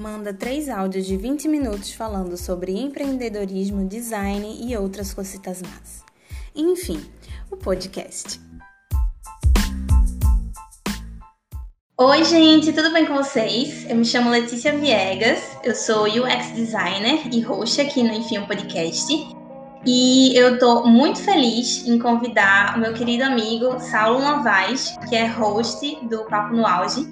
Manda 0.00 0.32
três 0.32 0.70
áudios 0.70 1.04
de 1.04 1.14
20 1.14 1.46
minutos 1.46 1.92
falando 1.92 2.34
sobre 2.34 2.72
empreendedorismo, 2.72 3.86
design 3.86 4.58
e 4.66 4.74
outras 4.74 5.12
cositas 5.12 5.60
más. 5.60 6.02
Enfim, 6.56 7.04
o 7.50 7.56
podcast. 7.56 8.40
Oi, 11.98 12.24
gente, 12.24 12.72
tudo 12.72 12.90
bem 12.94 13.04
com 13.04 13.14
vocês? 13.14 13.84
Eu 13.90 13.96
me 13.96 14.06
chamo 14.06 14.30
Letícia 14.30 14.74
Viegas, 14.74 15.38
eu 15.62 15.74
sou 15.74 16.04
UX 16.04 16.54
designer 16.54 17.28
e 17.30 17.42
host 17.42 17.78
aqui 17.78 18.02
no 18.02 18.14
Enfim 18.14 18.38
um 18.38 18.46
Podcast. 18.46 19.39
E 19.86 20.36
eu 20.36 20.58
tô 20.58 20.86
muito 20.86 21.22
feliz 21.22 21.86
em 21.86 21.98
convidar 21.98 22.76
o 22.76 22.80
meu 22.80 22.92
querido 22.92 23.24
amigo 23.24 23.80
Saulo 23.80 24.20
Novaes, 24.20 24.94
que 25.08 25.16
é 25.16 25.26
host 25.26 25.98
do 26.06 26.24
Papo 26.24 26.54
no 26.54 26.66
Auge. 26.66 27.08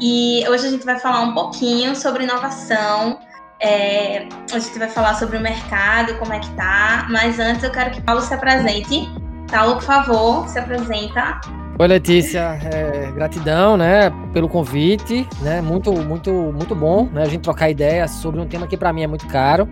E 0.00 0.44
hoje 0.48 0.66
a 0.66 0.70
gente 0.70 0.84
vai 0.84 0.98
falar 0.98 1.20
um 1.20 1.32
pouquinho 1.32 1.94
sobre 1.94 2.24
inovação. 2.24 3.20
É, 3.60 4.26
a 4.52 4.58
gente 4.58 4.76
vai 4.80 4.88
falar 4.88 5.14
sobre 5.14 5.36
o 5.36 5.40
mercado, 5.40 6.18
como 6.18 6.32
é 6.32 6.40
que 6.40 6.50
tá. 6.56 7.06
Mas 7.08 7.38
antes 7.38 7.62
eu 7.62 7.70
quero 7.70 7.92
que 7.92 8.00
Paulo 8.00 8.20
se 8.20 8.34
apresente. 8.34 9.08
Saulo, 9.48 9.74
por 9.74 9.84
favor, 9.84 10.48
se 10.48 10.58
apresenta. 10.58 11.40
Oi, 11.78 11.88
Letícia, 11.88 12.58
é, 12.64 13.12
gratidão, 13.12 13.76
né, 13.76 14.10
pelo 14.32 14.48
convite, 14.48 15.26
né, 15.40 15.60
muito, 15.62 15.92
muito, 15.92 16.30
muito 16.30 16.74
bom, 16.74 17.08
né, 17.12 17.22
a 17.22 17.28
gente 17.28 17.40
trocar 17.40 17.70
ideias 17.70 18.10
sobre 18.10 18.40
um 18.40 18.46
tema 18.46 18.66
que 18.66 18.76
para 18.76 18.92
mim 18.92 19.02
é 19.02 19.06
muito 19.06 19.26
caro, 19.26 19.66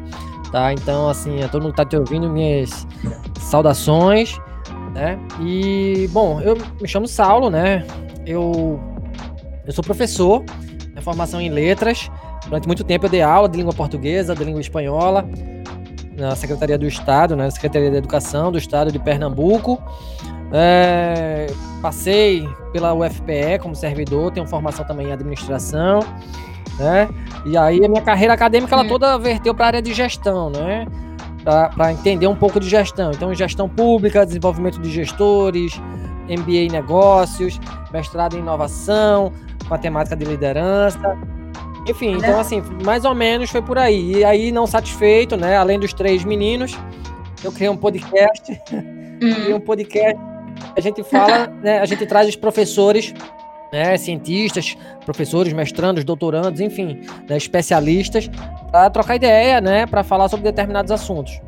tá? 0.51 0.73
Então, 0.73 1.09
assim, 1.09 1.39
todo 1.51 1.63
mundo 1.63 1.75
tá 1.75 1.85
te 1.85 1.97
ouvindo, 1.97 2.29
minhas 2.29 2.87
saudações, 3.39 4.39
né? 4.95 5.19
E, 5.41 6.09
bom, 6.13 6.41
eu 6.41 6.57
me 6.81 6.89
chamo 6.89 7.07
Saulo, 7.07 7.51
né? 7.51 7.87
Eu, 8.27 8.81
eu 9.67 9.73
sou 9.73 9.83
professor, 9.83 10.45
né, 10.95 11.01
formação 11.01 11.41
em 11.41 11.49
letras. 11.49 12.11
Durante 12.45 12.67
muito 12.67 12.85
tempo 12.85 13.07
eu 13.07 13.11
dei 13.11 13.23
aula 13.23 13.49
de 13.49 13.59
língua 13.59 13.73
portuguesa, 13.73 14.35
de 14.35 14.45
língua 14.45 14.61
espanhola, 14.61 15.29
na 16.17 16.35
Secretaria 16.37 16.79
do 16.79 16.87
Estado, 16.87 17.37
né? 17.37 17.51
Secretaria 17.51 17.91
da 17.91 17.99
Educação 17.99 18.51
do 18.51 18.59
Estado 18.59 18.91
de 18.93 18.99
Pernambuco. 18.99 19.83
É, 20.53 21.47
passei 21.81 22.49
pela 22.73 22.93
UFPE 22.93 23.59
como 23.61 23.75
servidor, 23.75 24.33
tenho 24.33 24.47
formação 24.47 24.85
também 24.85 25.09
em 25.09 25.13
administração 25.13 26.01
né? 26.81 27.09
E 27.45 27.57
aí 27.57 27.85
a 27.85 27.89
minha 27.89 28.03
carreira 28.03 28.35
acadêmica 28.35 28.75
ela 28.75 28.85
toda 28.85 29.19
verteu 29.19 29.55
para 29.55 29.65
a 29.65 29.69
área 29.69 29.83
de 29.83 29.93
gestão, 29.93 30.51
né? 30.51 30.87
Para 31.45 31.93
entender 31.93 32.27
um 32.27 32.35
pouco 32.35 32.59
de 32.59 32.69
gestão. 32.69 33.11
Então, 33.13 33.33
gestão 33.35 33.69
pública, 33.69 34.27
desenvolvimento 34.27 34.81
de 34.81 34.91
gestores, 34.91 35.81
MBA 36.29 36.53
em 36.53 36.71
negócios, 36.71 37.59
mestrado 37.93 38.37
em 38.37 38.41
inovação, 38.41 39.33
matemática 39.69 40.17
de 40.17 40.25
liderança. 40.25 41.19
Enfim, 41.89 42.13
então 42.13 42.39
assim, 42.39 42.63
mais 42.85 43.05
ou 43.05 43.15
menos 43.15 43.51
foi 43.51 43.63
por 43.63 43.79
aí. 43.79 44.17
E 44.17 44.25
aí, 44.25 44.53
não 44.53 44.67
satisfeito, 44.67 45.37
né? 45.37 45.57
Além 45.57 45.79
dos 45.79 45.93
três 45.93 46.25
meninos, 46.25 46.79
eu 47.43 47.53
criei 47.53 47.71
um 47.71 47.77
podcast. 47.77 48.61
Hum. 49.23 49.35
criei 49.35 49.53
um 49.53 49.61
podcast. 49.61 50.19
A 50.75 50.81
gente 50.81 51.03
fala, 51.05 51.47
né? 51.63 51.79
A 51.81 51.85
gente 51.85 52.07
traz 52.07 52.27
os 52.27 52.37
professores 52.37 53.13
né, 53.73 53.97
cientistas, 53.97 54.77
professores, 55.05 55.53
mestrandos, 55.53 56.05
doutorandos, 56.05 56.61
enfim, 56.61 57.01
né, 57.29 57.37
especialistas, 57.37 58.31
para 58.71 58.91
trocar 58.91 59.17
ideia, 59.17 59.61
né, 59.61 59.87
para 59.87 60.03
falar 60.03 60.29
sobre 60.29 60.45
determinados 60.45 60.91
assuntos. 60.91 61.41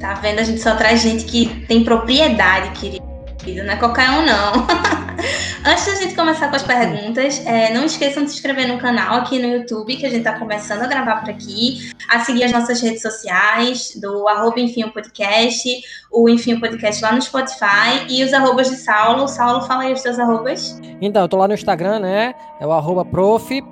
Tá 0.00 0.14
vendo? 0.14 0.38
A 0.38 0.42
gente 0.42 0.60
só 0.60 0.74
traz 0.76 1.02
gente 1.02 1.24
que 1.24 1.66
tem 1.66 1.84
propriedade, 1.84 2.70
querido. 2.80 3.09
Não 3.46 3.72
é 3.72 3.76
qualquer 3.76 4.10
um, 4.10 4.24
não. 4.24 4.66
Antes 5.64 5.86
da 5.86 5.94
gente 5.96 6.14
começar 6.14 6.48
com 6.48 6.56
as 6.56 6.62
perguntas, 6.62 7.44
é, 7.46 7.72
não 7.72 7.84
esqueçam 7.84 8.24
de 8.24 8.30
se 8.30 8.36
inscrever 8.36 8.68
no 8.68 8.78
canal 8.78 9.16
aqui 9.16 9.38
no 9.38 9.48
YouTube, 9.48 9.96
que 9.96 10.06
a 10.06 10.08
gente 10.08 10.20
está 10.20 10.38
começando 10.38 10.82
a 10.82 10.86
gravar 10.86 11.16
por 11.16 11.30
aqui, 11.30 11.90
a 12.08 12.20
seguir 12.20 12.44
as 12.44 12.52
nossas 12.52 12.80
redes 12.80 13.02
sociais, 13.02 13.92
do 14.00 14.26
arroba 14.28 14.60
Enfim 14.60 14.84
o 14.84 14.92
Podcast, 14.92 15.68
o 16.10 16.28
Enfim 16.28 16.54
o 16.54 16.60
Podcast 16.60 17.02
lá 17.02 17.12
no 17.12 17.20
Spotify 17.20 18.06
e 18.08 18.24
os 18.24 18.32
arrobas 18.32 18.70
de 18.70 18.76
Saulo. 18.76 19.26
Saulo, 19.28 19.62
fala 19.62 19.82
aí 19.82 19.92
os 19.92 20.00
seus 20.00 20.18
arrobas. 20.18 20.80
Então, 21.00 21.22
eu 21.22 21.28
tô 21.28 21.36
lá 21.36 21.48
no 21.48 21.54
Instagram, 21.54 22.00
né? 22.00 22.34
É 22.60 22.66
o 22.66 22.72
arroba 22.72 23.04
prof. 23.04 23.62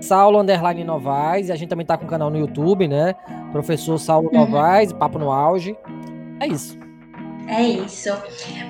Saulo 0.00 0.40
Underline 0.40 0.82
Novaes, 0.82 1.48
e 1.48 1.52
a 1.52 1.56
gente 1.56 1.68
também 1.68 1.86
tá 1.86 1.96
com 1.96 2.04
o 2.04 2.08
canal 2.08 2.28
no 2.28 2.36
YouTube, 2.36 2.88
né? 2.88 3.14
Professor 3.52 3.98
Saulo 3.98 4.28
uhum. 4.32 4.40
Novaes, 4.40 4.92
Papo 4.92 5.18
no 5.18 5.30
Auge. 5.30 5.76
É 6.40 6.46
isso. 6.48 6.81
É 7.46 7.62
isso. 7.62 8.10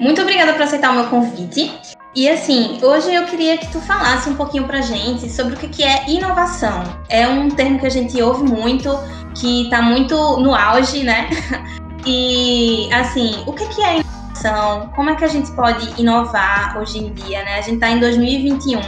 Muito 0.00 0.20
obrigada 0.22 0.52
por 0.52 0.62
aceitar 0.62 0.90
o 0.90 0.94
meu 0.94 1.06
convite. 1.06 1.72
E 2.14 2.28
assim, 2.28 2.78
hoje 2.82 3.14
eu 3.14 3.24
queria 3.24 3.56
que 3.56 3.70
tu 3.72 3.80
falasse 3.80 4.28
um 4.28 4.34
pouquinho 4.34 4.64
pra 4.64 4.82
gente 4.82 5.30
sobre 5.30 5.54
o 5.54 5.56
que 5.56 5.82
é 5.82 6.10
inovação. 6.10 6.82
É 7.08 7.26
um 7.26 7.48
termo 7.48 7.78
que 7.78 7.86
a 7.86 7.90
gente 7.90 8.20
ouve 8.20 8.44
muito, 8.44 8.90
que 9.34 9.68
tá 9.70 9.80
muito 9.80 10.14
no 10.38 10.54
auge, 10.54 11.02
né? 11.02 11.28
E 12.04 12.92
assim, 12.92 13.44
o 13.46 13.52
que 13.52 13.80
é 13.80 14.00
inovação? 14.00 14.90
Como 14.96 15.10
é 15.10 15.14
que 15.14 15.24
a 15.24 15.28
gente 15.28 15.52
pode 15.52 16.00
inovar 16.00 16.76
hoje 16.76 16.98
em 16.98 17.12
dia, 17.12 17.44
né? 17.44 17.58
A 17.58 17.60
gente 17.60 17.78
tá 17.78 17.88
em 17.90 18.00
2021, 18.00 18.80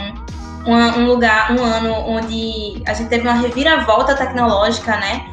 um, 0.67 1.05
lugar, 1.05 1.49
um 1.51 1.63
ano 1.63 1.93
onde 1.93 2.83
a 2.85 2.93
gente 2.93 3.07
teve 3.07 3.25
uma 3.25 3.35
reviravolta 3.35 4.15
tecnológica, 4.15 4.97
né? 4.97 5.27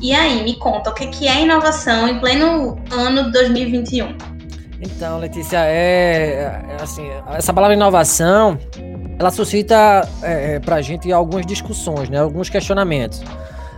E 0.00 0.14
aí, 0.14 0.42
me 0.44 0.56
conta, 0.56 0.90
o 0.90 0.94
que 0.94 1.26
é 1.26 1.42
inovação 1.42 2.08
em 2.08 2.20
pleno 2.20 2.78
ano 2.90 3.32
2021? 3.32 4.16
Então, 4.80 5.18
Letícia, 5.18 5.58
é, 5.64 6.62
é 6.68 6.82
assim, 6.82 7.08
essa 7.32 7.52
palavra 7.52 7.74
inovação, 7.74 8.58
ela 9.18 9.30
suscita 9.30 10.06
é, 10.22 10.54
é 10.54 10.60
para 10.60 10.76
a 10.76 10.82
gente 10.82 11.10
algumas 11.10 11.46
discussões, 11.46 12.10
né, 12.10 12.20
alguns 12.20 12.50
questionamentos. 12.50 13.22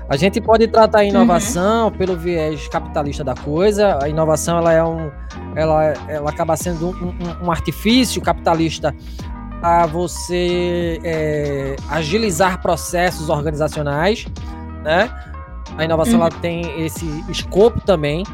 A 0.09 0.17
gente 0.17 0.41
pode 0.41 0.67
tratar 0.69 1.01
a 1.01 1.05
inovação 1.05 1.89
uhum. 1.89 1.93
pelo 1.93 2.17
viés 2.17 2.67
capitalista 2.69 3.23
da 3.23 3.35
coisa. 3.35 3.99
A 4.03 4.09
inovação 4.09 4.57
ela 4.57 4.73
é 4.73 4.83
um, 4.83 5.11
ela, 5.55 5.93
ela 6.09 6.31
acaba 6.31 6.57
sendo 6.57 6.89
um, 6.89 7.09
um, 7.09 7.47
um 7.47 7.51
artifício 7.51 8.21
capitalista 8.23 8.95
para 9.61 9.85
você 9.85 10.99
é, 11.05 11.77
agilizar 11.91 12.63
processos 12.63 13.29
organizacionais, 13.29 14.27
né? 14.83 15.11
A 15.77 15.85
inovação 15.85 16.15
uhum. 16.15 16.27
ela 16.27 16.31
tem 16.31 16.85
esse 16.85 17.07
escopo 17.29 17.81
também, 17.81 18.25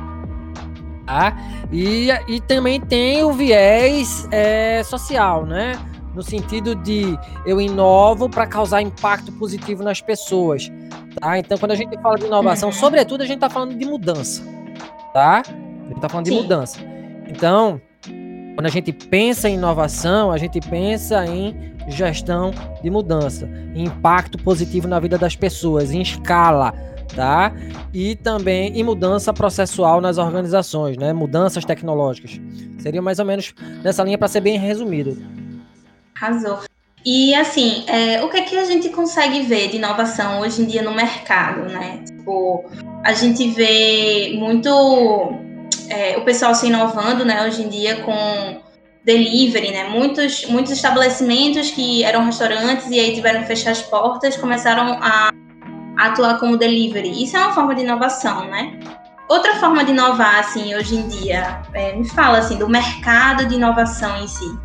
tá? 1.06 1.36
E, 1.72 2.08
e 2.28 2.40
também 2.40 2.80
tem 2.80 3.22
o 3.24 3.32
viés 3.32 4.28
é, 4.30 4.82
social, 4.84 5.44
né? 5.44 5.78
No 6.14 6.22
sentido 6.22 6.74
de 6.76 7.18
eu 7.44 7.60
inovo 7.60 8.28
para 8.28 8.46
causar 8.46 8.80
impacto 8.80 9.32
positivo 9.32 9.82
nas 9.82 10.00
pessoas, 10.00 10.70
tá? 11.20 11.38
Então, 11.38 11.58
quando 11.58 11.72
a 11.72 11.76
gente 11.76 11.98
fala 12.00 12.16
de 12.16 12.26
inovação, 12.26 12.68
uhum. 12.68 12.74
sobretudo 12.74 13.22
a 13.22 13.26
gente 13.26 13.36
está 13.36 13.50
falando 13.50 13.76
de 13.76 13.84
mudança, 13.84 14.42
tá? 15.12 15.42
A 15.44 15.86
gente 15.86 15.96
está 15.96 16.08
falando 16.08 16.26
Sim. 16.26 16.36
de 16.36 16.42
mudança. 16.42 16.78
Então, 17.28 17.80
quando 18.54 18.66
a 18.66 18.70
gente 18.70 18.92
pensa 18.92 19.48
em 19.48 19.54
inovação, 19.54 20.30
a 20.30 20.38
gente 20.38 20.60
pensa 20.60 21.26
em 21.26 21.74
gestão 21.88 22.52
de 22.82 22.88
mudança, 22.88 23.48
em 23.74 23.84
impacto 23.84 24.38
positivo 24.38 24.86
na 24.86 25.00
vida 25.00 25.18
das 25.18 25.34
pessoas, 25.34 25.90
em 25.90 26.00
escala, 26.00 26.72
tá? 27.14 27.52
E 27.92 28.16
também 28.16 28.78
em 28.78 28.82
mudança 28.82 29.32
processual 29.32 30.00
nas 30.00 30.18
organizações, 30.18 30.96
né? 30.96 31.12
Mudanças 31.12 31.64
tecnológicas. 31.64 32.40
Seria 32.78 33.00
mais 33.00 33.18
ou 33.18 33.24
menos 33.24 33.54
nessa 33.82 34.02
linha 34.02 34.18
para 34.18 34.28
ser 34.28 34.40
bem 34.40 34.58
resumido. 34.58 35.16
Arrasou. 36.20 36.60
E 37.04 37.34
assim, 37.34 37.84
é, 37.86 38.22
o 38.22 38.30
que 38.30 38.38
é 38.38 38.42
que 38.42 38.56
a 38.56 38.64
gente 38.64 38.88
consegue 38.88 39.42
ver 39.42 39.68
de 39.68 39.76
inovação 39.76 40.40
hoje 40.40 40.62
em 40.62 40.64
dia 40.64 40.82
no 40.82 40.94
mercado, 40.94 41.70
né? 41.70 42.02
Tipo, 42.06 42.64
a 43.04 43.12
gente 43.12 43.50
vê 43.50 44.34
muito 44.38 45.34
é, 45.90 46.16
o 46.16 46.24
pessoal 46.24 46.54
se 46.54 46.66
inovando, 46.66 47.24
né, 47.24 47.46
hoje 47.46 47.62
em 47.62 47.68
dia 47.68 47.96
com 47.96 48.62
delivery, 49.04 49.70
né? 49.70 49.84
Muitos, 49.84 50.46
muitos 50.46 50.72
estabelecimentos 50.72 51.70
que 51.70 52.02
eram 52.02 52.24
restaurantes 52.24 52.90
e 52.90 52.98
aí 52.98 53.14
tiveram 53.14 53.42
que 53.42 53.48
fechar 53.48 53.72
as 53.72 53.82
portas, 53.82 54.36
começaram 54.36 54.98
a 55.00 55.30
atuar 55.96 56.38
como 56.38 56.56
delivery. 56.56 57.22
Isso 57.22 57.36
é 57.36 57.40
uma 57.40 57.52
forma 57.52 57.74
de 57.74 57.82
inovação, 57.82 58.48
né? 58.48 58.78
Outra 59.28 59.56
forma 59.56 59.84
de 59.84 59.92
inovar, 59.92 60.40
assim, 60.40 60.74
hoje 60.74 60.96
em 60.96 61.08
dia, 61.08 61.62
é, 61.72 61.96
me 61.96 62.06
fala, 62.08 62.38
assim, 62.38 62.58
do 62.58 62.68
mercado 62.68 63.46
de 63.46 63.54
inovação 63.54 64.22
em 64.22 64.28
si. 64.28 64.58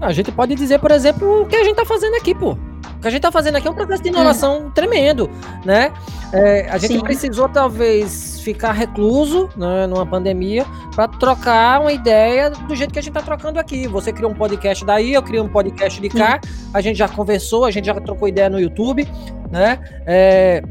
A 0.00 0.12
gente 0.12 0.32
pode 0.32 0.54
dizer, 0.54 0.78
por 0.78 0.90
exemplo, 0.90 1.42
o 1.42 1.46
que 1.46 1.56
a 1.56 1.60
gente 1.60 1.72
está 1.72 1.84
fazendo 1.84 2.14
aqui, 2.16 2.34
pô. 2.34 2.52
O 2.52 3.00
que 3.00 3.08
a 3.08 3.10
gente 3.10 3.18
está 3.18 3.30
fazendo 3.30 3.56
aqui 3.56 3.68
é 3.68 3.70
um 3.70 3.74
processo 3.74 4.02
de 4.02 4.08
inovação 4.08 4.66
hum. 4.66 4.70
tremendo, 4.70 5.30
né? 5.64 5.92
É, 6.32 6.68
a 6.70 6.78
gente 6.78 6.94
Sim. 6.94 7.00
precisou, 7.00 7.48
talvez, 7.48 8.40
ficar 8.40 8.72
recluso 8.72 9.48
né, 9.56 9.86
numa 9.86 10.06
pandemia 10.06 10.64
para 10.94 11.08
trocar 11.08 11.80
uma 11.80 11.92
ideia 11.92 12.50
do 12.50 12.74
jeito 12.74 12.92
que 12.92 12.98
a 12.98 13.02
gente 13.02 13.16
está 13.16 13.22
trocando 13.22 13.58
aqui. 13.58 13.86
Você 13.86 14.12
criou 14.12 14.30
um 14.30 14.34
podcast 14.34 14.84
daí, 14.84 15.14
eu 15.14 15.22
criei 15.22 15.42
um 15.42 15.48
podcast 15.48 16.00
de 16.00 16.08
cá, 16.08 16.40
a 16.72 16.80
gente 16.80 16.96
já 16.96 17.08
conversou, 17.08 17.64
a 17.64 17.70
gente 17.70 17.86
já 17.86 17.94
trocou 17.94 18.28
ideia 18.28 18.48
no 18.48 18.58
YouTube, 18.58 19.06
né? 19.50 19.78
É, 20.06 20.62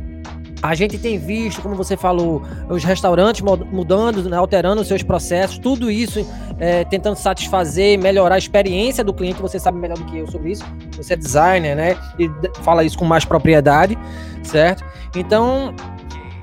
A 0.65 0.73
gente 0.73 0.97
tem 0.97 1.19
visto, 1.19 1.61
como 1.61 1.75
você 1.75 1.95
falou, 1.95 2.41
os 2.67 2.83
restaurantes 2.83 3.41
mudando, 3.41 4.27
né, 4.27 4.35
alterando 4.35 4.81
os 4.81 4.87
seus 4.87 5.03
processos, 5.03 5.59
tudo 5.59 5.91
isso 5.91 6.27
é, 6.57 6.83
tentando 6.83 7.15
satisfazer, 7.15 7.99
melhorar 7.99 8.35
a 8.35 8.37
experiência 8.37 9.03
do 9.03 9.13
cliente. 9.13 9.39
Você 9.41 9.59
sabe 9.59 9.77
melhor 9.77 9.97
do 9.97 10.05
que 10.05 10.17
eu 10.17 10.27
sobre 10.27 10.53
isso. 10.53 10.65
Você 10.97 11.13
é 11.13 11.15
designer, 11.15 11.75
né? 11.75 11.95
E 12.17 12.29
fala 12.63 12.83
isso 12.83 12.97
com 12.97 13.05
mais 13.05 13.23
propriedade, 13.23 13.95
certo? 14.41 14.83
Então, 15.15 15.71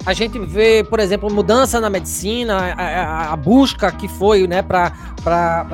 a 0.07 0.13
gente 0.13 0.39
vê, 0.39 0.85
por 0.85 1.01
exemplo, 1.01 1.29
mudança 1.29 1.81
na 1.81 1.91
medicina, 1.91 2.57
a, 2.57 2.83
a, 2.83 3.33
a 3.33 3.37
busca 3.37 3.91
que 3.91 4.07
foi, 4.07 4.47
né, 4.47 4.63
para 4.63 4.93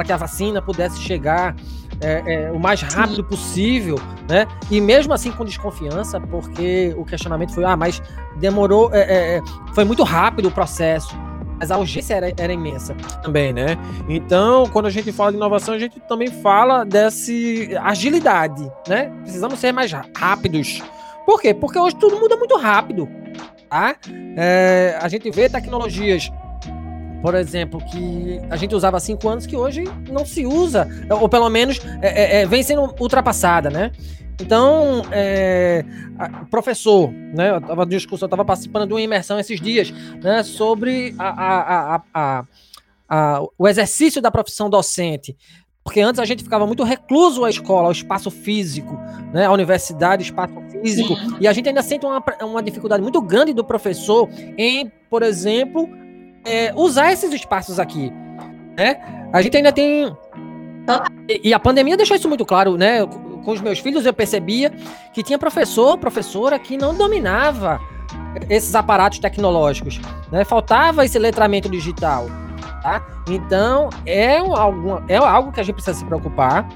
que 0.06 0.12
a 0.12 0.16
vacina 0.16 0.62
pudesse 0.62 0.98
chegar 1.02 1.54
é, 2.00 2.34
é, 2.34 2.52
o 2.52 2.58
mais 2.58 2.80
rápido 2.80 3.16
Sim. 3.16 3.22
possível, 3.24 3.96
né? 4.28 4.46
E 4.70 4.80
mesmo 4.80 5.12
assim 5.12 5.30
com 5.30 5.44
desconfiança, 5.44 6.20
porque 6.20 6.94
o 6.96 7.04
questionamento 7.04 7.52
foi, 7.54 7.64
ah, 7.64 7.76
mas 7.76 8.00
demorou, 8.36 8.90
é, 8.92 9.00
é, 9.00 9.36
é 9.36 9.42
foi 9.74 9.84
muito 9.84 10.02
rápido 10.02 10.48
o 10.48 10.50
processo. 10.50 11.16
Mas 11.60 11.72
a 11.72 11.76
urgência 11.76 12.14
era, 12.14 12.32
era, 12.36 12.52
imensa 12.52 12.94
também, 13.20 13.52
né? 13.52 13.76
Então, 14.08 14.68
quando 14.68 14.86
a 14.86 14.90
gente 14.90 15.10
fala 15.10 15.32
de 15.32 15.36
inovação, 15.36 15.74
a 15.74 15.78
gente 15.78 15.98
também 16.00 16.28
fala 16.28 16.84
dessa 16.84 17.32
agilidade, 17.82 18.70
né? 18.86 19.12
Precisamos 19.22 19.58
ser 19.58 19.72
mais 19.72 19.90
rápidos. 20.16 20.80
Por 21.26 21.40
quê? 21.40 21.52
Porque 21.52 21.76
hoje 21.76 21.96
tudo 21.96 22.20
muda 22.20 22.36
muito 22.36 22.56
rápido, 22.56 23.08
tá? 23.68 23.96
É, 24.36 24.96
a 25.00 25.08
gente 25.08 25.28
vê 25.32 25.48
tecnologias 25.48 26.30
por 27.22 27.34
exemplo, 27.34 27.80
que 27.84 28.40
a 28.50 28.56
gente 28.56 28.74
usava 28.74 28.96
há 28.96 29.00
cinco 29.00 29.28
anos 29.28 29.46
que 29.46 29.56
hoje 29.56 29.84
não 30.10 30.24
se 30.24 30.46
usa, 30.46 30.88
ou 31.10 31.28
pelo 31.28 31.48
menos 31.50 31.80
é, 32.00 32.38
é, 32.38 32.42
é 32.42 32.46
vem 32.46 32.62
sendo 32.62 32.94
ultrapassada, 33.00 33.70
né? 33.70 33.92
Então, 34.40 35.02
é, 35.10 35.84
professor, 36.50 37.10
né? 37.10 37.50
Eu 37.50 37.58
estava 37.58 37.84
discussão, 37.84 38.26
eu 38.26 38.28
estava 38.28 38.44
participando 38.44 38.86
de 38.86 38.94
uma 38.94 39.00
imersão 39.00 39.38
esses 39.38 39.60
dias, 39.60 39.90
né? 40.22 40.42
Sobre 40.44 41.14
a, 41.18 41.28
a, 41.28 42.02
a, 42.14 42.44
a, 43.08 43.42
o 43.58 43.66
exercício 43.66 44.22
da 44.22 44.30
profissão 44.30 44.70
docente. 44.70 45.36
Porque 45.82 46.00
antes 46.00 46.20
a 46.20 46.24
gente 46.24 46.44
ficava 46.44 46.66
muito 46.66 46.84
recluso 46.84 47.44
à 47.44 47.50
escola, 47.50 47.86
ao 47.86 47.92
espaço 47.92 48.30
físico, 48.30 48.96
né? 49.32 49.46
A 49.46 49.52
universidade, 49.52 50.22
espaço 50.22 50.54
físico. 50.70 51.16
Sim. 51.16 51.36
E 51.40 51.48
a 51.48 51.52
gente 51.52 51.68
ainda 51.68 51.82
sente 51.82 52.06
uma, 52.06 52.22
uma 52.42 52.62
dificuldade 52.62 53.02
muito 53.02 53.20
grande 53.20 53.52
do 53.52 53.64
professor 53.64 54.28
em, 54.56 54.92
por 55.10 55.22
exemplo, 55.22 55.88
é, 56.44 56.72
usar 56.74 57.12
esses 57.12 57.32
espaços 57.32 57.78
aqui, 57.78 58.12
né? 58.76 59.00
A 59.32 59.42
gente 59.42 59.56
ainda 59.56 59.72
tem 59.72 60.16
e, 61.28 61.52
a 61.52 61.58
pandemia 61.58 61.96
deixou 61.96 62.16
isso 62.16 62.28
muito 62.28 62.46
claro, 62.46 62.76
né? 62.76 63.04
Com 63.06 63.50
os 63.50 63.60
meus 63.60 63.78
filhos 63.78 64.06
eu 64.06 64.12
percebia 64.12 64.72
que 65.12 65.22
tinha 65.22 65.38
professor, 65.38 65.98
professora 65.98 66.58
que 66.58 66.76
não 66.76 66.94
dominava 66.94 67.80
esses 68.48 68.74
aparatos 68.74 69.18
tecnológicos, 69.18 70.00
né? 70.32 70.44
Faltava 70.44 71.04
esse 71.04 71.18
letramento 71.18 71.68
digital, 71.68 72.26
tá? 72.82 73.04
Então 73.28 73.90
é 74.06 74.38
algo, 74.38 75.02
é 75.08 75.16
algo 75.16 75.52
que 75.52 75.60
a 75.60 75.62
gente 75.62 75.74
precisa 75.74 75.98
se 75.98 76.04
preocupar, 76.04 76.66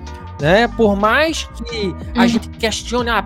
né? 0.40 0.68
Por 0.68 0.94
mais 0.94 1.44
que 1.64 1.94
a 2.16 2.24
hum. 2.24 2.28
gente 2.28 2.50
questione 2.50 3.08
a 3.08 3.24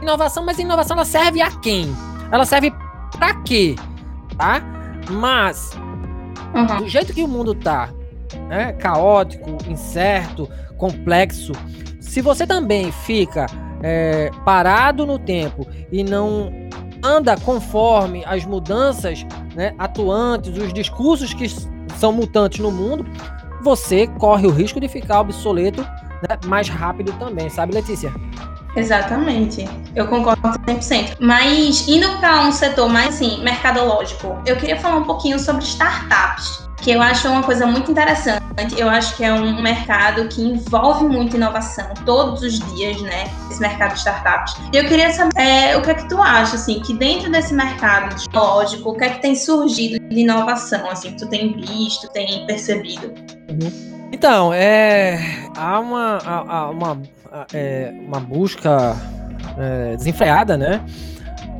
inovação, 0.00 0.44
mas 0.44 0.58
a 0.58 0.62
inovação 0.62 0.96
ela 0.96 1.04
serve 1.04 1.42
a 1.42 1.50
quem? 1.50 1.92
Ela 2.30 2.44
serve 2.44 2.72
para 3.18 3.34
quê? 3.42 3.74
Tá? 4.36 4.62
Mas 5.08 5.70
Uhum. 6.54 6.78
Do 6.78 6.88
jeito 6.88 7.12
que 7.12 7.22
o 7.22 7.28
mundo 7.28 7.54
tá, 7.54 7.90
né, 8.48 8.72
caótico, 8.72 9.58
incerto, 9.68 10.48
complexo, 10.76 11.52
se 12.00 12.20
você 12.20 12.46
também 12.46 12.90
fica 12.90 13.46
é, 13.82 14.30
parado 14.44 15.06
no 15.06 15.18
tempo 15.18 15.66
e 15.92 16.02
não 16.02 16.50
anda 17.02 17.36
conforme 17.36 18.24
as 18.24 18.44
mudanças 18.44 19.24
né, 19.54 19.74
atuantes, 19.78 20.56
os 20.56 20.72
discursos 20.72 21.32
que 21.34 21.48
são 21.96 22.12
mutantes 22.12 22.60
no 22.60 22.70
mundo, 22.70 23.04
você 23.62 24.06
corre 24.06 24.46
o 24.46 24.50
risco 24.50 24.80
de 24.80 24.88
ficar 24.88 25.20
obsoleto 25.20 25.82
né, 25.82 26.38
mais 26.46 26.68
rápido 26.68 27.12
também, 27.18 27.48
sabe, 27.50 27.74
Letícia? 27.74 28.12
Exatamente. 28.74 29.68
Eu 29.98 30.06
concordo 30.06 30.40
100%. 30.40 31.16
Mas 31.18 31.88
indo 31.88 32.08
para 32.18 32.42
um 32.42 32.52
setor 32.52 32.88
mais 32.88 33.16
assim, 33.16 33.42
mercadológico, 33.42 34.40
eu 34.46 34.54
queria 34.54 34.78
falar 34.78 34.98
um 34.98 35.02
pouquinho 35.02 35.40
sobre 35.40 35.64
startups, 35.64 36.68
que 36.76 36.92
eu 36.92 37.02
acho 37.02 37.28
uma 37.28 37.42
coisa 37.42 37.66
muito 37.66 37.90
interessante. 37.90 38.44
Eu 38.78 38.88
acho 38.88 39.16
que 39.16 39.24
é 39.24 39.32
um 39.32 39.60
mercado 39.60 40.28
que 40.28 40.40
envolve 40.40 41.04
muita 41.04 41.36
inovação 41.36 41.92
todos 42.06 42.42
os 42.42 42.60
dias, 42.72 43.02
né? 43.02 43.24
Esse 43.50 43.60
mercado 43.60 43.94
de 43.94 43.98
startups. 43.98 44.54
E 44.72 44.76
eu 44.76 44.86
queria 44.86 45.10
saber 45.10 45.32
é, 45.36 45.76
o 45.76 45.82
que 45.82 45.90
é 45.90 45.94
que 45.94 46.08
tu 46.08 46.22
acha, 46.22 46.54
assim, 46.54 46.78
que 46.78 46.94
dentro 46.94 47.28
desse 47.32 47.52
mercado 47.52 48.14
tecnológico, 48.14 48.90
o 48.90 48.96
que 48.96 49.02
é 49.02 49.08
que 49.10 49.20
tem 49.20 49.34
surgido 49.34 49.98
de 50.08 50.20
inovação, 50.20 50.88
assim, 50.88 51.10
que 51.10 51.18
tu 51.18 51.28
tem 51.28 51.56
visto, 51.56 52.08
tem 52.10 52.46
percebido? 52.46 53.12
Então, 54.12 54.52
é, 54.54 55.48
há 55.56 55.80
uma, 55.80 56.18
há 56.24 56.70
uma 56.70 57.02
é, 57.52 57.92
uma 58.06 58.20
busca 58.20 58.96
é, 59.58 59.96
desenfreada, 59.96 60.56
né? 60.56 60.84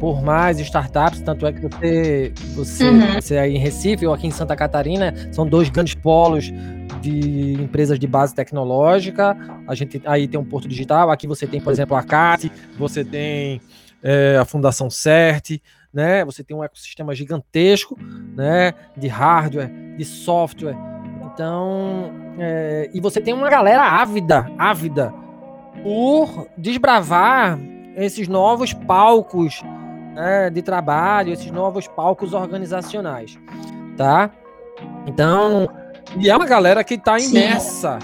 Por 0.00 0.22
mais 0.22 0.60
startups, 0.60 1.20
tanto 1.20 1.44
é 1.46 1.52
que 1.52 1.60
você, 1.60 2.32
você, 2.54 2.88
uhum. 2.88 3.14
você 3.14 3.36
aí 3.36 3.56
em 3.56 3.58
Recife 3.58 4.06
ou 4.06 4.14
aqui 4.14 4.26
em 4.28 4.30
Santa 4.30 4.54
Catarina 4.54 5.12
são 5.32 5.46
dois 5.46 5.68
grandes 5.68 5.94
polos 5.94 6.52
de 7.00 7.54
empresas 7.60 7.98
de 7.98 8.06
base 8.06 8.34
tecnológica. 8.34 9.36
A 9.66 9.74
gente 9.74 10.00
aí 10.04 10.28
tem 10.28 10.38
um 10.38 10.44
Porto 10.44 10.68
Digital, 10.68 11.10
aqui 11.10 11.26
você 11.26 11.46
tem, 11.46 11.60
por 11.60 11.72
exemplo, 11.72 11.96
a 11.96 12.02
CAT, 12.02 12.50
você 12.78 13.04
tem 13.04 13.60
é, 14.02 14.36
a 14.40 14.44
Fundação 14.44 14.88
CERT, 14.88 15.60
né? 15.92 16.24
Você 16.24 16.44
tem 16.44 16.56
um 16.56 16.62
ecossistema 16.62 17.12
gigantesco, 17.12 17.98
né? 18.36 18.74
De 18.96 19.08
hardware, 19.08 19.70
de 19.96 20.04
software. 20.04 20.76
Então, 21.32 22.12
é, 22.38 22.88
e 22.94 23.00
você 23.00 23.20
tem 23.20 23.34
uma 23.34 23.50
galera 23.50 23.82
ávida, 23.82 24.50
ávida 24.56 25.12
por 25.82 26.48
desbravar 26.56 27.58
esses 28.04 28.28
novos 28.28 28.72
palcos 28.72 29.62
né, 30.14 30.50
de 30.50 30.62
trabalho, 30.62 31.32
esses 31.32 31.50
novos 31.50 31.86
palcos 31.88 32.32
organizacionais, 32.32 33.38
tá? 33.96 34.30
Então, 35.06 35.68
e 36.16 36.30
é 36.30 36.36
uma 36.36 36.46
galera 36.46 36.84
que 36.84 36.94
está 36.94 37.18
imersa 37.18 37.98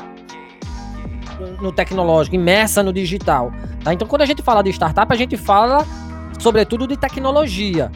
Sim. 1.38 1.56
no 1.60 1.72
tecnológico, 1.72 2.34
imersa 2.34 2.82
no 2.82 2.92
digital, 2.92 3.52
tá? 3.82 3.94
Então, 3.94 4.06
quando 4.06 4.22
a 4.22 4.26
gente 4.26 4.42
fala 4.42 4.62
de 4.62 4.70
startup, 4.70 5.12
a 5.12 5.16
gente 5.16 5.36
fala 5.36 5.86
sobretudo 6.38 6.86
de 6.86 6.96
tecnologia. 6.96 7.90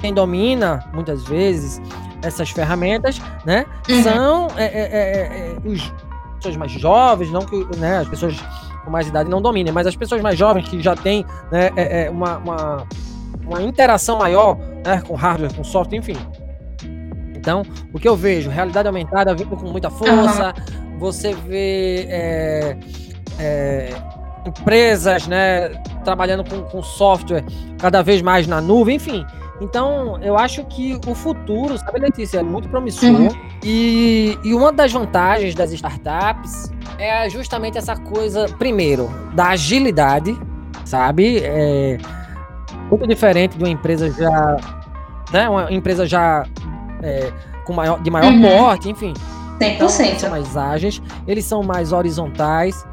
Quem 0.00 0.12
domina, 0.12 0.90
muitas 0.92 1.22
vezes, 1.24 1.80
essas 2.22 2.50
ferramentas, 2.50 3.20
né, 3.44 3.66
uhum. 3.88 4.02
são 4.02 4.48
é, 4.56 4.64
é, 4.64 4.80
é, 4.82 5.56
é 5.56 5.68
os 5.68 5.92
pessoas 6.36 6.56
mais 6.56 6.72
jovens, 6.72 7.30
não 7.30 7.44
que 7.44 7.76
né, 7.76 7.98
as 7.98 8.08
pessoas 8.08 8.42
com 8.84 8.90
mais 8.90 9.08
idade 9.08 9.28
não 9.30 9.40
dominem, 9.40 9.72
mas 9.72 9.86
as 9.86 9.96
pessoas 9.96 10.20
mais 10.20 10.38
jovens 10.38 10.68
que 10.68 10.80
já 10.80 10.94
têm 10.94 11.24
né, 11.50 11.70
é, 11.76 12.04
é 12.04 12.10
uma, 12.10 12.38
uma, 12.38 12.86
uma, 13.46 13.62
interação 13.62 14.18
maior 14.18 14.56
né, 14.84 15.02
com 15.06 15.14
hardware, 15.14 15.54
com 15.54 15.64
software, 15.64 15.98
enfim. 15.98 16.16
Então, 17.34 17.62
o 17.92 17.98
que 17.98 18.08
eu 18.08 18.16
vejo, 18.16 18.50
realidade 18.50 18.86
aumentada 18.86 19.34
vindo 19.34 19.56
com 19.56 19.66
muita 19.66 19.90
força, 19.90 20.54
uhum. 20.68 20.98
você 20.98 21.34
vê 21.34 22.06
é, 22.08 22.76
é, 23.38 23.90
empresas 24.46 25.26
né, 25.26 25.70
trabalhando 26.04 26.48
com, 26.48 26.62
com 26.62 26.82
software 26.82 27.44
cada 27.78 28.02
vez 28.02 28.22
mais 28.22 28.46
na 28.46 28.60
nuvem, 28.60 28.96
enfim. 28.96 29.24
Então, 29.62 30.18
eu 30.20 30.36
acho 30.36 30.64
que 30.64 30.98
o 31.06 31.14
futuro, 31.14 31.78
sabe, 31.78 32.00
Letícia, 32.00 32.40
é 32.40 32.42
muito 32.42 32.68
promissor. 32.68 33.10
Uhum. 33.10 33.28
E, 33.62 34.36
e 34.42 34.52
uma 34.52 34.72
das 34.72 34.92
vantagens 34.92 35.54
das 35.54 35.72
startups 35.72 36.72
é 36.98 37.30
justamente 37.30 37.78
essa 37.78 37.96
coisa, 37.96 38.46
primeiro, 38.58 39.08
da 39.34 39.50
agilidade, 39.50 40.36
sabe? 40.84 41.38
É 41.44 41.96
muito 42.90 43.06
diferente 43.06 43.56
de 43.56 43.62
uma 43.62 43.70
empresa 43.70 44.10
já. 44.10 44.56
Né? 45.32 45.48
Uma 45.48 45.72
empresa 45.72 46.04
já 46.06 46.44
é, 47.00 47.32
com 47.64 47.72
maior, 47.72 48.02
de 48.02 48.10
maior 48.10 48.32
uhum. 48.32 48.42
porte, 48.42 48.90
enfim. 48.90 49.14
100%. 49.60 49.74
Então, 49.74 49.88
são 49.88 50.30
mais 50.30 50.56
ágeis, 50.56 51.00
eles 51.24 51.44
são 51.44 51.62
mais 51.62 51.92
horizontais, 51.92 52.84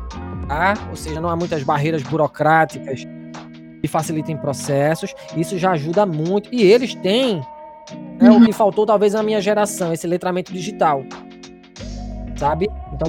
tá? 0.47 0.75
ou 0.91 0.95
seja, 0.95 1.19
não 1.19 1.29
há 1.29 1.35
muitas 1.35 1.63
barreiras 1.63 2.03
burocráticas 2.03 3.07
que 3.81 3.87
facilitem 3.87 4.37
processos. 4.37 5.13
Isso 5.35 5.57
já 5.57 5.71
ajuda 5.71 6.05
muito. 6.05 6.49
E 6.53 6.61
eles 6.61 6.95
têm 6.95 7.41
é 8.19 8.29
uhum. 8.29 8.37
o 8.37 8.45
que 8.45 8.53
faltou 8.53 8.85
talvez 8.85 9.13
na 9.13 9.23
minha 9.23 9.41
geração, 9.41 9.93
esse 9.93 10.05
letramento 10.05 10.51
digital. 10.51 11.03
Sabe? 12.35 12.69
Então, 12.93 13.07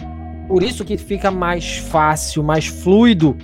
por 0.49 0.63
isso 0.63 0.85
que 0.85 0.97
fica 0.97 1.31
mais 1.31 1.79
fácil, 1.79 2.43
mais 2.43 2.67
fluido, 2.67 3.37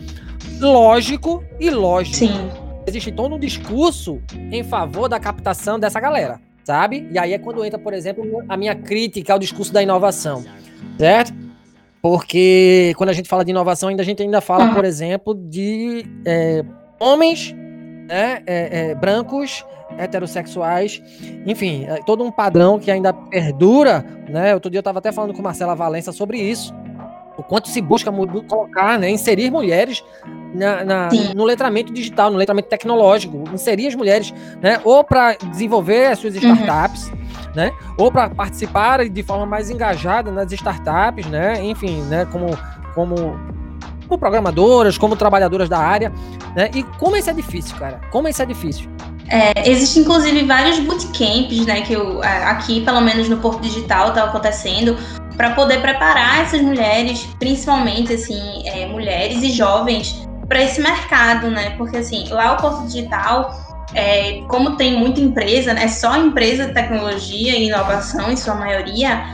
lógico 0.60 1.44
e 1.60 1.70
lógico. 1.70 2.16
Sim. 2.16 2.50
Existe 2.86 3.10
todo 3.10 3.34
um 3.34 3.38
discurso 3.38 4.20
em 4.50 4.62
favor 4.62 5.08
da 5.08 5.18
captação 5.18 5.78
dessa 5.78 5.98
galera, 5.98 6.40
sabe? 6.64 7.08
E 7.10 7.18
aí 7.18 7.32
é 7.32 7.38
quando 7.38 7.64
entra, 7.64 7.78
por 7.78 7.92
exemplo, 7.92 8.24
a 8.48 8.56
minha 8.56 8.74
crítica 8.74 9.32
ao 9.32 9.38
discurso 9.38 9.72
da 9.72 9.82
inovação, 9.82 10.44
certo? 10.96 11.34
Porque 12.00 12.92
quando 12.96 13.10
a 13.10 13.12
gente 13.12 13.28
fala 13.28 13.44
de 13.44 13.50
inovação, 13.50 13.88
ainda 13.88 14.02
a 14.02 14.06
gente 14.06 14.22
ainda 14.22 14.40
fala, 14.40 14.72
por 14.72 14.84
exemplo, 14.84 15.34
de 15.34 16.06
é, 16.24 16.64
homens 16.98 17.54
né, 18.08 18.42
é, 18.46 18.90
é, 18.90 18.94
brancos, 18.94 19.64
heterossexuais, 19.98 21.02
enfim, 21.46 21.84
é 21.86 22.02
todo 22.04 22.24
um 22.24 22.30
padrão 22.30 22.78
que 22.78 22.90
ainda 22.90 23.12
perdura, 23.12 24.04
né? 24.28 24.52
Outro 24.52 24.70
dia 24.70 24.78
eu 24.78 24.80
estava 24.80 24.98
até 24.98 25.12
falando 25.12 25.32
com 25.32 25.42
Marcela 25.42 25.74
Valença 25.74 26.12
sobre 26.12 26.38
isso, 26.38 26.74
o 27.36 27.42
quanto 27.42 27.68
se 27.68 27.80
busca 27.80 28.10
colocar, 28.48 28.98
né, 28.98 29.10
inserir 29.10 29.50
mulheres 29.50 30.02
na, 30.54 30.84
na 30.84 31.08
no 31.34 31.44
letramento 31.44 31.92
digital, 31.92 32.30
no 32.30 32.38
letramento 32.38 32.68
tecnológico, 32.68 33.44
inserir 33.52 33.88
as 33.88 33.94
mulheres, 33.94 34.32
né, 34.60 34.80
ou 34.84 35.04
para 35.04 35.34
desenvolver 35.34 36.06
as 36.06 36.18
suas 36.18 36.34
uhum. 36.34 36.54
startups, 36.54 37.08
uhum. 37.08 37.16
né, 37.54 37.72
ou 37.98 38.10
para 38.10 38.30
participar 38.30 39.06
de 39.08 39.22
forma 39.22 39.44
mais 39.44 39.70
engajada 39.70 40.30
nas 40.30 40.50
startups, 40.50 41.26
né, 41.26 41.62
enfim, 41.62 42.00
né, 42.02 42.26
como 42.26 42.46
como 42.94 43.38
como 44.06 44.18
programadoras, 44.18 44.96
como 44.96 45.16
trabalhadoras 45.16 45.68
da 45.68 45.78
área, 45.78 46.12
né? 46.54 46.70
E 46.74 46.82
como 46.82 47.16
isso 47.16 47.30
é 47.30 47.32
difícil, 47.32 47.76
cara? 47.76 48.00
Como 48.10 48.28
isso 48.28 48.42
é 48.42 48.46
difícil? 48.46 48.88
É, 49.28 49.68
Existem, 49.68 50.02
inclusive, 50.02 50.44
vários 50.44 50.78
bootcamps, 50.78 51.66
né? 51.66 51.80
Que 51.82 51.94
eu, 51.94 52.22
aqui, 52.22 52.80
pelo 52.82 53.00
menos 53.00 53.28
no 53.28 53.38
Porto 53.38 53.60
Digital, 53.60 54.10
está 54.10 54.24
acontecendo, 54.24 54.96
para 55.36 55.50
poder 55.50 55.80
preparar 55.80 56.42
essas 56.42 56.62
mulheres, 56.62 57.28
principalmente, 57.38 58.12
assim, 58.12 58.62
é, 58.66 58.86
mulheres 58.86 59.42
e 59.42 59.52
jovens, 59.52 60.26
para 60.48 60.62
esse 60.62 60.80
mercado, 60.80 61.50
né? 61.50 61.70
Porque, 61.76 61.96
assim, 61.96 62.28
lá 62.30 62.52
o 62.52 62.56
Porto 62.56 62.86
Digital, 62.86 63.50
é, 63.94 64.42
como 64.48 64.76
tem 64.76 64.96
muita 64.96 65.20
empresa, 65.20 65.74
né? 65.74 65.88
Só 65.88 66.16
empresa 66.16 66.66
de 66.66 66.74
tecnologia 66.74 67.56
e 67.56 67.66
inovação, 67.66 68.30
em 68.30 68.36
sua 68.36 68.54
maioria, 68.54 69.24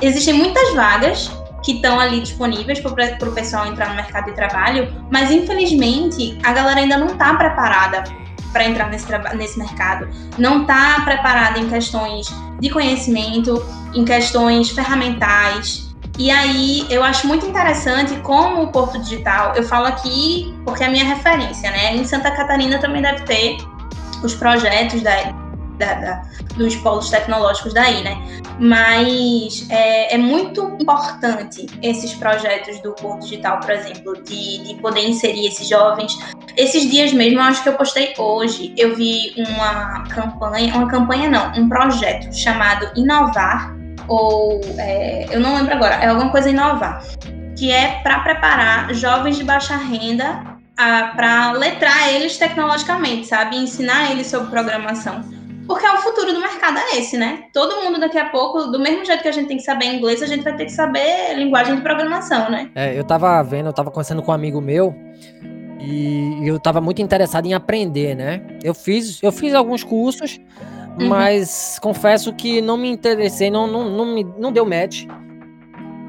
existem 0.00 0.34
muitas 0.34 0.74
vagas 0.74 1.30
que 1.62 1.72
estão 1.72 1.98
ali 1.98 2.20
disponíveis 2.20 2.80
para 2.80 3.28
o 3.28 3.32
pessoal 3.32 3.66
entrar 3.66 3.88
no 3.90 3.94
mercado 3.94 4.26
de 4.26 4.32
trabalho, 4.32 4.92
mas 5.10 5.30
infelizmente 5.30 6.38
a 6.42 6.52
galera 6.52 6.80
ainda 6.80 6.96
não 6.96 7.08
está 7.08 7.34
preparada 7.34 8.04
para 8.52 8.64
entrar 8.64 8.90
nesse, 8.90 9.06
nesse 9.34 9.58
mercado, 9.58 10.08
não 10.38 10.62
está 10.62 11.00
preparada 11.04 11.58
em 11.58 11.68
questões 11.68 12.26
de 12.60 12.68
conhecimento, 12.68 13.64
em 13.94 14.04
questões 14.04 14.70
ferramentais. 14.70 15.90
E 16.18 16.30
aí 16.30 16.86
eu 16.90 17.02
acho 17.02 17.26
muito 17.26 17.46
interessante 17.46 18.14
como 18.20 18.62
o 18.62 18.68
Porto 18.68 18.98
Digital, 18.98 19.54
eu 19.56 19.62
falo 19.62 19.86
aqui 19.86 20.54
porque 20.64 20.84
é 20.84 20.86
a 20.86 20.90
minha 20.90 21.04
referência, 21.04 21.70
né? 21.70 21.96
Em 21.96 22.04
Santa 22.04 22.30
Catarina 22.30 22.78
também 22.78 23.00
deve 23.00 23.22
ter 23.22 23.56
os 24.22 24.34
projetos 24.34 25.00
da, 25.00 25.32
da, 25.78 25.94
da, 25.94 26.22
dos 26.56 26.76
polos 26.76 27.08
tecnológicos 27.08 27.72
daí, 27.72 28.02
né? 28.04 28.41
Mas 28.58 29.66
é, 29.70 30.14
é, 30.14 30.18
muito 30.18 30.76
importante 30.80 31.66
esses 31.82 32.12
projetos 32.14 32.80
do 32.80 32.92
Porto 32.92 33.22
Digital, 33.22 33.60
por 33.60 33.70
exemplo, 33.70 34.22
de, 34.22 34.58
de 34.58 34.74
poder 34.80 35.08
inserir 35.08 35.46
esses 35.46 35.68
jovens. 35.68 36.16
Esses 36.56 36.88
dias 36.90 37.12
mesmo, 37.12 37.38
eu 37.38 37.42
acho 37.42 37.62
que 37.62 37.68
eu 37.68 37.74
postei 37.74 38.14
hoje, 38.18 38.74
eu 38.76 38.94
vi 38.94 39.34
uma 39.36 40.04
campanha, 40.04 40.74
uma 40.74 40.88
campanha 40.88 41.28
não, 41.28 41.52
um 41.60 41.68
projeto 41.68 42.32
chamado 42.32 42.90
Inovar, 42.96 43.74
ou 44.06 44.60
é, 44.78 45.26
eu 45.30 45.40
não 45.40 45.56
lembro 45.56 45.74
agora, 45.74 45.94
é 45.96 46.08
alguma 46.08 46.30
coisa 46.30 46.50
Inovar, 46.50 47.02
que 47.56 47.70
é 47.70 48.00
para 48.02 48.20
preparar 48.20 48.92
jovens 48.94 49.36
de 49.36 49.44
baixa 49.44 49.76
renda 49.76 50.52
para 50.74 51.52
letrar 51.52 52.08
eles 52.12 52.36
tecnologicamente, 52.36 53.26
sabe? 53.26 53.56
Ensinar 53.56 54.10
eles 54.10 54.26
sobre 54.26 54.50
programação. 54.50 55.22
Porque 55.66 55.86
é 55.86 55.92
o 55.92 55.98
futuro 55.98 56.32
do 56.32 56.40
mercado 56.40 56.78
é 56.78 56.98
esse, 56.98 57.16
né? 57.16 57.44
Todo 57.52 57.82
mundo 57.82 58.00
daqui 58.00 58.18
a 58.18 58.26
pouco, 58.26 58.64
do 58.64 58.78
mesmo 58.78 59.04
jeito 59.04 59.22
que 59.22 59.28
a 59.28 59.32
gente 59.32 59.48
tem 59.48 59.56
que 59.56 59.62
saber 59.62 59.86
inglês, 59.86 60.22
a 60.22 60.26
gente 60.26 60.42
vai 60.42 60.56
ter 60.56 60.64
que 60.64 60.72
saber 60.72 61.34
linguagem 61.36 61.76
de 61.76 61.82
programação, 61.82 62.50
né? 62.50 62.70
É, 62.74 62.98
eu 62.98 63.04
tava 63.04 63.42
vendo, 63.42 63.66
eu 63.66 63.72
tava 63.72 63.90
conversando 63.90 64.22
com 64.22 64.30
um 64.30 64.34
amigo 64.34 64.60
meu 64.60 64.94
e 65.80 66.46
eu 66.46 66.58
tava 66.58 66.80
muito 66.80 67.02
interessado 67.02 67.46
em 67.46 67.54
aprender, 67.54 68.14
né? 68.14 68.42
Eu 68.62 68.74
fiz, 68.74 69.22
eu 69.22 69.32
fiz 69.32 69.54
alguns 69.54 69.82
cursos, 69.82 70.40
uhum. 70.98 71.08
mas 71.08 71.78
confesso 71.80 72.32
que 72.32 72.60
não 72.60 72.76
me 72.76 72.88
interessei, 72.88 73.50
não, 73.50 73.66
não, 73.66 73.88
não, 73.90 74.06
me, 74.06 74.24
não 74.38 74.52
deu 74.52 74.64
match. 74.64 75.06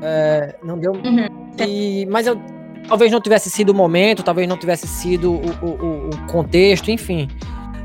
É, 0.01 0.55
não 0.63 0.77
deu. 0.77 0.91
Uhum. 0.93 1.27
E, 1.65 2.05
mas 2.07 2.27
eu 2.27 2.39
talvez 2.87 3.11
não 3.11 3.21
tivesse 3.21 3.49
sido 3.49 3.69
o 3.69 3.73
momento, 3.73 4.23
talvez 4.23 4.47
não 4.47 4.57
tivesse 4.57 4.87
sido 4.87 5.31
o, 5.31 5.65
o, 5.65 6.09
o 6.09 6.27
contexto, 6.27 6.91
enfim. 6.91 7.27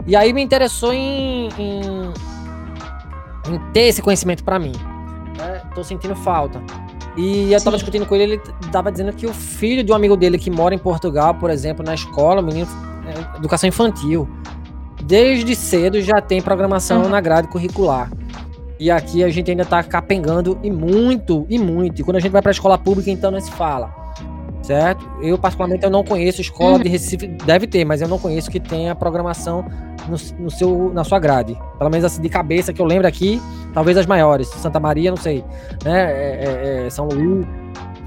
E 0.08 0.16
aí 0.16 0.32
me 0.32 0.42
interessou 0.42 0.90
em, 0.90 1.50
em, 1.58 1.82
em 3.52 3.58
ter 3.74 3.82
esse 3.82 4.00
conhecimento 4.00 4.42
para 4.42 4.58
mim. 4.58 4.72
Né? 5.36 5.60
Tô 5.74 5.84
sentindo 5.84 6.16
falta. 6.16 6.62
E 7.14 7.52
eu 7.52 7.58
Sim. 7.58 7.64
tava 7.66 7.76
discutindo 7.76 8.06
com 8.06 8.14
ele, 8.16 8.24
ele 8.24 8.42
tava 8.72 8.90
dizendo 8.90 9.12
que 9.12 9.26
o 9.26 9.34
filho 9.34 9.84
de 9.84 9.92
um 9.92 9.94
amigo 9.94 10.16
dele 10.16 10.38
que 10.38 10.50
mora 10.50 10.74
em 10.74 10.78
Portugal, 10.78 11.34
por 11.34 11.50
exemplo, 11.50 11.84
na 11.84 11.94
escola, 11.94 12.40
menino, 12.40 12.66
é, 13.06 13.36
educação 13.36 13.68
infantil, 13.68 14.26
desde 15.04 15.54
cedo 15.54 16.00
já 16.00 16.22
tem 16.22 16.40
programação 16.40 17.02
uhum. 17.02 17.10
na 17.10 17.20
grade 17.20 17.48
curricular. 17.48 18.10
E 18.80 18.90
aqui 18.90 19.22
a 19.22 19.28
gente 19.28 19.50
ainda 19.50 19.66
tá 19.66 19.82
capengando 19.82 20.58
e 20.62 20.70
muito, 20.70 21.44
e 21.50 21.58
muito. 21.58 22.00
E 22.00 22.04
quando 22.04 22.16
a 22.16 22.20
gente 22.20 22.32
vai 22.32 22.40
pra 22.40 22.50
escola 22.50 22.78
pública, 22.78 23.10
então 23.10 23.30
não 23.30 23.40
se 23.40 23.50
fala 23.50 24.08
certo? 24.68 25.08
Eu, 25.22 25.38
particularmente, 25.38 25.82
eu 25.82 25.90
não 25.90 26.04
conheço 26.04 26.42
escola 26.42 26.76
uhum. 26.76 26.82
de 26.82 26.90
Recife, 26.90 27.26
deve 27.26 27.66
ter, 27.66 27.86
mas 27.86 28.02
eu 28.02 28.08
não 28.08 28.18
conheço 28.18 28.50
que 28.50 28.60
tenha 28.60 28.94
programação 28.94 29.64
no, 30.08 30.44
no, 30.44 30.50
seu, 30.50 30.90
na 30.92 31.04
sua 31.04 31.18
grade. 31.18 31.58
Pelo 31.78 31.90
menos 31.90 32.04
assim, 32.04 32.20
de 32.20 32.28
cabeça 32.28 32.72
que 32.72 32.80
eu 32.80 32.86
lembro 32.86 33.06
aqui, 33.06 33.40
talvez 33.72 33.96
as 33.96 34.06
maiores. 34.06 34.48
Santa 34.48 34.80
Maria, 34.80 35.10
não 35.10 35.16
sei, 35.16 35.44
né? 35.84 36.10
É, 36.10 36.82
é, 36.82 36.86
é 36.86 36.90
São 36.90 37.06
Luís. 37.06 37.46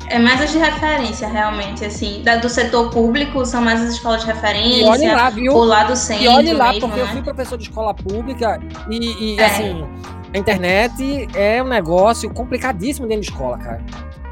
É 0.10 0.20
mais 0.20 0.41
as 0.41 0.51
de 0.51 0.58
referência, 0.58 1.27
realmente, 1.27 1.86
assim. 1.86 2.22
Da, 2.22 2.36
do 2.36 2.50
setor 2.50 2.89
público, 2.89 3.46
são 3.46 3.62
mais 3.62 3.81
as 3.81 3.93
escolas 3.93 4.22
de 4.22 4.27
referência. 4.27 4.81
E 4.81 4.84
olhe 4.84 5.08
lá, 5.08 5.29
viu? 5.29 5.53
O 5.53 5.63
lado 5.63 5.96
centro. 5.96 6.24
E 6.24 6.27
olhe 6.27 6.51
lá, 6.51 6.74
mesmo, 6.74 6.81
porque 6.81 7.01
né? 7.01 7.08
eu 7.08 7.08
fui 7.13 7.22
professor 7.22 7.58
de 7.58 7.63
escola 7.63 7.93
pública 7.93 8.60
e, 8.89 9.36
e 9.36 9.39
é. 9.39 9.46
assim, 9.46 9.86
a 10.34 10.38
internet 10.38 11.29
é 11.34 11.63
um 11.63 11.67
negócio 11.67 12.29
complicadíssimo 12.34 13.08
dentro 13.08 13.24
de 13.24 13.31
escola, 13.31 13.58
cara. 13.58 13.81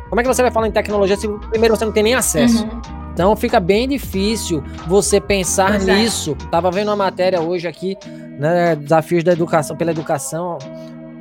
Como 0.10 0.20
é 0.20 0.24
que 0.24 0.28
você 0.28 0.42
vai 0.42 0.52
falar 0.52 0.68
em 0.68 0.72
tecnologia 0.72 1.16
se 1.16 1.28
primeiro 1.50 1.78
você 1.78 1.86
não 1.86 1.92
tem 1.92 2.04
nem 2.04 2.16
acesso? 2.16 2.64
Uhum. 2.64 2.82
Então 3.20 3.36
fica 3.36 3.60
bem 3.60 3.86
difícil 3.86 4.64
você 4.88 5.20
pensar 5.20 5.72
pois 5.72 5.90
é. 5.90 5.94
nisso. 5.94 6.38
É. 6.42 6.50
Tava 6.52 6.72
vendo 6.72 6.88
uma 6.88 6.96
matéria 6.96 7.42
hoje 7.42 7.68
aqui, 7.68 7.98
né, 8.40 8.78
desafios 8.78 9.26
da 9.26 9.34
educação 9.34 9.76
pela 9.76 9.92
educação, 9.92 10.58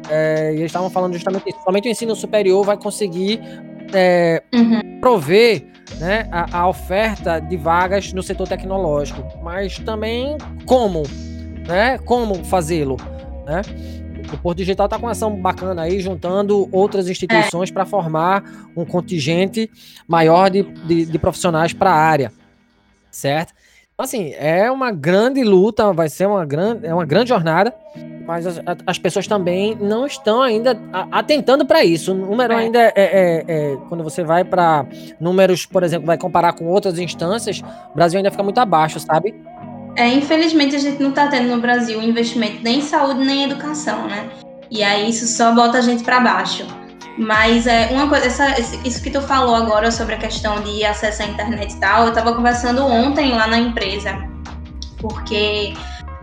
é, 0.08 0.52
e 0.52 0.58
eles 0.58 0.66
estavam 0.66 0.88
falando 0.90 1.14
justamente 1.14 1.48
isso. 1.48 1.58
Somente 1.64 1.88
o 1.88 1.90
ensino 1.90 2.14
superior 2.14 2.64
vai 2.64 2.76
conseguir 2.76 3.40
é, 3.92 4.44
uhum. 4.54 5.00
prover 5.00 5.66
né, 5.98 6.28
a, 6.30 6.60
a, 6.60 6.68
oferta 6.68 7.40
de 7.40 7.56
vagas 7.56 8.12
no 8.12 8.22
setor 8.22 8.46
tecnológico, 8.46 9.20
mas 9.42 9.80
também 9.80 10.38
como, 10.66 11.02
né, 11.66 11.98
como 11.98 12.44
fazê-lo, 12.44 12.96
né? 13.44 13.62
O 14.32 14.38
Porto 14.38 14.58
Digital 14.58 14.86
está 14.86 14.98
com 14.98 15.06
uma 15.06 15.12
ação 15.12 15.34
bacana 15.34 15.82
aí, 15.82 16.00
juntando 16.00 16.68
outras 16.72 17.08
instituições 17.08 17.70
é. 17.70 17.72
para 17.72 17.84
formar 17.84 18.44
um 18.76 18.84
contingente 18.84 19.70
maior 20.06 20.50
de, 20.50 20.62
de, 20.62 21.06
de 21.06 21.18
profissionais 21.18 21.72
para 21.72 21.90
a 21.90 21.96
área, 21.96 22.32
certo? 23.10 23.52
Então, 23.98 24.04
assim, 24.04 24.32
é 24.38 24.70
uma 24.70 24.92
grande 24.92 25.42
luta, 25.42 25.92
vai 25.92 26.08
ser 26.08 26.28
uma 26.28 26.46
grande, 26.46 26.86
é 26.86 26.94
uma 26.94 27.04
grande 27.04 27.30
jornada, 27.30 27.74
mas 28.24 28.46
as, 28.46 28.60
as 28.86 28.96
pessoas 28.96 29.26
também 29.26 29.74
não 29.74 30.06
estão 30.06 30.40
ainda 30.40 30.78
atentando 31.10 31.66
para 31.66 31.82
isso. 31.82 32.12
O 32.12 32.14
número 32.14 32.52
é. 32.52 32.56
ainda 32.56 32.78
é, 32.78 32.92
é, 32.94 33.44
é, 33.48 33.76
Quando 33.88 34.04
você 34.04 34.22
vai 34.22 34.44
para 34.44 34.86
números, 35.18 35.66
por 35.66 35.82
exemplo, 35.82 36.06
vai 36.06 36.16
comparar 36.16 36.52
com 36.52 36.66
outras 36.66 36.96
instâncias, 36.98 37.60
o 37.90 37.94
Brasil 37.96 38.18
ainda 38.18 38.30
fica 38.30 38.42
muito 38.44 38.58
abaixo, 38.58 39.00
sabe? 39.00 39.34
É, 39.98 40.06
infelizmente 40.06 40.76
a 40.76 40.78
gente 40.78 41.02
não 41.02 41.10
está 41.10 41.26
tendo 41.26 41.48
no 41.48 41.60
Brasil 41.60 42.00
investimento 42.00 42.62
nem 42.62 42.78
em 42.78 42.82
saúde 42.82 43.18
nem 43.24 43.40
em 43.40 43.44
educação, 43.50 44.06
né? 44.06 44.30
E 44.70 44.80
aí 44.80 45.10
isso 45.10 45.26
só 45.26 45.52
bota 45.52 45.78
a 45.78 45.80
gente 45.80 46.04
para 46.04 46.20
baixo. 46.20 46.64
Mas 47.18 47.66
é 47.66 47.88
uma 47.90 48.08
coisa, 48.08 48.26
essa, 48.26 48.60
isso 48.86 49.02
que 49.02 49.10
tu 49.10 49.20
falou 49.20 49.56
agora 49.56 49.90
sobre 49.90 50.14
a 50.14 50.18
questão 50.18 50.60
de 50.60 50.84
acesso 50.84 51.24
à 51.24 51.26
internet 51.26 51.72
e 51.72 51.80
tal, 51.80 52.04
eu 52.04 52.10
estava 52.10 52.32
conversando 52.32 52.86
ontem 52.86 53.32
lá 53.32 53.48
na 53.48 53.58
empresa, 53.58 54.16
porque 54.98 55.74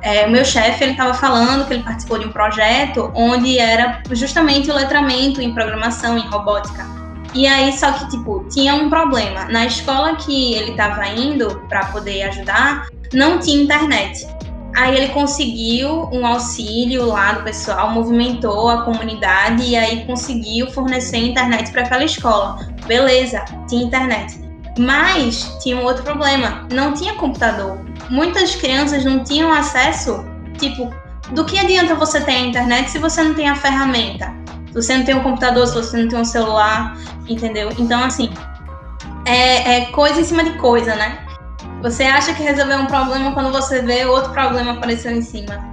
é, 0.02 0.26
o 0.26 0.32
meu 0.32 0.46
chefe 0.46 0.86
ele 0.86 0.94
estava 0.94 1.14
falando 1.14 1.68
que 1.68 1.74
ele 1.74 1.84
participou 1.84 2.18
de 2.18 2.28
um 2.28 2.32
projeto 2.32 3.12
onde 3.14 3.60
era 3.60 4.02
justamente 4.12 4.72
o 4.72 4.74
letramento 4.74 5.42
em 5.42 5.54
programação, 5.54 6.18
em 6.18 6.26
robótica. 6.30 6.86
E 7.34 7.46
aí, 7.46 7.78
só 7.78 7.92
que, 7.92 8.10
tipo, 8.10 8.48
tinha 8.50 8.74
um 8.74 8.90
problema. 8.90 9.44
Na 9.46 9.66
escola 9.66 10.16
que 10.16 10.54
ele 10.54 10.72
estava 10.72 11.06
indo 11.08 11.62
para 11.68 11.88
poder 11.88 12.24
ajudar, 12.24 12.88
não 13.14 13.40
tinha 13.40 13.64
internet. 13.64 14.28
Aí 14.76 14.96
ele 14.98 15.08
conseguiu 15.14 16.10
um 16.12 16.26
auxílio 16.26 17.06
lá 17.06 17.34
do 17.34 17.44
pessoal, 17.44 17.92
movimentou 17.92 18.70
a 18.70 18.82
comunidade 18.82 19.64
e 19.64 19.76
aí 19.76 20.06
conseguiu 20.06 20.70
fornecer 20.72 21.18
internet 21.18 21.72
para 21.72 21.84
aquela 21.84 22.04
escola. 22.04 22.58
Beleza, 22.86 23.46
tinha 23.70 23.86
internet. 23.86 24.38
Mas 24.78 25.58
tinha 25.64 25.78
um 25.78 25.84
outro 25.86 26.04
problema, 26.04 26.68
não 26.74 26.94
tinha 26.94 27.14
computador. 27.14 27.80
Muitas 28.10 28.56
crianças 28.56 29.06
não 29.06 29.24
tinham 29.24 29.52
acesso, 29.54 30.26
tipo, 30.60 30.94
do 31.32 31.46
que 31.46 31.58
adianta 31.58 31.96
você 31.96 32.20
ter 32.20 32.34
a 32.34 32.40
internet 32.40 32.92
se 32.92 33.00
você 33.00 33.24
não 33.24 33.34
tem 33.34 33.50
a 33.50 33.56
ferramenta? 33.56 34.34
Se 34.68 34.74
você 34.74 34.98
não 34.98 35.06
tem 35.06 35.16
um 35.16 35.24
computador, 35.24 35.66
se 35.68 35.74
você 35.74 36.04
não 36.04 36.10
tem 36.10 36.20
um 36.20 36.26
celular, 36.26 36.98
entendeu? 37.30 37.70
Então, 37.80 38.04
assim, 38.04 38.30
é, 39.26 39.78
é 39.78 39.86
coisa 39.86 40.20
em 40.20 40.24
cima 40.26 40.44
de 40.44 40.52
coisa, 40.58 40.96
né? 40.96 41.25
Você 41.86 42.02
acha 42.02 42.34
que 42.34 42.42
resolveu 42.42 42.80
um 42.80 42.88
problema 42.88 43.32
quando 43.32 43.52
você 43.52 43.80
vê 43.80 44.06
outro 44.06 44.32
problema 44.32 44.72
apareceu 44.72 45.12
em 45.12 45.22
cima. 45.22 45.64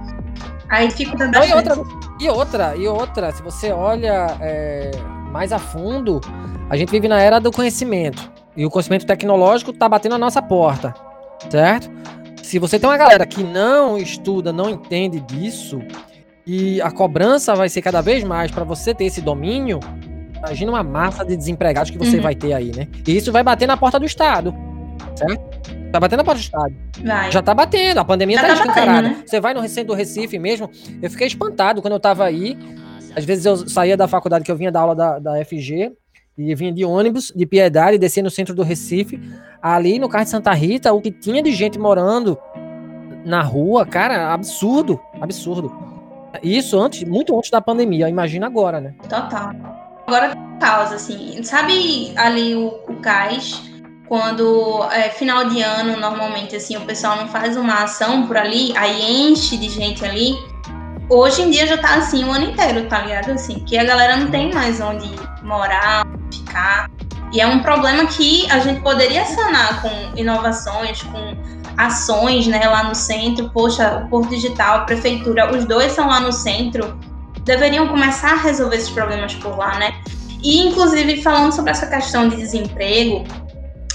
Aí 0.69 0.87
dificulta 0.87 1.25
bastante. 1.27 1.49
E 1.49 1.55
outra, 1.55 1.75
e 2.19 2.29
outra, 2.29 2.75
e 2.75 2.87
outra, 2.87 3.31
se 3.31 3.41
você 3.41 3.71
olha 3.71 4.27
é, 4.39 4.91
mais 5.31 5.51
a 5.51 5.57
fundo, 5.57 6.21
a 6.69 6.77
gente 6.77 6.91
vive 6.91 7.07
na 7.07 7.19
era 7.19 7.39
do 7.39 7.51
conhecimento. 7.51 8.31
E 8.55 8.63
o 8.63 8.69
conhecimento 8.69 9.07
tecnológico 9.07 9.71
está 9.71 9.89
batendo 9.89 10.13
a 10.13 10.19
nossa 10.19 10.39
porta, 10.39 10.93
certo? 11.49 11.89
Se 12.43 12.59
você 12.59 12.77
tem 12.77 12.87
uma 12.87 12.97
galera 12.97 13.25
que 13.25 13.43
não 13.43 13.97
estuda, 13.97 14.53
não 14.53 14.69
entende 14.69 15.19
disso, 15.19 15.81
e 16.45 16.79
a 16.83 16.91
cobrança 16.91 17.55
vai 17.55 17.69
ser 17.69 17.81
cada 17.81 18.01
vez 18.01 18.23
mais 18.23 18.51
para 18.51 18.63
você 18.63 18.93
ter 18.93 19.05
esse 19.05 19.19
domínio, 19.19 19.79
imagina 20.37 20.71
uma 20.73 20.83
massa 20.83 21.25
de 21.25 21.35
desempregados 21.35 21.89
que 21.89 21.97
você 21.97 22.17
uhum. 22.17 22.21
vai 22.21 22.35
ter 22.35 22.53
aí, 22.53 22.71
né? 22.71 22.87
E 23.07 23.17
isso 23.17 23.31
vai 23.31 23.41
bater 23.41 23.67
na 23.67 23.75
porta 23.75 23.99
do 23.99 24.05
Estado, 24.05 24.53
certo? 25.15 25.52
Tá 25.93 25.99
batendo 25.99 26.17
na 26.17 26.23
porta 26.23 26.39
do 26.39 26.43
Estado. 26.43 26.75
Vai. 27.05 27.31
Já 27.31 27.39
tá 27.43 27.53
batendo, 27.53 27.99
a 27.99 28.03
pandemia 28.03 28.37
Já 28.37 28.41
tá, 28.41 28.47
tá 28.47 28.53
escancarada. 28.55 29.09
Né? 29.09 29.23
Você 29.23 29.39
vai 29.39 29.53
no 29.53 29.61
Recente 29.61 29.85
do 29.85 29.93
Recife 29.93 30.39
mesmo, 30.39 30.67
eu 30.99 31.07
fiquei 31.07 31.27
espantado 31.27 31.83
quando 31.83 31.93
eu 31.93 31.99
tava 31.99 32.25
aí. 32.25 32.57
Às 33.15 33.23
vezes 33.23 33.45
eu 33.45 33.69
saía 33.69 33.95
da 33.95 34.07
faculdade 34.07 34.43
que 34.43 34.51
eu 34.51 34.55
vinha 34.55 34.71
da 34.71 34.81
aula 34.81 34.95
da, 34.95 35.19
da 35.19 35.45
FG, 35.45 35.91
e 36.35 36.55
vinha 36.55 36.71
de 36.71 36.83
ônibus, 36.83 37.31
de 37.35 37.45
Piedade, 37.45 37.99
descia 37.99 38.23
no 38.23 38.31
centro 38.31 38.55
do 38.55 38.63
Recife. 38.63 39.21
Ali 39.61 39.99
no 39.99 40.09
carro 40.09 40.23
de 40.23 40.31
Santa 40.31 40.51
Rita, 40.51 40.91
o 40.91 40.99
que 40.99 41.11
tinha 41.11 41.43
de 41.43 41.51
gente 41.51 41.77
morando 41.77 42.39
na 43.23 43.43
rua, 43.43 43.85
cara, 43.85 44.33
absurdo, 44.33 44.99
absurdo. 45.21 45.71
Isso 46.41 46.79
antes, 46.79 47.03
muito 47.03 47.37
antes 47.37 47.51
da 47.51 47.61
pandemia, 47.61 48.09
imagina 48.09 48.47
agora, 48.47 48.81
né? 48.81 48.95
Total. 49.07 49.51
Agora 50.07 50.35
causa, 50.59 50.95
assim, 50.95 51.43
sabe 51.43 52.13
ali 52.15 52.55
o, 52.55 52.79
o 52.87 52.95
cais, 52.95 53.61
quando 54.13 54.83
é 54.91 55.09
final 55.09 55.45
de 55.45 55.59
ano, 55.63 55.99
normalmente, 55.99 56.55
assim, 56.55 56.77
o 56.77 56.81
pessoal 56.81 57.15
não 57.15 57.27
faz 57.27 57.57
uma 57.57 57.81
ação 57.81 58.27
por 58.27 58.37
ali, 58.37 58.71
aí 58.77 59.11
enche 59.11 59.57
de 59.57 59.67
gente 59.67 60.05
ali. 60.05 60.37
Hoje 61.09 61.41
em 61.41 61.49
dia 61.49 61.65
já 61.65 61.79
tá 61.79 61.95
assim 61.95 62.23
o 62.23 62.31
ano 62.31 62.51
inteiro, 62.51 62.87
tá 62.87 62.99
ligado? 62.99 63.31
Assim, 63.31 63.55
que 63.61 63.75
a 63.75 63.83
galera 63.83 64.15
não 64.15 64.29
tem 64.29 64.53
mais 64.53 64.79
onde 64.79 65.09
morar, 65.41 66.05
ficar. 66.31 66.91
E 67.31 67.41
é 67.41 67.47
um 67.47 67.63
problema 67.63 68.05
que 68.05 68.45
a 68.51 68.59
gente 68.59 68.81
poderia 68.81 69.25
sanar 69.25 69.81
com 69.81 69.89
inovações, 70.15 71.01
com 71.01 71.35
ações 71.75 72.45
né, 72.45 72.69
lá 72.69 72.83
no 72.83 72.93
centro. 72.93 73.49
Poxa, 73.49 74.03
o 74.05 74.09
Porto 74.09 74.29
Digital, 74.29 74.75
a 74.75 74.81
prefeitura, 74.81 75.51
os 75.57 75.65
dois 75.65 75.91
são 75.91 76.07
lá 76.07 76.19
no 76.19 76.31
centro, 76.31 76.99
deveriam 77.43 77.87
começar 77.87 78.33
a 78.33 78.37
resolver 78.37 78.75
esses 78.75 78.91
problemas 78.91 79.33
por 79.33 79.57
lá, 79.57 79.79
né? 79.79 79.95
E, 80.43 80.67
inclusive, 80.67 81.19
falando 81.23 81.51
sobre 81.51 81.71
essa 81.71 81.87
questão 81.87 82.29
de 82.29 82.35
desemprego, 82.35 83.25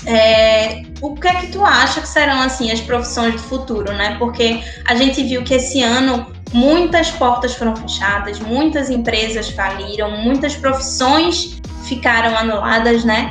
é, 0.06 0.82
o 1.00 1.14
que 1.14 1.28
é 1.28 1.34
que 1.34 1.46
tu 1.48 1.64
acha 1.64 2.00
que 2.00 2.08
serão 2.08 2.40
assim 2.40 2.70
as 2.70 2.80
profissões 2.80 3.34
do 3.34 3.40
futuro, 3.40 3.92
né? 3.92 4.16
Porque 4.18 4.62
a 4.86 4.94
gente 4.94 5.22
viu 5.22 5.42
que 5.42 5.54
esse 5.54 5.82
ano 5.82 6.26
muitas 6.52 7.10
portas 7.10 7.54
foram 7.54 7.74
fechadas, 7.76 8.38
muitas 8.38 8.90
empresas 8.90 9.50
faliram, 9.50 10.10
muitas 10.22 10.54
profissões 10.56 11.60
ficaram 11.84 12.36
anuladas, 12.36 13.04
né? 13.04 13.30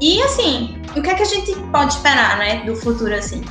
E 0.00 0.22
assim, 0.22 0.80
o 0.96 1.02
que 1.02 1.10
é 1.10 1.14
que 1.14 1.22
a 1.22 1.26
gente 1.26 1.54
pode 1.72 1.94
esperar, 1.94 2.38
né, 2.38 2.62
do 2.64 2.76
futuro 2.76 3.14
assim? 3.14 3.42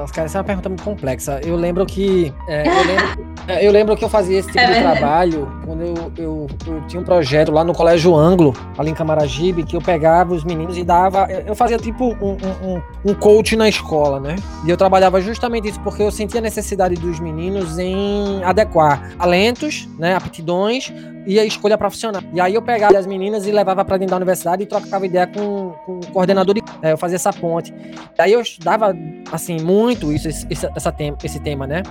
Nossa, 0.00 0.14
cara, 0.14 0.24
essa 0.24 0.38
é 0.38 0.40
uma 0.40 0.44
pergunta 0.44 0.68
muito 0.70 0.82
complexa. 0.82 1.40
Eu 1.44 1.56
lembro 1.56 1.84
que. 1.84 2.32
É, 2.48 2.66
eu, 2.66 2.86
lembro, 2.86 3.34
é, 3.46 3.66
eu, 3.66 3.70
lembro, 3.70 3.96
que 3.98 4.02
eu 4.02 4.08
fazia 4.08 4.38
esse 4.38 4.48
tipo 4.48 4.58
é 4.58 4.72
de 4.72 4.80
trabalho 4.80 5.46
quando 5.62 5.82
eu, 5.82 6.12
eu, 6.16 6.46
eu, 6.66 6.86
tinha 6.86 7.02
um 7.02 7.04
projeto 7.04 7.52
lá 7.52 7.62
no 7.62 7.74
Colégio 7.74 8.16
Anglo, 8.16 8.54
ali 8.78 8.90
em 8.90 8.94
Camaragibe, 8.94 9.62
que 9.62 9.76
eu 9.76 9.82
pegava 9.82 10.32
os 10.32 10.42
meninos 10.42 10.78
e 10.78 10.84
dava. 10.84 11.26
Eu 11.46 11.54
fazia 11.54 11.76
tipo 11.76 12.16
um, 12.18 12.38
um, 12.66 12.82
um 13.04 13.14
coach 13.14 13.54
na 13.56 13.68
escola, 13.68 14.18
né? 14.18 14.36
E 14.64 14.70
eu 14.70 14.76
trabalhava 14.76 15.20
justamente 15.20 15.68
isso 15.68 15.80
porque 15.80 16.02
eu 16.02 16.10
sentia 16.10 16.40
a 16.40 16.42
necessidade 16.42 16.94
dos 16.94 17.20
meninos 17.20 17.78
em 17.78 18.42
adequar 18.42 19.14
talentos, 19.18 19.86
né, 19.98 20.14
aptidões 20.14 20.90
e 21.26 21.38
a 21.38 21.44
escolha 21.44 21.76
profissional. 21.76 22.22
E 22.32 22.40
aí 22.40 22.54
eu 22.54 22.62
pegava 22.62 22.98
as 22.98 23.06
meninas 23.06 23.46
e 23.46 23.52
levava 23.52 23.84
para 23.84 23.96
dentro 23.96 24.10
da 24.10 24.16
universidade 24.16 24.62
e 24.62 24.66
trocava 24.66 25.06
ideia 25.06 25.26
com, 25.26 25.74
com 25.84 25.98
o 25.98 26.06
coordenador 26.12 26.54
de. 26.54 26.62
É, 26.82 26.92
eu 26.92 26.98
fazia 26.98 27.16
essa 27.16 27.32
ponte. 27.32 27.72
Aí 28.18 28.32
eu 28.32 28.40
estudava, 28.40 28.96
assim, 29.30 29.58
muito 29.60 30.12
isso, 30.12 30.28
esse, 30.28 30.46
essa 30.74 30.92
tema, 30.92 31.16
esse 31.22 31.40
tema, 31.40 31.66
né? 31.66 31.82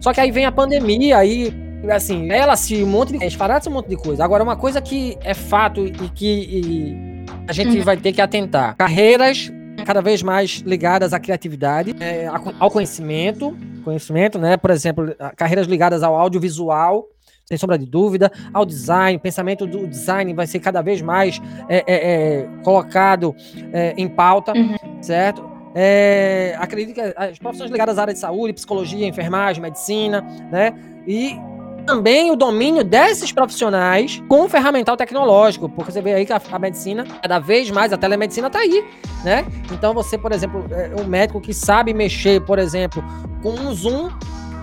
Só 0.00 0.12
que 0.12 0.20
aí 0.20 0.30
vem 0.30 0.44
a 0.44 0.52
pandemia, 0.52 1.18
aí, 1.18 1.52
assim, 1.90 2.30
ela-se 2.30 2.82
um 2.82 2.86
monte 2.86 3.16
de. 3.16 3.24
Esfarata 3.24 3.68
um 3.68 3.72
monte 3.72 3.88
de 3.88 3.96
coisa. 3.96 4.24
Agora, 4.24 4.42
uma 4.42 4.56
coisa 4.56 4.80
que 4.80 5.18
é 5.22 5.34
fato 5.34 5.86
e 5.86 6.08
que 6.10 6.26
e 6.26 7.26
a 7.48 7.52
gente 7.52 7.78
uhum. 7.78 7.84
vai 7.84 7.96
ter 7.96 8.12
que 8.12 8.20
atentar: 8.20 8.76
carreiras 8.76 9.52
cada 9.84 10.00
vez 10.00 10.22
mais 10.22 10.62
ligadas 10.66 11.12
à 11.12 11.20
criatividade, 11.20 11.94
é, 12.00 12.26
ao 12.58 12.70
conhecimento, 12.70 13.56
conhecimento, 13.84 14.38
né? 14.38 14.56
Por 14.56 14.70
exemplo, 14.70 15.14
carreiras 15.36 15.66
ligadas 15.66 16.02
ao 16.02 16.16
audiovisual, 16.16 17.06
sem 17.46 17.56
sombra 17.56 17.78
de 17.78 17.86
dúvida, 17.86 18.30
ao 18.52 18.66
design, 18.66 19.16
o 19.16 19.20
pensamento 19.20 19.66
do 19.66 19.86
design 19.86 20.34
vai 20.34 20.46
ser 20.46 20.58
cada 20.58 20.82
vez 20.82 21.00
mais 21.00 21.40
é, 21.68 21.78
é, 21.78 21.84
é 21.86 22.48
colocado 22.64 23.34
é, 23.72 23.94
em 23.96 24.08
pauta, 24.08 24.52
uhum. 24.52 24.76
certo? 25.00 25.48
É, 25.72 26.56
acredito 26.58 26.94
que 26.94 27.00
as 27.00 27.38
profissões 27.38 27.70
ligadas 27.70 27.98
à 27.98 28.02
área 28.02 28.14
de 28.14 28.18
saúde, 28.18 28.52
psicologia, 28.52 29.06
enfermagem, 29.06 29.62
medicina, 29.62 30.22
né? 30.50 30.74
E 31.06 31.38
também 31.86 32.32
o 32.32 32.36
domínio 32.36 32.82
desses 32.82 33.30
profissionais 33.30 34.20
com 34.28 34.44
o 34.44 34.48
ferramental 34.48 34.96
tecnológico, 34.96 35.68
porque 35.68 35.92
você 35.92 36.02
vê 36.02 36.14
aí 36.14 36.26
que 36.26 36.32
a, 36.32 36.40
a 36.50 36.58
medicina, 36.58 37.04
cada 37.22 37.38
vez 37.38 37.70
mais, 37.70 37.92
a 37.92 37.96
telemedicina 37.96 38.48
está 38.48 38.58
aí, 38.58 38.84
né? 39.22 39.46
Então 39.70 39.94
você, 39.94 40.18
por 40.18 40.32
exemplo, 40.32 40.64
é 40.70 41.00
um 41.00 41.06
médico 41.06 41.40
que 41.40 41.54
sabe 41.54 41.94
mexer, 41.94 42.40
por 42.40 42.58
exemplo, 42.58 43.04
com 43.40 43.50
um 43.50 43.72
Zoom 43.72 44.10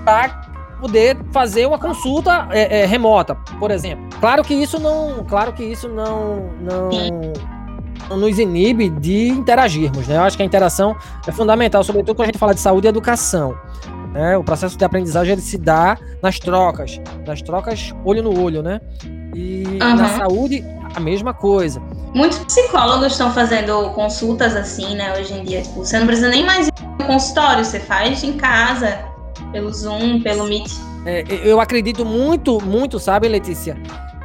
para 0.04 0.53
poder 0.84 1.18
fazer 1.32 1.66
uma 1.66 1.80
consulta 1.80 2.50
é, 2.52 2.82
é, 2.82 2.86
remota, 2.86 3.36
por 3.58 3.72
exemplo. 3.72 4.06
Claro 4.20 4.44
que 4.44 4.54
isso 4.54 4.78
não, 4.78 5.24
claro 5.24 5.54
que 5.54 5.64
isso 5.64 5.88
não, 5.88 6.50
não, 6.60 6.90
nos 8.18 8.38
inibe 8.38 8.90
de 8.90 9.30
interagirmos, 9.30 10.06
né? 10.10 10.18
Eu 10.18 10.24
acho 10.24 10.36
que 10.36 10.44
a 10.44 10.46
interação 10.46 10.94
é 11.26 11.32
fundamental, 11.32 11.86
sobretudo 11.86 12.18
quando 12.18 12.24
a 12.24 12.32
gente 12.32 12.38
fala 12.38 12.54
de 12.54 12.60
saúde 12.60 12.86
e 12.86 12.90
educação. 12.90 13.58
Né? 14.12 14.38
O 14.38 14.44
processo 14.44 14.78
de 14.78 14.84
aprendizagem 14.84 15.32
ele 15.32 15.42
se 15.42 15.58
dá 15.58 15.98
nas 16.22 16.38
trocas, 16.38 17.00
nas 17.26 17.42
trocas 17.42 17.96
olho 18.04 18.22
no 18.22 18.44
olho, 18.44 18.62
né? 18.62 18.82
E 19.34 19.64
uhum. 19.82 19.96
na 19.96 20.10
saúde 20.10 20.66
a 20.94 21.00
mesma 21.00 21.34
coisa. 21.34 21.82
Muitos 22.14 22.40
psicólogos 22.40 23.14
estão 23.14 23.32
fazendo 23.32 23.90
consultas 23.92 24.54
assim, 24.54 24.96
né? 24.96 25.18
Hoje 25.18 25.34
em 25.34 25.44
dia, 25.46 25.62
tipo, 25.62 25.80
você 25.80 25.98
não 25.98 26.06
precisa 26.06 26.28
nem 26.28 26.46
mais 26.46 26.68
ir 26.68 26.74
no 27.00 27.06
consultório, 27.06 27.64
você 27.64 27.80
faz 27.80 28.22
em 28.22 28.34
casa 28.34 29.13
pelo 29.54 29.72
Zoom, 29.72 30.22
pelo 30.22 30.46
Meet. 30.46 30.74
É, 31.06 31.24
eu 31.44 31.62
acredito 31.62 32.04
muito, 32.04 32.60
muito, 32.62 33.00
sabe, 33.00 33.28
Letícia? 33.30 33.78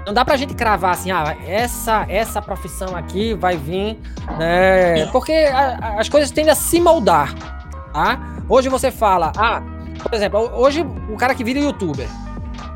Não 0.07 0.15
dá 0.15 0.25
pra 0.25 0.37
gente 0.37 0.55
cravar 0.55 0.93
assim, 0.93 1.11
ah, 1.11 1.37
essa, 1.47 2.07
essa 2.09 2.41
profissão 2.41 2.97
aqui 2.97 3.35
vai 3.35 3.59
vir, 3.59 3.99
né? 4.39 5.07
Porque 5.13 5.33
a, 5.33 6.01
as 6.01 6.09
coisas 6.09 6.31
tendem 6.31 6.51
a 6.51 6.55
se 6.55 6.81
moldar, 6.81 7.35
tá? 7.93 8.19
Hoje 8.49 8.71
você 8.71 8.91
fala, 8.91 9.31
ah, 9.37 9.63
por 10.03 10.15
exemplo, 10.15 10.51
hoje 10.55 10.85
o 11.11 11.17
cara 11.17 11.35
que 11.35 11.45
vira 11.45 11.61
youtuber. 11.61 12.09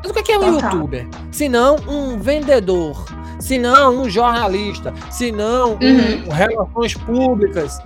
Mas 0.03 0.11
o 0.11 0.13
que 0.13 0.31
é 0.31 0.37
um 0.37 0.53
Total. 0.53 0.73
youtuber? 0.73 1.07
Se 1.31 1.49
não 1.49 1.77
um 1.87 2.19
vendedor, 2.19 3.03
se 3.39 3.57
não 3.57 4.03
um 4.03 4.09
jornalista, 4.09 4.93
se 5.09 5.31
não 5.31 5.71
uhum. 5.71 6.27
um 6.27 6.31
relações 6.31 6.93
públicas, 6.93 7.79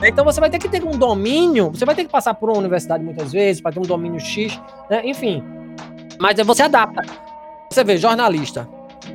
né? 0.00 0.08
Então 0.08 0.24
você 0.24 0.40
vai 0.40 0.50
ter 0.50 0.58
que 0.58 0.68
ter 0.68 0.82
um 0.84 0.92
domínio, 0.92 1.70
você 1.70 1.84
vai 1.84 1.94
ter 1.94 2.04
que 2.04 2.10
passar 2.10 2.34
por 2.34 2.48
uma 2.50 2.58
universidade 2.58 3.02
muitas 3.04 3.32
vezes 3.32 3.60
para 3.60 3.72
ter 3.72 3.80
um 3.80 3.82
domínio 3.82 4.20
X, 4.20 4.60
né? 4.90 5.02
enfim. 5.04 5.42
Mas 6.18 6.38
você 6.44 6.62
adapta. 6.62 7.02
Você 7.70 7.82
vê, 7.82 7.96
jornalista, 7.96 8.68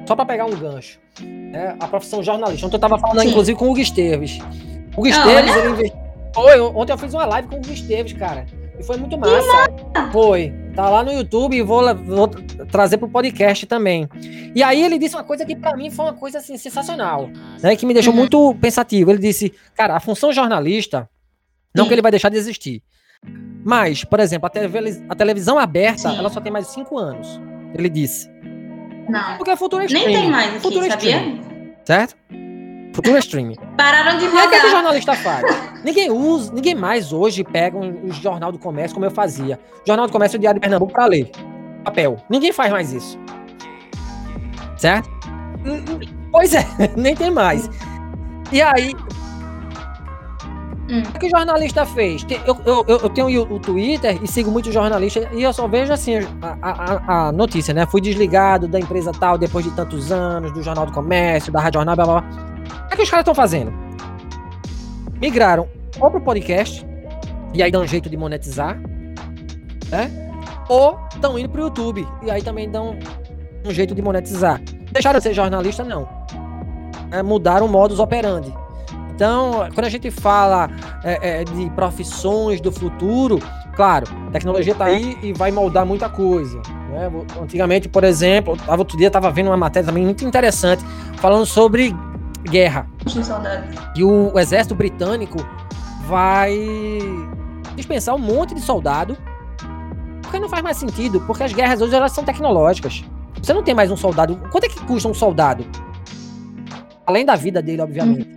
só 0.05 0.15
para 0.15 0.25
pegar 0.25 0.45
um 0.45 0.55
gancho, 0.55 0.99
né? 1.21 1.75
a 1.79 1.87
profissão 1.87 2.21
jornalista. 2.21 2.65
Ontem 2.65 2.75
eu 2.75 2.77
estava 2.77 2.97
falando, 2.97 3.21
Sim. 3.21 3.29
inclusive, 3.29 3.57
com 3.57 3.65
o 3.65 3.71
Hugo 3.71 3.79
Esteves. 3.79 4.39
O 4.95 4.99
Hugo 4.99 5.07
Esteves, 5.07 5.55
ele 5.55 5.69
investiu. 5.69 5.99
Ontem 6.75 6.91
eu 6.91 6.97
fiz 6.97 7.13
uma 7.13 7.25
live 7.25 7.47
com 7.47 7.55
o 7.55 7.59
Hugo 7.59 7.71
Esteves, 7.71 8.13
cara. 8.13 8.45
E 8.77 8.83
foi 8.83 8.97
muito 8.97 9.17
massa. 9.17 9.69
Foi. 10.11 10.53
Tá 10.79 10.87
lá 10.87 11.03
no 11.03 11.11
YouTube 11.11 11.57
e 11.57 11.61
vou, 11.61 11.93
vou 11.93 12.29
trazer 12.71 12.97
pro 12.97 13.09
podcast 13.09 13.65
também. 13.65 14.07
E 14.55 14.63
aí 14.63 14.81
ele 14.81 14.97
disse 14.97 15.13
uma 15.13 15.25
coisa 15.25 15.45
que 15.45 15.53
para 15.53 15.75
mim 15.75 15.91
foi 15.91 16.05
uma 16.05 16.13
coisa 16.13 16.37
assim, 16.37 16.57
sensacional, 16.57 17.29
né? 17.61 17.75
Que 17.75 17.85
me 17.85 17.93
deixou 17.93 18.13
uhum. 18.13 18.19
muito 18.19 18.55
pensativo. 18.61 19.11
Ele 19.11 19.19
disse, 19.19 19.53
cara, 19.75 19.97
a 19.97 19.99
função 19.99 20.31
jornalista, 20.31 21.09
não 21.75 21.83
Sim. 21.83 21.89
que 21.89 21.95
ele 21.95 22.01
vai 22.01 22.11
deixar 22.11 22.29
de 22.29 22.37
existir. 22.37 22.81
Mas, 23.61 24.05
por 24.05 24.21
exemplo, 24.21 24.47
a, 24.47 25.11
a 25.11 25.15
televisão 25.15 25.59
aberta, 25.59 26.11
Sim. 26.11 26.17
ela 26.17 26.29
só 26.29 26.39
tem 26.39 26.49
mais 26.49 26.67
de 26.67 26.71
cinco 26.75 26.97
anos. 26.97 27.27
Ele 27.73 27.89
disse. 27.89 28.29
Não. 29.09 29.35
Porque 29.35 29.51
a 29.51 29.57
futuro 29.57 29.83
é 29.83 29.85
streaming. 29.85 30.13
Nem 30.13 30.21
tem 30.21 30.31
mais 30.31 30.49
aqui, 30.49 30.59
futuro 30.61 30.85
é 30.85 30.89
sabia? 30.91 31.21
Certo? 31.83 32.15
Futuro 32.99 33.15
é 33.15 33.19
streaming. 33.19 33.55
Pararam 33.77 34.17
de 34.17 34.25
rodar. 34.25 34.43
E 34.43 34.47
o 34.47 34.49
que, 34.49 34.55
é 34.55 34.59
que 34.59 34.67
o 34.67 34.71
jornalista 34.71 35.15
faz? 35.15 35.45
ninguém 35.85 36.11
usa, 36.11 36.51
ninguém 36.53 36.75
mais 36.75 37.13
hoje 37.13 37.45
pega 37.45 37.77
um, 37.77 38.07
um, 38.07 38.11
jornal 38.11 38.51
do 38.51 38.59
comércio 38.59 38.93
como 38.93 39.05
eu 39.05 39.11
fazia. 39.11 39.57
Jornal 39.87 40.05
do 40.05 40.11
comércio 40.11 40.35
o 40.35 40.39
Diário 40.39 40.59
de 40.59 40.61
Pernambuco 40.61 40.91
para 40.91 41.05
ler. 41.05 41.31
Papel. 41.85 42.17
Ninguém 42.29 42.51
faz 42.51 42.69
mais 42.73 42.91
isso. 42.91 43.17
Certo? 44.75 45.09
Pois 46.29 46.53
é, 46.53 46.65
nem 46.97 47.15
tem 47.15 47.31
mais. 47.31 47.69
E 48.51 48.61
aí. 48.61 48.93
Hum. 50.91 51.03
O 51.15 51.19
que 51.19 51.27
o 51.27 51.29
jornalista 51.29 51.85
fez? 51.85 52.27
Eu, 52.45 52.57
eu, 52.65 52.85
eu 52.85 53.09
tenho 53.11 53.43
o 53.43 53.59
Twitter 53.59 54.21
e 54.21 54.27
sigo 54.27 54.51
muito 54.51 54.73
jornalista 54.73 55.29
e 55.31 55.41
eu 55.41 55.53
só 55.53 55.69
vejo 55.69 55.93
assim 55.93 56.15
a, 56.41 56.57
a, 56.61 57.27
a, 57.27 57.31
notícia, 57.31 57.73
né? 57.73 57.85
Fui 57.85 58.01
desligado 58.01 58.67
da 58.67 58.77
empresa 58.77 59.13
tal 59.13 59.37
depois 59.37 59.63
de 59.63 59.71
tantos 59.71 60.11
anos, 60.11 60.51
do 60.51 60.61
Jornal 60.61 60.85
do 60.85 60.91
Comércio, 60.91 61.49
da 61.49 61.61
Rádio 61.61 61.77
Jornal, 61.77 61.95
blá 61.95 62.05
blá 62.05 62.21
blá. 62.21 62.58
O 62.89 62.95
que 62.95 63.03
os 63.03 63.09
caras 63.09 63.21
estão 63.21 63.35
fazendo? 63.35 63.71
Migraram 65.21 65.67
ou 65.99 66.09
pro 66.09 66.19
podcast, 66.19 66.85
e 67.53 67.61
aí 67.61 67.71
dão 67.71 67.83
um 67.83 67.87
jeito 67.87 68.09
de 68.09 68.17
monetizar, 68.17 68.79
né? 69.89 70.11
Ou 70.67 70.99
estão 71.13 71.37
indo 71.37 71.49
pro 71.49 71.61
YouTube, 71.61 72.07
e 72.23 72.31
aí 72.31 72.41
também 72.41 72.69
dão 72.69 72.97
um 73.65 73.71
jeito 73.71 73.93
de 73.93 74.01
monetizar. 74.01 74.61
Deixaram 74.91 75.19
de 75.19 75.23
ser 75.23 75.33
jornalista, 75.33 75.83
não. 75.83 76.07
É, 77.11 77.21
mudaram 77.21 77.65
o 77.65 77.69
modus 77.69 77.99
operandi. 77.99 78.53
Então, 79.13 79.67
quando 79.73 79.85
a 79.85 79.89
gente 79.89 80.09
fala 80.09 80.69
é, 81.03 81.41
é, 81.41 81.43
de 81.43 81.69
profissões 81.71 82.61
do 82.61 82.71
futuro, 82.71 83.39
claro, 83.75 84.07
tecnologia 84.31 84.71
está 84.71 84.85
aí 84.85 85.17
e 85.21 85.33
vai 85.33 85.51
moldar 85.51 85.85
muita 85.85 86.07
coisa. 86.07 86.61
Né? 86.89 87.11
Antigamente, 87.41 87.89
por 87.89 88.03
exemplo, 88.03 88.57
outro 88.67 88.97
dia 88.97 89.07
estava 89.07 89.29
vendo 89.29 89.47
uma 89.47 89.57
matéria 89.57 89.87
também 89.87 90.05
muito 90.05 90.23
interessante 90.23 90.83
falando 91.17 91.45
sobre 91.45 91.93
guerra. 92.43 92.87
E 93.95 94.03
o, 94.03 94.33
o 94.33 94.39
exército 94.39 94.75
britânico 94.75 95.37
vai 96.07 96.57
dispensar 97.75 98.15
um 98.15 98.19
monte 98.19 98.53
de 98.53 98.61
soldado 98.61 99.17
porque 100.29 100.39
não 100.39 100.47
faz 100.47 100.61
mais 100.61 100.77
sentido, 100.77 101.19
porque 101.21 101.43
as 101.43 101.51
guerras 101.51 101.81
hoje 101.81 101.95
elas 101.95 102.11
são 102.11 102.23
tecnológicas. 102.23 103.03
Você 103.41 103.51
não 103.51 103.63
tem 103.63 103.73
mais 103.73 103.89
um 103.89 103.97
soldado. 103.97 104.39
Quanto 104.51 104.65
é 104.65 104.69
que 104.69 104.79
custa 104.85 105.09
um 105.09 105.13
soldado? 105.13 105.65
Além 107.05 107.25
da 107.25 107.35
vida 107.35 107.63
dele, 107.63 107.81
obviamente. 107.81 108.29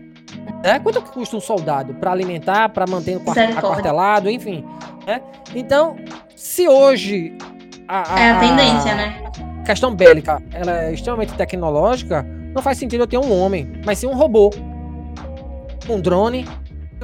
Né? 0.64 0.78
Quanto 0.78 1.02
que 1.02 1.10
custa 1.10 1.36
um 1.36 1.40
soldado 1.40 1.92
para 1.94 2.10
alimentar, 2.10 2.70
para 2.70 2.86
manter 2.86 3.18
o 3.18 3.30
aquartelado, 3.30 4.30
enfim. 4.30 4.64
Né? 5.06 5.20
Então, 5.54 5.96
se 6.34 6.66
hoje 6.66 7.36
a, 7.86 8.14
a, 8.14 8.20
é 8.20 8.30
a 8.30 8.40
tendência, 8.40 8.92
a 8.92 8.94
né? 8.94 9.24
Questão 9.66 9.94
bélica, 9.94 10.42
ela 10.52 10.84
é 10.84 10.94
extremamente 10.94 11.34
tecnológica. 11.34 12.24
Não 12.54 12.62
faz 12.62 12.78
sentido 12.78 13.02
eu 13.02 13.06
ter 13.06 13.18
um 13.18 13.32
homem, 13.32 13.70
mas 13.84 13.98
sim 13.98 14.06
um 14.06 14.14
robô, 14.14 14.50
um 15.88 16.00
drone 16.00 16.46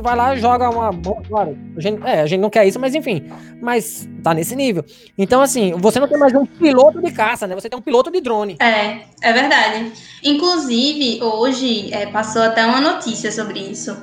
vai 0.02 0.16
lá 0.16 0.34
e 0.34 0.40
joga 0.40 0.70
uma. 0.70 0.90
Claro, 1.28 1.58
a 1.76 1.80
gente, 1.80 2.02
é, 2.04 2.20
a 2.20 2.26
gente 2.26 2.40
não 2.40 2.50
quer 2.50 2.66
isso, 2.66 2.78
mas 2.78 2.94
enfim. 2.94 3.24
Mas 3.60 4.08
tá 4.22 4.32
nesse 4.34 4.54
nível. 4.54 4.84
Então, 5.16 5.40
assim, 5.40 5.72
você 5.76 5.98
não 6.00 6.08
tem 6.08 6.18
mais 6.18 6.34
um 6.34 6.46
piloto 6.46 7.00
de 7.00 7.10
caça, 7.10 7.46
né? 7.46 7.54
Você 7.54 7.68
tem 7.68 7.78
um 7.78 7.82
piloto 7.82 8.10
de 8.10 8.20
drone. 8.20 8.56
É, 8.60 9.00
é 9.22 9.32
verdade. 9.32 9.92
Inclusive, 10.22 11.22
hoje 11.22 11.92
é, 11.92 12.06
passou 12.06 12.42
até 12.42 12.64
uma 12.64 12.80
notícia 12.80 13.30
sobre 13.32 13.60
isso. 13.60 13.96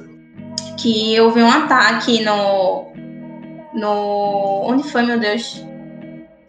Que 0.77 1.19
houve 1.19 1.41
um 1.41 1.49
ataque 1.49 2.23
no. 2.23 2.91
No. 3.73 4.63
Onde 4.67 4.89
foi, 4.89 5.03
meu 5.03 5.19
Deus? 5.19 5.63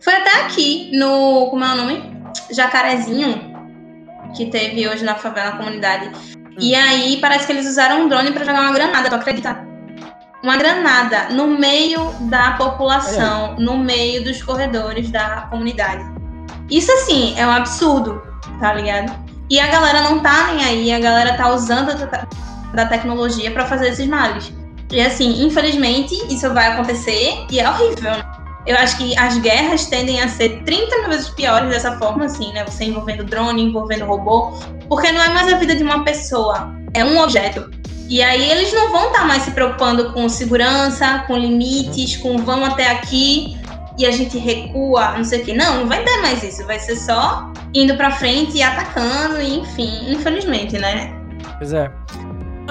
Foi 0.00 0.14
até 0.14 0.42
aqui, 0.42 0.90
no. 0.96 1.48
Como 1.50 1.64
é 1.64 1.72
o 1.72 1.76
nome? 1.76 2.16
Jacarezinho. 2.50 3.55
Que 4.34 4.46
teve 4.46 4.88
hoje 4.88 5.04
na 5.04 5.14
favela, 5.14 5.50
na 5.50 5.56
comunidade 5.56 6.10
e 6.58 6.74
aí 6.74 7.18
parece 7.20 7.46
que 7.46 7.52
eles 7.52 7.66
usaram 7.66 8.02
um 8.02 8.08
drone 8.08 8.32
para 8.32 8.44
jogar 8.44 8.62
uma 8.62 8.72
granada, 8.72 9.10
tu 9.10 9.14
acredita? 9.14 9.66
Uma 10.42 10.56
granada 10.56 11.28
no 11.30 11.46
meio 11.46 12.12
da 12.22 12.52
população, 12.52 13.56
no 13.58 13.76
meio 13.76 14.24
dos 14.24 14.42
corredores 14.42 15.10
da 15.10 15.48
comunidade. 15.50 16.04
Isso 16.70 16.90
assim 16.92 17.34
é 17.36 17.46
um 17.46 17.50
absurdo, 17.50 18.22
tá 18.58 18.72
ligado? 18.72 19.12
E 19.50 19.60
a 19.60 19.66
galera 19.66 20.02
não 20.02 20.20
tá 20.20 20.52
nem 20.52 20.64
aí, 20.64 20.92
a 20.92 20.98
galera 20.98 21.36
tá 21.36 21.52
usando 21.52 21.92
da 22.72 22.86
tecnologia 22.86 23.50
para 23.50 23.66
fazer 23.66 23.88
esses 23.88 24.06
males. 24.06 24.52
E 24.90 25.00
assim, 25.00 25.44
infelizmente, 25.44 26.14
isso 26.32 26.52
vai 26.54 26.68
acontecer 26.68 27.44
e 27.50 27.60
é 27.60 27.68
horrível. 27.68 28.12
Né? 28.12 28.35
Eu 28.66 28.76
acho 28.76 28.96
que 28.98 29.16
as 29.16 29.38
guerras 29.38 29.86
tendem 29.86 30.20
a 30.20 30.28
ser 30.28 30.62
30 30.64 30.98
mil 30.98 31.08
vezes 31.08 31.28
piores 31.30 31.70
dessa 31.70 31.96
forma, 31.98 32.24
assim, 32.24 32.52
né? 32.52 32.64
Você 32.64 32.84
envolvendo 32.84 33.24
drone, 33.24 33.62
envolvendo 33.62 34.04
robô, 34.04 34.52
porque 34.88 35.12
não 35.12 35.22
é 35.22 35.28
mais 35.28 35.52
a 35.52 35.56
vida 35.56 35.74
de 35.74 35.84
uma 35.84 36.04
pessoa, 36.04 36.74
é 36.92 37.04
um 37.04 37.18
objeto. 37.20 37.70
E 38.08 38.22
aí 38.22 38.50
eles 38.50 38.72
não 38.72 38.90
vão 38.90 39.06
estar 39.08 39.20
tá 39.20 39.24
mais 39.24 39.42
se 39.42 39.50
preocupando 39.50 40.12
com 40.12 40.28
segurança, 40.28 41.24
com 41.26 41.36
limites, 41.36 42.16
com 42.16 42.38
vamos 42.38 42.68
até 42.68 42.90
aqui 42.90 43.56
e 43.98 44.04
a 44.04 44.10
gente 44.10 44.38
recua, 44.38 45.12
não 45.16 45.24
sei 45.24 45.42
o 45.42 45.44
quê. 45.44 45.54
Não, 45.54 45.80
não 45.80 45.88
vai 45.88 46.04
ter 46.04 46.16
mais 46.18 46.42
isso. 46.42 46.64
Vai 46.66 46.78
ser 46.78 46.96
só 46.96 47.52
indo 47.74 47.96
para 47.96 48.10
frente 48.10 48.56
e 48.56 48.62
atacando, 48.62 49.40
e 49.40 49.58
enfim, 49.58 50.12
infelizmente, 50.12 50.78
né? 50.78 51.12
Pois 51.58 51.72
é. 51.72 51.90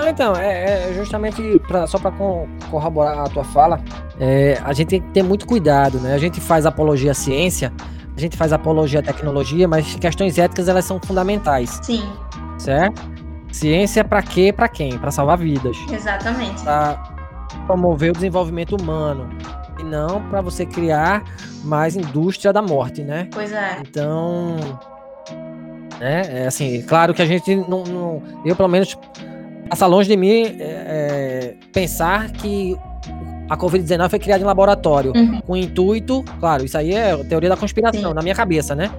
Então, 0.10 0.36
é, 0.36 0.90
é 0.90 0.94
justamente 0.94 1.42
pra, 1.68 1.88
só 1.88 1.98
para 1.98 2.12
corroborar 2.70 3.20
a 3.20 3.30
tua 3.30 3.44
fala, 3.44 3.80
é, 4.20 4.60
a 4.64 4.74
gente 4.74 4.90
tem 4.90 5.02
que 5.02 5.10
ter 5.10 5.24
muito 5.24 5.46
cuidado, 5.46 6.00
né? 6.00 6.14
A 6.14 6.18
gente 6.18 6.40
faz 6.40 6.66
apologia 6.66 7.12
à 7.12 7.14
ciência, 7.14 7.72
a 8.16 8.20
gente 8.20 8.38
faz 8.38 8.54
apologia 8.54 9.00
à 9.00 9.04
tecnologia, 9.04 9.68
mas 9.68 9.96
questões 9.96 10.38
éticas 10.38 10.68
elas 10.68 10.86
são 10.86 11.00
fundamentais. 11.00 11.80
Sim. 11.84 12.04
Certo? 12.58 13.02
Ciência 13.52 14.04
para 14.04 14.22
quê? 14.22 14.54
Para 14.54 14.68
quem? 14.68 14.98
Para 14.98 15.12
salvar 15.12 15.38
vidas. 15.38 15.78
Exatamente. 15.92 16.64
Para 16.64 17.16
promover 17.66 18.12
o 18.12 18.14
desenvolvimento 18.14 18.76
humano 18.76 19.30
e 19.80 19.84
não 19.84 20.22
para 20.30 20.42
você 20.42 20.66
criar 20.66 21.24
mais 21.64 21.96
indústria 21.96 22.54
da 22.54 22.62
morte, 22.62 23.02
né? 23.02 23.28
Pois 23.32 23.52
é. 23.52 23.78
Então, 23.82 24.58
é, 26.00 26.44
é 26.44 26.48
assim, 26.48 26.82
claro 26.84 27.14
que 27.14 27.22
a 27.22 27.26
gente 27.26 27.56
não, 27.56 27.84
não 27.84 28.24
eu 28.44 28.56
pelo 28.56 28.70
menos 28.70 28.98
passa 29.70 29.86
longe 29.88 30.10
de 30.10 30.18
mim 30.18 30.44
é, 30.44 30.54
é, 30.60 31.56
pensar 31.72 32.32
que 32.32 32.76
a 33.50 33.58
Covid-19 33.58 34.10
foi 34.10 34.20
criada 34.20 34.44
em 34.44 34.46
laboratório, 34.46 35.14
uhum. 35.16 35.42
com 35.42 35.54
o 35.54 35.58
intuito, 35.58 36.24
claro, 36.40 36.66
isso 36.66 36.78
aí 36.78 36.94
é 36.94 37.16
teoria 37.24 37.50
da 37.50 37.58
conspiração, 37.58 38.10
Sim. 38.10 38.16
na 38.16 38.22
minha 38.22 38.36
cabeça, 38.36 38.76
né? 38.76 38.92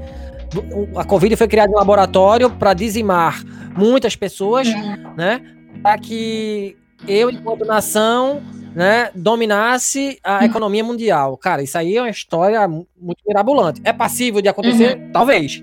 A 0.94 1.04
Covid 1.04 1.34
foi 1.36 1.48
criada 1.48 1.72
em 1.72 1.74
laboratório 1.74 2.48
para 2.50 2.72
dizimar 2.72 3.42
muitas 3.76 4.14
pessoas, 4.14 4.68
uhum. 4.68 5.14
né? 5.16 5.42
Para 5.82 5.98
que 5.98 6.76
eu, 7.06 7.30
enquanto 7.30 7.64
nação, 7.64 8.40
né, 8.74 9.10
dominasse 9.14 10.18
a 10.22 10.38
uhum. 10.38 10.44
economia 10.44 10.84
mundial. 10.84 11.36
Cara, 11.36 11.62
isso 11.62 11.76
aí 11.76 11.96
é 11.96 12.02
uma 12.02 12.10
história 12.10 12.66
muito 12.68 13.18
mirabolante. 13.26 13.80
É 13.84 13.92
passível 13.92 14.40
de 14.40 14.48
acontecer? 14.48 14.98
Uhum. 14.98 15.12
Talvez. 15.12 15.62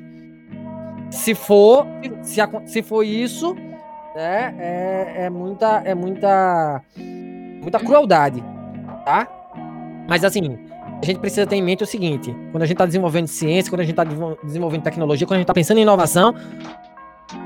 Se 1.10 1.36
for, 1.36 1.86
se, 2.24 2.42
se 2.66 2.82
for 2.82 3.04
isso, 3.04 3.56
né, 4.15 4.56
é, 4.60 5.26
é 5.26 5.30
muita, 5.30 5.82
é 5.86 5.95
muita, 5.95 6.82
muita 7.62 7.80
crueldade, 7.80 8.43
tá? 9.06 9.28
Mas 10.08 10.23
assim, 10.23 10.58
a 11.02 11.06
gente 11.06 11.19
precisa 11.19 11.45
ter 11.45 11.56
em 11.56 11.62
mente 11.62 11.84
o 11.84 11.88
seguinte: 11.88 12.36
quando 12.52 12.63
a 12.63 12.65
gente 12.65 12.76
está 12.76 12.86
desenvolvendo 12.86 13.28
ciência, 13.28 13.71
quando 13.71 13.82
a 13.82 13.84
gente 13.84 13.99
está 13.99 14.04
desenvolvendo 14.43 14.84
tecnologia, 14.84 15.26
quando 15.26 15.36
a 15.36 15.39
gente 15.39 15.45
está 15.45 15.54
pensando 15.54 15.78
em 15.78 15.82
inovação, 15.82 16.36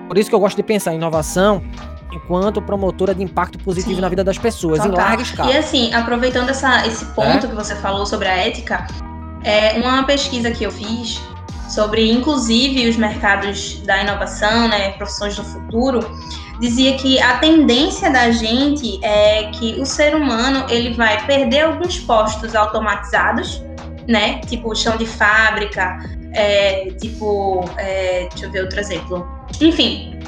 por 0.07 0.17
isso 0.17 0.29
que 0.29 0.35
eu 0.35 0.39
gosto 0.39 0.57
de 0.57 0.63
pensar 0.63 0.93
em 0.93 0.97
inovação 0.97 1.63
enquanto 2.11 2.61
promotora 2.61 3.13
de 3.13 3.23
impacto 3.23 3.59
positivo 3.59 3.95
Sim. 3.95 4.01
na 4.01 4.09
vida 4.09 4.23
das 4.23 4.37
pessoas, 4.37 4.79
Total. 4.79 4.93
em 4.93 4.95
larga 4.95 5.23
escala. 5.23 5.51
E 5.51 5.57
assim, 5.57 5.93
aproveitando 5.93 6.49
essa, 6.49 6.85
esse 6.87 7.05
ponto 7.07 7.45
é? 7.45 7.49
que 7.49 7.55
você 7.55 7.75
falou 7.75 8.05
sobre 8.05 8.27
a 8.27 8.35
ética, 8.35 8.87
é 9.43 9.79
uma 9.79 10.03
pesquisa 10.03 10.51
que 10.51 10.63
eu 10.63 10.71
fiz 10.71 11.21
sobre, 11.69 12.09
inclusive, 12.09 12.87
os 12.87 12.95
mercados 12.95 13.81
da 13.81 14.01
inovação, 14.01 14.67
né, 14.69 14.91
profissões 14.91 15.35
do 15.35 15.43
futuro, 15.43 15.99
dizia 16.59 16.97
que 16.97 17.19
a 17.21 17.37
tendência 17.37 18.09
da 18.09 18.31
gente 18.31 19.03
é 19.03 19.49
que 19.51 19.79
o 19.79 19.85
ser 19.85 20.15
humano 20.15 20.65
ele 20.69 20.93
vai 20.93 21.25
perder 21.25 21.61
alguns 21.61 21.99
postos 21.99 22.55
automatizados, 22.55 23.63
né? 24.07 24.39
Tipo 24.47 24.75
chão 24.75 24.97
de 24.97 25.05
fábrica, 25.05 25.99
é, 26.33 26.91
tipo, 26.99 27.63
é, 27.77 28.27
deixa 28.29 28.45
eu 28.45 28.51
ver 28.51 28.61
outro 28.61 28.79
exemplo. 28.79 29.27
Enfim, 29.61 30.19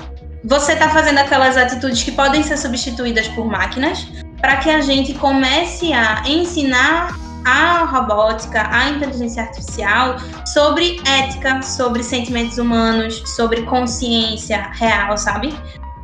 você 0.43 0.73
está 0.73 0.89
fazendo 0.89 1.17
aquelas 1.17 1.57
atitudes 1.57 2.03
que 2.03 2.11
podem 2.11 2.43
ser 2.43 2.57
substituídas 2.57 3.27
por 3.29 3.45
máquinas 3.45 4.07
para 4.39 4.57
que 4.57 4.69
a 4.69 4.81
gente 4.81 5.13
comece 5.15 5.91
a 5.91 6.23
ensinar 6.27 7.13
a 7.45 7.85
robótica, 7.85 8.67
a 8.69 8.89
inteligência 8.89 9.43
artificial 9.43 10.17
sobre 10.45 11.01
ética, 11.05 11.61
sobre 11.61 12.03
sentimentos 12.03 12.57
humanos, 12.57 13.23
sobre 13.35 13.63
consciência 13.63 14.69
real, 14.73 15.17
sabe? 15.17 15.53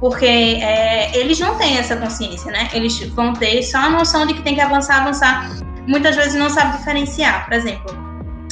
Porque 0.06 0.24
é, 0.28 1.18
eles 1.18 1.40
não 1.40 1.56
têm 1.56 1.80
essa 1.80 1.96
consciência, 1.98 2.52
né? 2.52 2.70
Eles 2.72 3.00
vão 3.16 3.34
ter 3.34 3.64
só 3.64 3.80
a 3.80 3.90
noção 3.90 4.28
de 4.28 4.36
que 4.36 4.44
tem 4.44 4.54
que 4.54 4.62
avançar, 4.62 5.02
avançar. 5.02 5.50
Muitas 5.88 6.16
vezes 6.16 6.36
não 6.36 6.48
sabe 6.48 6.78
diferenciar. 6.78 7.46
Por 7.46 7.56
exemplo, 7.56 7.98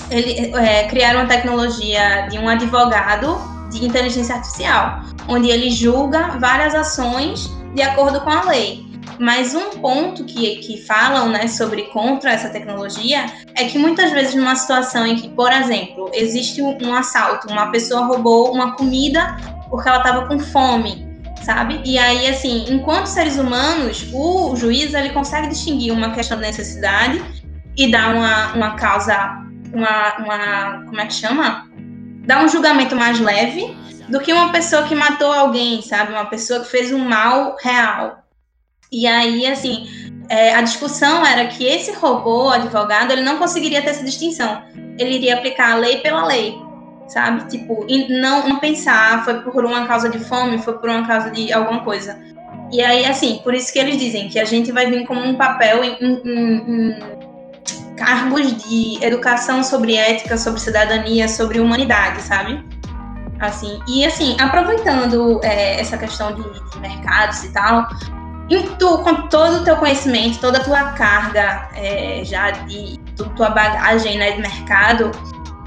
ele, 0.10 0.52
é, 0.56 0.88
criaram 0.88 1.20
uma 1.20 1.28
tecnologia 1.28 2.28
de 2.32 2.40
um 2.40 2.50
advogado 2.50 3.40
de 3.70 3.86
inteligência 3.86 4.34
artificial, 4.34 5.04
onde 5.28 5.52
ele 5.52 5.70
julga 5.70 6.40
várias 6.40 6.74
ações 6.74 7.56
de 7.76 7.84
acordo 7.84 8.22
com 8.22 8.32
a 8.32 8.46
lei. 8.46 8.84
Mas 9.20 9.54
um 9.54 9.80
ponto 9.80 10.26
que, 10.26 10.56
que 10.56 10.82
falam 10.82 11.30
né, 11.30 11.46
sobre 11.48 11.84
contra 11.84 12.32
essa 12.32 12.50
tecnologia 12.50 13.28
é 13.56 13.66
que 13.66 13.78
muitas 13.78 14.10
vezes 14.10 14.34
numa 14.34 14.56
situação 14.56 15.06
em 15.06 15.18
que, 15.18 15.30
por 15.30 15.52
exemplo, 15.52 16.10
existe 16.16 16.64
um, 16.64 16.96
assalto, 16.96 17.48
uma 17.48 17.68
pessoa 17.68 18.08
roubou 18.08 18.52
uma 18.52 18.76
comida 18.76 19.38
porque 19.70 19.88
ela 19.88 20.00
estava 20.00 20.28
com 20.28 20.40
fome 20.40 21.13
sabe? 21.44 21.82
E 21.86 21.98
aí, 21.98 22.28
assim, 22.28 22.66
enquanto 22.70 23.08
seres 23.08 23.38
humanos, 23.38 24.08
o 24.14 24.56
juiz 24.56 24.94
ele 24.94 25.10
consegue 25.10 25.48
distinguir 25.48 25.94
uma 25.94 26.12
questão 26.12 26.38
de 26.38 26.44
necessidade 26.44 27.24
e 27.78 27.92
dar 27.92 28.16
uma, 28.16 28.54
uma 28.54 28.76
causa, 28.76 29.16
uma, 29.74 30.18
uma. 30.18 30.84
Como 30.86 31.00
é 31.00 31.06
que 31.06 31.14
chama? 31.14 31.68
Dar 32.26 32.44
um 32.44 32.48
julgamento 32.48 32.96
mais 32.96 33.20
leve 33.20 33.76
do 34.10 34.20
que 34.20 34.34
uma 34.34 34.52
pessoa 34.52 34.84
que 34.84 34.96
matou 34.96 35.32
alguém, 35.32 35.82
sabe? 35.82 36.12
Uma 36.14 36.26
pessoa 36.26 36.62
que 36.62 36.70
fez 36.70 36.92
um 36.92 37.00
mal 37.00 37.56
real. 37.62 38.24
E 38.92 39.08
aí, 39.08 39.46
assim, 39.48 39.88
é, 40.30 40.54
a 40.54 40.62
discussão 40.62 41.26
era 41.26 41.48
que 41.48 41.66
esse 41.66 41.92
robô, 41.94 42.50
advogado, 42.50 43.12
ele 43.12 43.22
não 43.22 43.38
conseguiria 43.38 43.82
ter 43.82 43.90
essa 43.90 44.04
distinção. 44.04 44.64
Ele 44.98 45.16
iria 45.16 45.36
aplicar 45.36 45.72
a 45.72 45.76
lei 45.76 45.98
pela 45.98 46.26
lei, 46.26 46.56
sabe? 47.08 47.50
Tipo, 47.50 47.86
e 47.88 48.20
não, 48.20 48.48
não 48.48 48.60
pensar, 48.60 49.24
foi 49.24 49.42
por 49.42 49.66
uma 49.66 49.88
causa 49.88 50.10
de 50.10 50.20
fome, 50.20 50.58
foi 50.58 50.78
por 50.78 50.90
uma 50.90 51.06
causa 51.06 51.30
de 51.32 51.52
alguma 51.52 51.82
coisa. 51.84 52.18
E 52.72 52.82
aí, 52.82 53.06
assim, 53.06 53.40
por 53.44 53.54
isso 53.54 53.72
que 53.72 53.80
eles 53.80 53.98
dizem 53.98 54.30
que 54.30 54.40
a 54.40 54.46
gente 54.46 54.72
vai 54.72 54.90
vir 54.90 55.06
como 55.06 55.22
um 55.22 55.36
papel 55.36 55.84
em, 55.84 55.98
em, 56.02 56.20
em 56.26 57.96
cargos 57.96 58.64
de 58.64 59.04
educação 59.04 59.64
sobre 59.64 59.96
ética, 59.96 60.38
sobre 60.38 60.60
cidadania, 60.60 61.28
sobre 61.28 61.60
humanidade, 61.60 62.22
sabe? 62.22 62.64
Assim, 63.40 63.80
e 63.88 64.06
assim, 64.06 64.36
aproveitando 64.40 65.40
é, 65.44 65.80
essa 65.80 65.98
questão 65.98 66.34
de, 66.34 66.42
de, 66.72 66.80
mercados 66.80 67.44
e 67.44 67.52
tal, 67.52 67.88
tu, 68.80 68.98
com 69.00 69.28
todo 69.28 69.62
o 69.62 69.64
teu 69.64 69.76
conhecimento, 69.76 70.40
toda 70.40 70.60
a 70.60 70.64
tua 70.64 70.84
carga 70.94 71.70
é, 71.76 72.22
já 72.24 72.52
de 72.52 73.00
tua 73.36 73.50
bagagem 73.50 74.18
né, 74.18 74.32
de 74.32 74.42
mercado, 74.42 75.12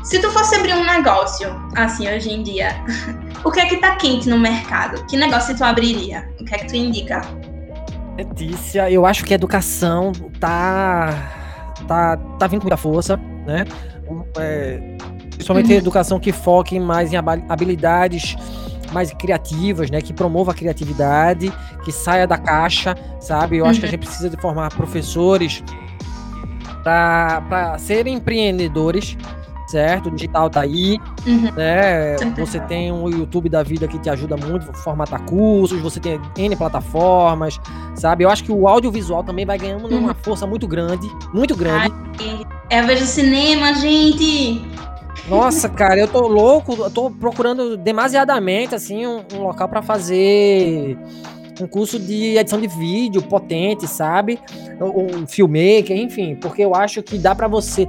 se 0.06 0.20
tu 0.20 0.30
fosse 0.30 0.54
abrir 0.54 0.72
um 0.72 0.84
negócio, 0.84 1.48
assim, 1.74 2.08
hoje 2.08 2.32
em 2.32 2.40
dia, 2.40 2.76
o 3.44 3.50
que 3.50 3.58
é 3.58 3.66
que 3.66 3.78
tá 3.78 3.96
quente 3.96 4.28
no 4.28 4.38
mercado? 4.38 5.04
Que 5.06 5.16
negócio 5.16 5.56
tu 5.56 5.64
abriria? 5.64 6.28
O 6.40 6.44
que 6.44 6.54
é 6.54 6.58
que 6.58 6.68
tu 6.68 6.76
indica? 6.76 7.22
Letícia, 8.16 8.88
eu 8.88 9.04
acho 9.04 9.24
que 9.24 9.34
a 9.34 9.34
educação 9.34 10.12
tá, 10.38 11.12
tá, 11.88 12.16
tá 12.38 12.46
vindo 12.46 12.60
com 12.60 12.66
muita 12.66 12.76
força, 12.76 13.16
né? 13.44 13.64
É, 14.38 14.80
principalmente 15.30 15.70
uhum. 15.70 15.74
a 15.74 15.78
educação 15.78 16.20
que 16.20 16.30
foque 16.30 16.78
mais 16.78 17.12
em 17.12 17.16
habilidades 17.16 18.36
mais 18.92 19.12
criativas, 19.12 19.90
né? 19.90 20.00
Que 20.00 20.12
promova 20.12 20.52
a 20.52 20.54
criatividade, 20.54 21.52
que 21.84 21.90
saia 21.90 22.28
da 22.28 22.38
caixa, 22.38 22.94
sabe? 23.18 23.56
Eu 23.56 23.64
uhum. 23.64 23.70
acho 23.70 23.80
que 23.80 23.86
a 23.86 23.88
uhum. 23.88 23.90
gente 23.90 24.06
precisa 24.06 24.30
de 24.30 24.40
formar 24.40 24.72
professores 24.72 25.64
para 26.84 27.76
serem 27.80 28.14
empreendedores, 28.14 29.18
certo? 29.66 30.06
O 30.06 30.10
digital 30.10 30.48
tá 30.48 30.60
aí, 30.60 30.98
uhum. 31.26 31.52
né? 31.56 32.16
Você 32.36 32.60
tem 32.60 32.92
um 32.92 33.08
YouTube 33.08 33.48
da 33.48 33.62
vida 33.62 33.88
que 33.88 33.98
te 33.98 34.08
ajuda 34.08 34.36
muito, 34.36 34.72
formatar 34.74 35.22
cursos, 35.22 35.80
você 35.80 36.00
tem 36.00 36.20
N 36.38 36.56
plataformas, 36.56 37.58
sabe? 37.94 38.24
Eu 38.24 38.30
acho 38.30 38.44
que 38.44 38.52
o 38.52 38.68
audiovisual 38.68 39.24
também 39.24 39.44
vai 39.44 39.58
ganhando 39.58 39.86
uhum. 39.88 39.98
uma 39.98 40.14
força 40.14 40.46
muito 40.46 40.66
grande, 40.66 41.10
muito 41.34 41.56
grande. 41.56 41.92
Ai, 42.20 42.46
é 42.70 42.82
do 42.82 43.04
cinema, 43.04 43.74
gente! 43.74 44.62
Nossa, 45.28 45.68
cara, 45.68 45.98
eu 45.98 46.06
tô 46.06 46.28
louco, 46.28 46.74
eu 46.74 46.90
tô 46.90 47.10
procurando 47.10 47.76
demasiadamente, 47.76 48.74
assim, 48.74 49.04
um, 49.06 49.24
um 49.34 49.42
local 49.42 49.68
para 49.68 49.82
fazer 49.82 50.96
um 51.60 51.66
curso 51.66 51.98
de 51.98 52.36
edição 52.36 52.60
de 52.60 52.68
vídeo 52.68 53.22
potente, 53.22 53.88
sabe? 53.88 54.38
Um 54.80 55.26
filmmaker, 55.26 55.96
enfim, 55.96 56.36
porque 56.36 56.62
eu 56.62 56.74
acho 56.74 57.02
que 57.02 57.18
dá 57.18 57.34
para 57.34 57.48
você 57.48 57.88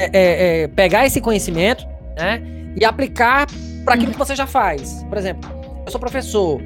é, 0.00 0.10
é, 0.12 0.62
é, 0.62 0.68
pegar 0.68 1.06
esse 1.06 1.20
conhecimento, 1.20 1.86
né, 2.16 2.42
e 2.76 2.84
aplicar 2.84 3.46
para 3.84 3.94
aquilo 3.94 4.12
que 4.12 4.18
você 4.18 4.34
já 4.34 4.46
faz. 4.46 5.04
Por 5.08 5.18
exemplo, 5.18 5.50
eu 5.84 5.90
sou 5.90 6.00
professor, 6.00 6.60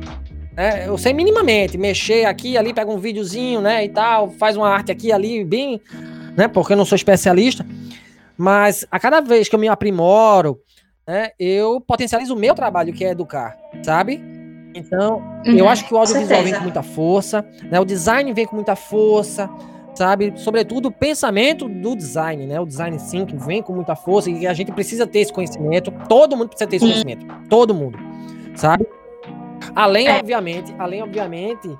né, 0.56 0.86
eu 0.86 0.96
sei 0.98 1.12
minimamente 1.12 1.76
mexer 1.76 2.24
aqui, 2.26 2.56
ali, 2.56 2.72
pega 2.72 2.90
um 2.90 2.98
videozinho, 2.98 3.60
né, 3.60 3.84
e 3.84 3.88
tal, 3.88 4.30
faz 4.30 4.56
uma 4.56 4.68
arte 4.68 4.92
aqui, 4.92 5.12
ali, 5.12 5.44
bem, 5.44 5.80
né, 6.36 6.48
porque 6.48 6.72
eu 6.72 6.76
não 6.76 6.84
sou 6.84 6.96
especialista. 6.96 7.66
Mas 8.36 8.86
a 8.90 8.98
cada 8.98 9.20
vez 9.20 9.48
que 9.48 9.54
eu 9.54 9.60
me 9.60 9.68
aprimoro, 9.68 10.58
né, 11.06 11.30
eu 11.38 11.80
potencializo 11.80 12.34
o 12.34 12.38
meu 12.38 12.54
trabalho, 12.54 12.92
que 12.92 13.04
é 13.04 13.10
educar, 13.10 13.56
sabe? 13.82 14.20
Então, 14.74 15.22
uhum, 15.46 15.56
eu 15.56 15.68
acho 15.68 15.86
que 15.86 15.94
o 15.94 15.96
audiovisual 15.96 16.42
vem 16.42 16.52
com 16.52 16.62
muita 16.62 16.82
força, 16.82 17.46
né? 17.70 17.78
O 17.78 17.84
design 17.84 18.32
vem 18.32 18.44
com 18.44 18.56
muita 18.56 18.74
força, 18.74 19.48
sabe? 19.94 20.32
Sobretudo 20.36 20.86
o 20.86 20.90
pensamento 20.90 21.68
do 21.68 21.94
design, 21.94 22.46
né? 22.46 22.60
O 22.60 22.66
design 22.66 22.96
thinking 22.98 23.38
vem 23.38 23.62
com 23.62 23.72
muita 23.72 23.94
força 23.94 24.30
e 24.30 24.46
a 24.46 24.52
gente 24.52 24.72
precisa 24.72 25.06
ter 25.06 25.20
esse 25.20 25.32
conhecimento. 25.32 25.92
Todo 26.08 26.36
mundo 26.36 26.48
precisa 26.48 26.68
ter 26.68 26.76
esse 26.76 26.84
conhecimento. 26.84 27.26
Todo 27.48 27.74
mundo, 27.74 27.98
sabe? 28.54 28.86
Além, 29.74 30.08
é. 30.08 30.18
obviamente, 30.18 30.74
além, 30.78 31.02
obviamente, 31.02 31.70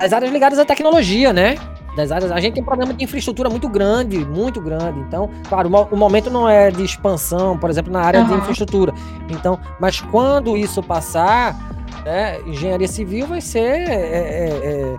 as 0.00 0.12
áreas 0.12 0.32
ligadas 0.32 0.58
à 0.58 0.64
tecnologia, 0.64 1.32
né? 1.32 1.56
das 1.94 2.10
áreas. 2.10 2.30
A 2.32 2.40
gente 2.40 2.54
tem 2.54 2.62
um 2.62 2.66
problema 2.66 2.92
de 2.92 3.04
infraestrutura 3.04 3.48
muito 3.48 3.68
grande, 3.68 4.18
muito 4.24 4.60
grande. 4.60 4.98
Então, 5.00 5.30
claro, 5.48 5.68
o 5.90 5.96
momento 5.96 6.30
não 6.30 6.48
é 6.48 6.70
de 6.70 6.82
expansão, 6.84 7.56
por 7.56 7.70
exemplo, 7.70 7.92
na 7.92 8.00
área 8.00 8.20
uhum. 8.20 8.26
de 8.26 8.34
infraestrutura. 8.34 8.92
Então, 9.30 9.58
mas 9.80 10.00
quando 10.00 10.56
isso 10.56 10.82
passar, 10.82 11.56
né, 12.04 12.40
engenharia 12.42 12.88
civil 12.88 13.26
vai 13.26 13.40
ser 13.40 13.88
é, 13.88 13.92
é, 13.92 14.48
é, 14.48 14.96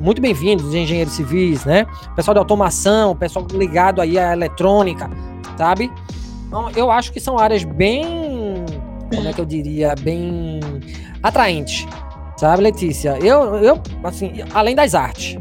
muito 0.00 0.20
bem-vindo, 0.20 0.66
os 0.66 0.74
engenheiros 0.74 1.12
civis, 1.12 1.64
né? 1.64 1.86
Pessoal 2.16 2.34
de 2.34 2.38
automação, 2.38 3.14
pessoal 3.14 3.46
ligado 3.52 4.00
aí 4.00 4.18
à 4.18 4.32
eletrônica, 4.32 5.10
sabe? 5.56 5.92
Então, 6.46 6.70
eu 6.74 6.90
acho 6.90 7.12
que 7.12 7.20
são 7.20 7.38
áreas 7.38 7.62
bem, 7.62 8.64
como 9.14 9.28
é 9.28 9.32
que 9.32 9.40
eu 9.40 9.44
diria, 9.44 9.94
bem 10.00 10.58
atraentes, 11.22 11.86
sabe, 12.36 12.62
Letícia? 12.62 13.18
Eu, 13.20 13.56
eu 13.56 13.80
assim, 14.02 14.32
além 14.54 14.74
das 14.74 14.94
artes, 14.94 15.38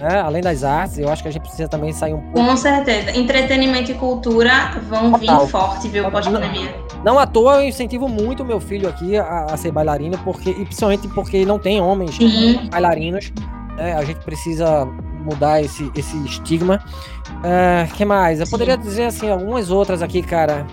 né? 0.00 0.20
Além 0.20 0.40
das 0.40 0.62
artes, 0.62 0.98
eu 0.98 1.08
acho 1.10 1.22
que 1.22 1.28
a 1.28 1.32
gente 1.32 1.42
precisa 1.42 1.68
também 1.68 1.92
sair 1.92 2.14
um 2.14 2.20
pouco. 2.20 2.48
Com 2.48 2.56
certeza. 2.56 3.18
Entretenimento 3.18 3.90
e 3.90 3.94
cultura 3.94 4.80
vão 4.88 5.12
Total. 5.12 5.40
vir 5.40 5.50
forte, 5.50 5.88
viu, 5.88 6.08
pós-pandemia. 6.10 6.72
Não 7.04 7.18
à 7.18 7.26
toa 7.26 7.56
eu 7.56 7.68
incentivo 7.68 8.08
muito 8.08 8.44
meu 8.44 8.60
filho 8.60 8.88
aqui 8.88 9.16
a, 9.16 9.46
a, 9.50 9.56
ser 9.56 9.72
bailarino, 9.72 10.16
porque, 10.18 10.50
e 10.50 10.64
principalmente 10.64 11.08
porque 11.08 11.44
não 11.44 11.58
tem 11.58 11.80
homens 11.80 12.14
Sim. 12.14 12.68
bailarinos. 12.70 13.32
Né? 13.78 13.94
A 13.94 14.04
gente 14.04 14.18
precisa 14.18 14.84
mudar 14.84 15.62
esse, 15.62 15.90
esse 15.94 16.16
estigma. 16.24 16.82
Uh, 17.28 17.94
que 17.94 18.04
mais? 18.04 18.40
Eu 18.40 18.46
Sim. 18.46 18.50
poderia 18.50 18.76
dizer 18.76 19.04
assim, 19.04 19.30
algumas 19.30 19.70
outras 19.70 20.02
aqui, 20.02 20.20
cara. 20.20 20.66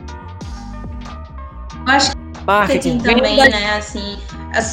Eu 1.87 1.93
acho 1.93 2.11
que 2.11 2.17
marketing 2.45 2.97
também, 2.97 3.37
né? 3.37 3.75
Assim, 3.77 4.17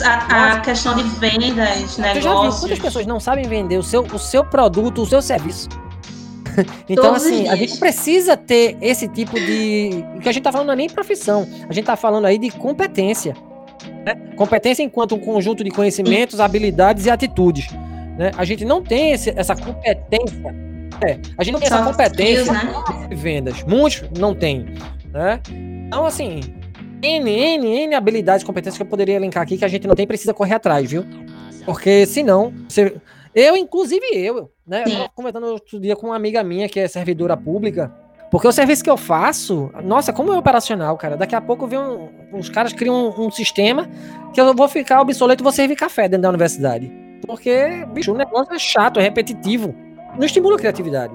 a, 0.07 0.53
a 0.53 0.61
questão 0.61 0.95
de 0.97 1.03
vendas, 1.03 1.99
negócios. 1.99 2.16
Eu 2.16 2.23
já 2.23 2.40
vi 2.40 2.61
quantas 2.61 2.79
pessoas 2.79 3.07
não 3.07 3.21
sabem 3.21 3.47
vender 3.47 3.77
o 3.77 3.83
seu, 3.83 4.03
o 4.03 4.18
seu 4.18 4.42
produto, 4.42 5.03
o 5.03 5.07
seu 5.07 5.21
serviço. 5.21 5.68
então, 6.88 7.05
Todos 7.05 7.27
assim, 7.27 7.49
a 7.49 7.57
gente 7.57 7.79
precisa 7.79 8.35
ter 8.35 8.79
esse 8.81 9.09
tipo 9.09 9.35
de. 9.38 10.05
O 10.16 10.21
que 10.21 10.29
a 10.29 10.33
gente 10.33 10.42
tá 10.42 10.53
falando 10.53 10.68
não 10.68 10.75
é 10.75 10.77
nem 10.77 10.88
profissão, 10.88 11.47
a 11.68 11.73
gente 11.73 11.85
tá 11.85 11.97
falando 11.97 12.25
aí 12.27 12.38
de 12.38 12.51
competência. 12.51 13.37
Né? 14.07 14.14
Competência 14.37 14.83
enquanto 14.83 15.14
um 15.14 15.18
conjunto 15.18 15.62
de 15.62 15.71
conhecimentos, 15.71 16.40
habilidades 16.40 17.05
e 17.05 17.11
atitudes. 17.11 17.68
Né? 18.16 18.31
A 18.37 18.44
gente 18.44 18.64
não 18.64 18.83
tem 18.83 19.12
esse, 19.12 19.31
essa 19.31 19.55
competência. 19.57 20.55
É, 21.03 21.18
a 21.37 21.42
gente 21.42 21.53
não 21.53 21.61
tem 21.61 21.66
essa 21.66 21.83
competência 21.83 22.53
né? 22.53 22.72
de 23.09 23.14
vendas. 23.14 23.62
Muitos 23.64 24.05
não 24.18 24.35
têm. 24.35 24.66
Né? 25.12 25.40
Então, 25.87 26.07
assim, 26.07 26.40
N, 27.03 27.31
N, 27.31 27.66
N 27.66 27.94
habilidades, 27.94 28.44
competências 28.44 28.77
que 28.77 28.83
eu 28.83 28.87
poderia 28.87 29.16
elencar 29.16 29.42
aqui 29.42 29.59
que 29.59 29.64
a 29.64 29.68
gente 29.68 29.87
não 29.87 29.94
tem 29.94 30.07
precisa 30.07 30.33
correr 30.33 30.55
atrás, 30.55 30.90
viu? 30.90 31.05
Porque 31.64 32.07
senão, 32.07 32.53
você... 32.68 32.94
eu, 33.35 33.57
inclusive 33.57 34.05
eu, 34.12 34.51
né? 34.66 34.85
Eu 34.87 35.09
comentando 35.14 35.44
outro 35.44 35.81
dia 35.81 35.96
com 35.96 36.09
uma 36.09 36.16
amiga 36.16 36.42
minha 36.42 36.68
que 36.68 36.79
é 36.79 36.87
servidora 36.87 37.37
pública. 37.37 37.92
Porque 38.31 38.48
o 38.48 38.53
serviço 38.53 38.83
que 38.83 38.88
eu 38.88 38.96
faço, 38.96 39.70
nossa, 39.85 40.11
como 40.11 40.33
é 40.33 40.38
operacional, 40.38 40.96
cara. 40.96 41.18
Daqui 41.18 41.35
a 41.35 41.40
pouco 41.40 41.66
vem 41.66 41.79
um, 41.79 42.09
os 42.33 42.48
caras 42.48 42.72
criam 42.72 43.11
um, 43.11 43.27
um, 43.27 43.31
sistema 43.31 43.90
que 44.33 44.40
eu 44.40 44.55
vou 44.55 44.68
ficar 44.68 45.03
obsoleto 45.03 45.42
e 45.42 45.44
vou 45.44 45.53
servir 45.53 45.77
café 45.77 46.09
dentro 46.09 46.22
da 46.22 46.29
universidade. 46.31 46.90
Porque, 47.26 47.87
bicho, 47.92 48.12
o 48.12 48.16
negócio 48.16 48.54
é 48.54 48.58
chato, 48.58 48.98
é 48.98 49.02
repetitivo. 49.02 49.74
Não 50.16 50.24
estimula 50.24 50.56
a 50.56 50.58
criatividade. 50.58 51.14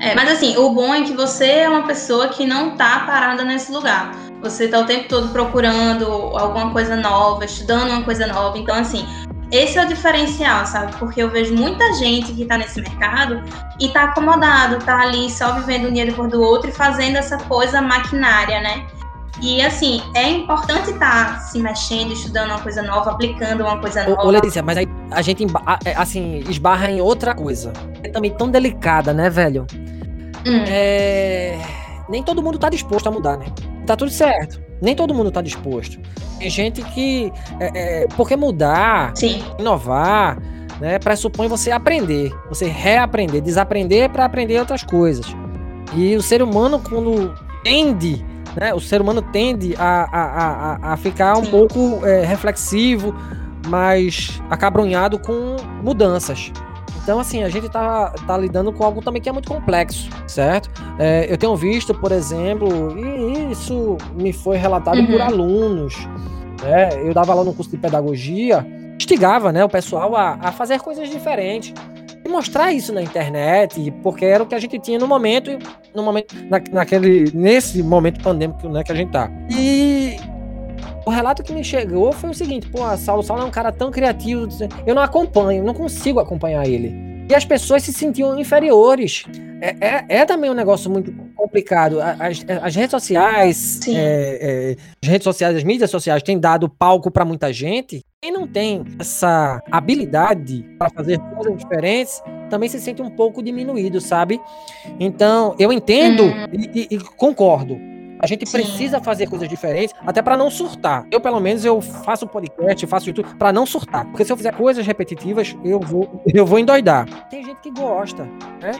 É, 0.00 0.14
mas 0.14 0.30
assim, 0.30 0.56
o 0.56 0.70
bom 0.70 0.94
é 0.94 1.02
que 1.02 1.12
você 1.12 1.46
é 1.46 1.68
uma 1.68 1.86
pessoa 1.86 2.28
que 2.28 2.46
não 2.46 2.76
tá 2.76 3.00
parada 3.00 3.44
nesse 3.44 3.72
lugar. 3.72 4.12
Você 4.42 4.68
tá 4.68 4.80
o 4.80 4.84
tempo 4.84 5.08
todo 5.08 5.28
procurando 5.30 6.04
alguma 6.36 6.70
coisa 6.70 6.96
nova, 6.96 7.44
estudando 7.44 7.90
uma 7.90 8.02
coisa 8.02 8.26
nova. 8.26 8.58
Então, 8.58 8.74
assim, 8.74 9.06
esse 9.50 9.78
é 9.78 9.84
o 9.84 9.88
diferencial, 9.88 10.66
sabe? 10.66 10.94
Porque 10.98 11.22
eu 11.22 11.30
vejo 11.30 11.54
muita 11.54 11.94
gente 11.94 12.32
que 12.32 12.44
tá 12.44 12.58
nesse 12.58 12.80
mercado 12.80 13.42
e 13.80 13.88
tá 13.88 14.04
acomodado, 14.04 14.84
tá 14.84 15.00
ali 15.00 15.30
só 15.30 15.52
vivendo 15.52 15.88
um 15.88 15.92
dia 15.92 16.04
depois 16.04 16.30
do 16.30 16.42
outro 16.42 16.68
e 16.68 16.72
fazendo 16.72 17.16
essa 17.16 17.38
coisa 17.38 17.80
maquinária, 17.80 18.60
né? 18.60 18.86
E 19.42 19.60
assim, 19.60 20.02
é 20.14 20.30
importante 20.30 20.90
estar 20.90 21.34
tá 21.34 21.40
se 21.40 21.58
mexendo, 21.58 22.12
estudando 22.12 22.50
uma 22.50 22.60
coisa 22.60 22.82
nova, 22.82 23.10
aplicando 23.10 23.62
uma 23.62 23.78
coisa 23.78 24.08
nova. 24.08 24.26
Ô, 24.26 24.30
Letícia, 24.30 24.62
mas 24.62 24.78
aí 24.78 24.88
a 25.10 25.20
gente 25.20 25.44
é, 25.84 25.94
assim, 25.94 26.38
esbarra 26.48 26.90
em 26.90 27.00
outra 27.00 27.34
coisa. 27.34 27.72
É 28.02 28.08
também 28.08 28.30
tão 28.30 28.50
delicada, 28.50 29.12
né, 29.12 29.28
velho? 29.28 29.66
Hum. 30.46 30.64
É... 30.66 31.58
Nem 32.08 32.22
todo 32.22 32.42
mundo 32.42 32.58
tá 32.58 32.70
disposto 32.70 33.08
a 33.08 33.10
mudar, 33.10 33.36
né? 33.36 33.46
Tá 33.86 33.96
tudo 33.96 34.10
certo. 34.10 34.60
Nem 34.80 34.94
todo 34.94 35.12
mundo 35.12 35.28
está 35.28 35.42
disposto. 35.42 35.98
Tem 36.38 36.50
gente 36.50 36.82
que. 36.82 37.32
É, 37.60 38.04
é, 38.04 38.06
porque 38.16 38.36
mudar, 38.36 39.12
Sim. 39.16 39.42
inovar, 39.58 40.38
né, 40.80 40.98
pressupõe 40.98 41.48
você 41.48 41.70
aprender, 41.70 42.32
você 42.48 42.66
reaprender, 42.66 43.40
desaprender 43.40 44.10
para 44.10 44.24
aprender 44.24 44.58
outras 44.58 44.82
coisas. 44.82 45.26
E 45.94 46.14
o 46.14 46.22
ser 46.22 46.42
humano, 46.42 46.80
quando 46.80 47.34
tende, 47.64 48.24
né, 48.58 48.74
o 48.74 48.80
ser 48.80 49.00
humano 49.00 49.20
tende 49.20 49.74
a, 49.78 50.08
a, 50.10 50.22
a, 50.90 50.92
a 50.92 50.96
ficar 50.96 51.36
um 51.36 51.44
Sim. 51.44 51.50
pouco 51.50 52.06
é, 52.06 52.24
reflexivo, 52.24 53.14
mas 53.68 54.40
acabrunhado 54.50 55.18
com 55.18 55.56
mudanças. 55.82 56.50
Então, 57.02 57.20
assim, 57.20 57.44
a 57.44 57.48
gente 57.48 57.68
tá, 57.68 58.12
tá 58.26 58.36
lidando 58.36 58.72
com 58.72 58.82
algo 58.82 59.00
também 59.00 59.22
que 59.22 59.28
é 59.28 59.32
muito 59.32 59.48
complexo, 59.48 60.10
certo? 60.26 60.68
É, 60.98 61.26
eu 61.30 61.36
tenho 61.38 61.54
visto, 61.54 61.94
por 61.94 62.10
exemplo, 62.10 62.98
e 62.98 63.52
isso 63.52 63.96
me 64.14 64.32
foi 64.32 64.56
relatado 64.56 64.98
Uhum. 64.98 65.06
por 65.06 65.20
alunos, 65.20 65.94
né? 66.62 66.88
Eu 67.04 67.14
dava 67.14 67.32
lá 67.32 67.44
no 67.44 67.52
curso 67.54 67.70
de 67.70 67.76
pedagogia, 67.76 68.66
instigava, 68.98 69.52
né, 69.52 69.64
o 69.64 69.68
pessoal 69.68 70.16
a, 70.16 70.36
a 70.40 70.50
fazer 70.50 70.80
coisas 70.80 71.08
diferentes 71.08 71.72
mostrar 72.28 72.72
isso 72.72 72.92
na 72.92 73.02
internet, 73.02 73.90
porque 74.02 74.24
era 74.24 74.42
o 74.42 74.46
que 74.46 74.54
a 74.54 74.58
gente 74.58 74.78
tinha 74.78 74.98
no 74.98 75.06
momento, 75.06 75.50
no 75.94 76.02
momento 76.02 76.34
na, 76.48 76.60
naquele, 76.72 77.30
nesse 77.34 77.82
momento 77.82 78.22
pandêmico 78.22 78.68
né, 78.68 78.82
que 78.82 78.92
a 78.92 78.94
gente 78.94 79.12
tá. 79.12 79.30
E 79.50 80.16
o 81.06 81.10
relato 81.10 81.42
que 81.42 81.52
me 81.52 81.62
chegou 81.62 82.12
foi 82.12 82.30
o 82.30 82.34
seguinte: 82.34 82.68
pô, 82.68 82.82
a 82.84 82.96
Saulo 82.96 83.22
Saulo 83.22 83.42
é 83.42 83.46
um 83.46 83.50
cara 83.50 83.70
tão 83.72 83.90
criativo, 83.90 84.48
eu 84.86 84.94
não 84.94 85.02
acompanho, 85.02 85.64
não 85.64 85.74
consigo 85.74 86.20
acompanhar 86.20 86.66
ele. 86.66 87.16
E 87.28 87.34
as 87.34 87.44
pessoas 87.44 87.82
se 87.82 87.92
sentiam 87.92 88.38
inferiores. 88.38 89.24
É, 89.60 89.74
é, 89.80 90.04
é 90.20 90.24
também 90.24 90.50
um 90.50 90.54
negócio 90.54 90.88
muito 90.90 91.12
complicado. 91.34 92.00
As, 92.00 92.44
as 92.62 92.74
redes 92.76 92.90
sociais, 92.92 93.80
é, 93.88 93.94
é, 93.94 94.76
as 95.02 95.08
redes 95.08 95.24
sociais, 95.24 95.56
as 95.56 95.64
mídias 95.64 95.90
sociais 95.90 96.22
têm 96.22 96.38
dado 96.38 96.68
palco 96.68 97.10
para 97.10 97.24
muita 97.24 97.52
gente. 97.52 98.04
Quem 98.22 98.32
não 98.32 98.46
tem 98.46 98.82
essa 98.98 99.62
habilidade 99.70 100.64
para 100.78 100.88
fazer 100.90 101.18
coisas 101.18 101.56
diferentes 101.58 102.22
também 102.48 102.68
se 102.68 102.80
sente 102.80 103.02
um 103.02 103.10
pouco 103.10 103.42
diminuído, 103.42 104.00
sabe? 104.00 104.40
Então, 104.98 105.54
eu 105.58 105.70
entendo 105.72 106.22
Uhum. 106.22 106.46
e, 106.52 106.88
e- 106.90 106.94
e 106.94 106.98
concordo. 106.98 107.76
A 108.18 108.26
gente 108.26 108.46
Sim. 108.48 108.56
precisa 108.58 109.00
fazer 109.02 109.26
coisas 109.28 109.46
diferentes, 109.46 109.94
até 110.06 110.22
para 110.22 110.34
não 110.38 110.50
surtar. 110.50 111.06
Eu, 111.10 111.20
pelo 111.20 111.38
menos, 111.38 111.62
eu 111.66 111.82
faço 111.82 112.26
podcast, 112.26 112.86
faço 112.86 113.08
YouTube 113.10 113.28
para 113.38 113.52
não 113.52 113.66
surtar. 113.66 114.06
Porque 114.06 114.24
se 114.24 114.32
eu 114.32 114.36
fizer 114.36 114.54
coisas 114.54 114.86
repetitivas, 114.86 115.54
eu 115.62 115.78
vou, 115.78 116.22
eu 116.32 116.46
vou 116.46 116.58
endoidar. 116.58 117.06
Tem 117.28 117.44
gente 117.44 117.60
que 117.60 117.70
gosta, 117.70 118.24
né? 118.62 118.70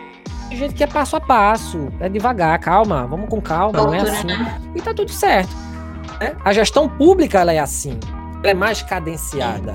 Tem 0.48 0.56
gente 0.56 0.74
que 0.74 0.82
é 0.82 0.86
passo 0.86 1.14
a 1.16 1.20
passo, 1.20 1.88
é 2.00 2.08
devagar, 2.08 2.58
calma, 2.58 3.06
vamos 3.06 3.28
com 3.28 3.40
calma, 3.42 3.78
não 3.82 3.92
é 3.92 4.00
assim. 4.00 4.26
né? 4.28 4.58
E 4.74 4.80
tá 4.80 4.94
tudo 4.94 5.10
certo. 5.12 5.50
né? 6.18 6.34
A 6.42 6.52
gestão 6.54 6.88
pública, 6.88 7.40
ela 7.40 7.52
é 7.52 7.58
assim. 7.58 7.98
Ela 8.42 8.50
é 8.50 8.54
mais 8.54 8.82
cadenciada. 8.82 9.72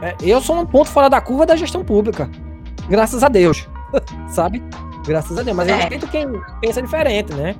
né? 0.00 0.14
Eu 0.20 0.40
sou 0.40 0.58
um 0.60 0.66
ponto 0.66 0.90
fora 0.90 1.08
da 1.08 1.20
curva 1.20 1.46
da 1.46 1.56
gestão 1.56 1.84
pública. 1.84 2.28
Graças 2.88 3.22
a 3.22 3.28
Deus. 3.28 3.66
Sabe? 4.28 4.62
Graças 5.06 5.38
a 5.38 5.42
Deus. 5.42 5.56
Mas 5.56 5.68
eu 5.68 5.74
É. 5.74 5.78
respeito 5.78 6.06
quem 6.08 6.26
pensa 6.60 6.82
diferente, 6.82 7.32
né? 7.34 7.54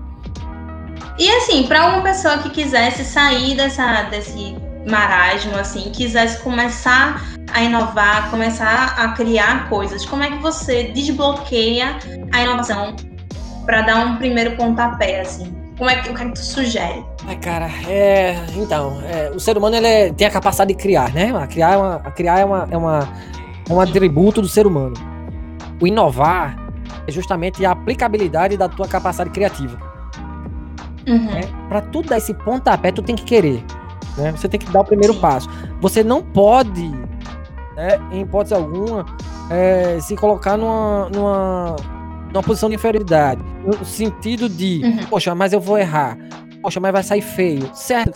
E 1.18 1.30
assim, 1.30 1.66
para 1.66 1.86
uma 1.86 2.02
pessoa 2.02 2.38
que 2.38 2.50
quisesse 2.50 3.04
sair 3.04 3.56
dessa, 3.56 4.02
desse 4.04 4.56
marasmo, 4.88 5.56
assim, 5.56 5.90
quisesse 5.92 6.42
começar 6.42 7.22
a 7.52 7.62
inovar, 7.62 8.30
começar 8.30 8.94
a 8.98 9.08
criar 9.12 9.68
coisas, 9.68 10.04
como 10.04 10.22
é 10.24 10.30
que 10.30 10.38
você 10.38 10.84
desbloqueia 10.92 11.96
a 12.32 12.42
inovação 12.42 12.96
para 13.64 13.82
dar 13.82 13.96
um 14.06 14.16
primeiro 14.16 14.56
pontapé, 14.56 15.20
assim? 15.20 15.54
Como 15.84 15.94
é 15.94 16.00
que, 16.00 16.08
o 16.08 16.14
que, 16.14 16.22
é 16.22 16.24
que 16.24 16.32
tu 16.32 16.38
sugere? 16.38 17.04
Ai, 17.26 17.36
cara, 17.36 17.68
é. 17.86 18.34
Então, 18.56 19.02
é, 19.02 19.30
o 19.30 19.38
ser 19.38 19.58
humano 19.58 19.76
ele 19.76 19.86
é- 19.86 20.10
tem 20.14 20.26
a 20.26 20.30
capacidade 20.30 20.72
de 20.72 20.82
criar, 20.82 21.12
né? 21.12 21.30
A 21.36 21.46
criar 21.46 21.72
é, 21.72 21.76
uma, 21.76 21.94
a 21.96 22.10
criar 22.10 22.38
é, 22.38 22.44
uma, 22.46 22.68
é, 22.70 22.76
uma, 22.78 23.08
é 23.68 23.70
um 23.70 23.78
atributo 23.78 24.40
do 24.40 24.48
ser 24.48 24.66
humano. 24.66 24.94
O 25.78 25.86
inovar 25.86 26.56
é 27.06 27.12
justamente 27.12 27.66
a 27.66 27.72
aplicabilidade 27.72 28.56
da 28.56 28.66
tua 28.66 28.88
capacidade 28.88 29.28
criativa. 29.28 29.78
Uhum. 31.06 31.26
né? 31.26 31.42
Para 31.68 31.82
tu 31.82 32.00
dar 32.00 32.16
esse 32.16 32.32
pontapé, 32.32 32.90
tu 32.90 33.02
tem 33.02 33.14
que 33.14 33.24
querer. 33.24 33.62
Né? 34.16 34.32
Você 34.32 34.48
tem 34.48 34.58
que 34.58 34.72
dar 34.72 34.80
o 34.80 34.84
primeiro 34.86 35.12
Sim. 35.12 35.20
passo. 35.20 35.50
Você 35.82 36.02
não 36.02 36.22
pode, 36.22 36.88
né, 37.76 38.00
em 38.10 38.22
hipótese 38.22 38.54
alguma, 38.54 39.04
é, 39.50 39.98
se 40.00 40.16
colocar 40.16 40.56
numa, 40.56 41.10
numa, 41.10 41.76
numa 42.34 42.42
posição 42.42 42.68
de 42.68 42.74
inferioridade. 42.74 43.40
No 43.64 43.84
sentido 43.84 44.48
de, 44.48 44.82
Uhum. 44.84 45.06
poxa, 45.08 45.34
mas 45.34 45.52
eu 45.52 45.60
vou 45.60 45.78
errar. 45.78 46.18
Poxa, 46.60 46.80
mas 46.80 46.92
vai 46.92 47.02
sair 47.02 47.22
feio. 47.22 47.70
Certo? 47.74 48.12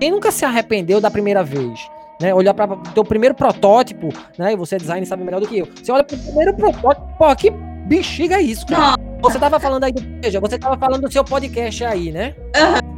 Quem 0.00 0.10
nunca 0.10 0.30
se 0.32 0.44
arrependeu 0.44 1.00
da 1.00 1.10
primeira 1.10 1.42
vez? 1.44 1.88
Né, 2.20 2.34
olhar 2.34 2.52
para 2.52 2.74
o 2.74 2.76
teu 2.76 3.02
primeiro 3.02 3.34
protótipo, 3.34 4.10
né? 4.36 4.52
E 4.52 4.56
você 4.56 4.74
é 4.74 4.78
design 4.78 5.06
sabe 5.06 5.24
melhor 5.24 5.40
do 5.40 5.46
que 5.48 5.58
eu. 5.60 5.68
Você 5.82 5.90
olha 5.90 6.04
pro 6.04 6.18
primeiro 6.18 6.54
protótipo, 6.54 7.06
pô, 7.16 7.34
que 7.34 7.50
bexiga 7.86 8.36
é 8.36 8.42
isso, 8.42 8.66
cara? 8.66 8.96
Você 9.22 9.38
tava 9.38 9.58
falando 9.58 9.84
aí 9.84 9.92
do. 9.92 10.02
Veja, 10.22 10.38
você 10.38 10.58
tava 10.58 10.76
falando 10.76 11.00
do 11.02 11.10
seu 11.12 11.24
podcast 11.24 11.82
aí, 11.82 12.12
né? 12.12 12.34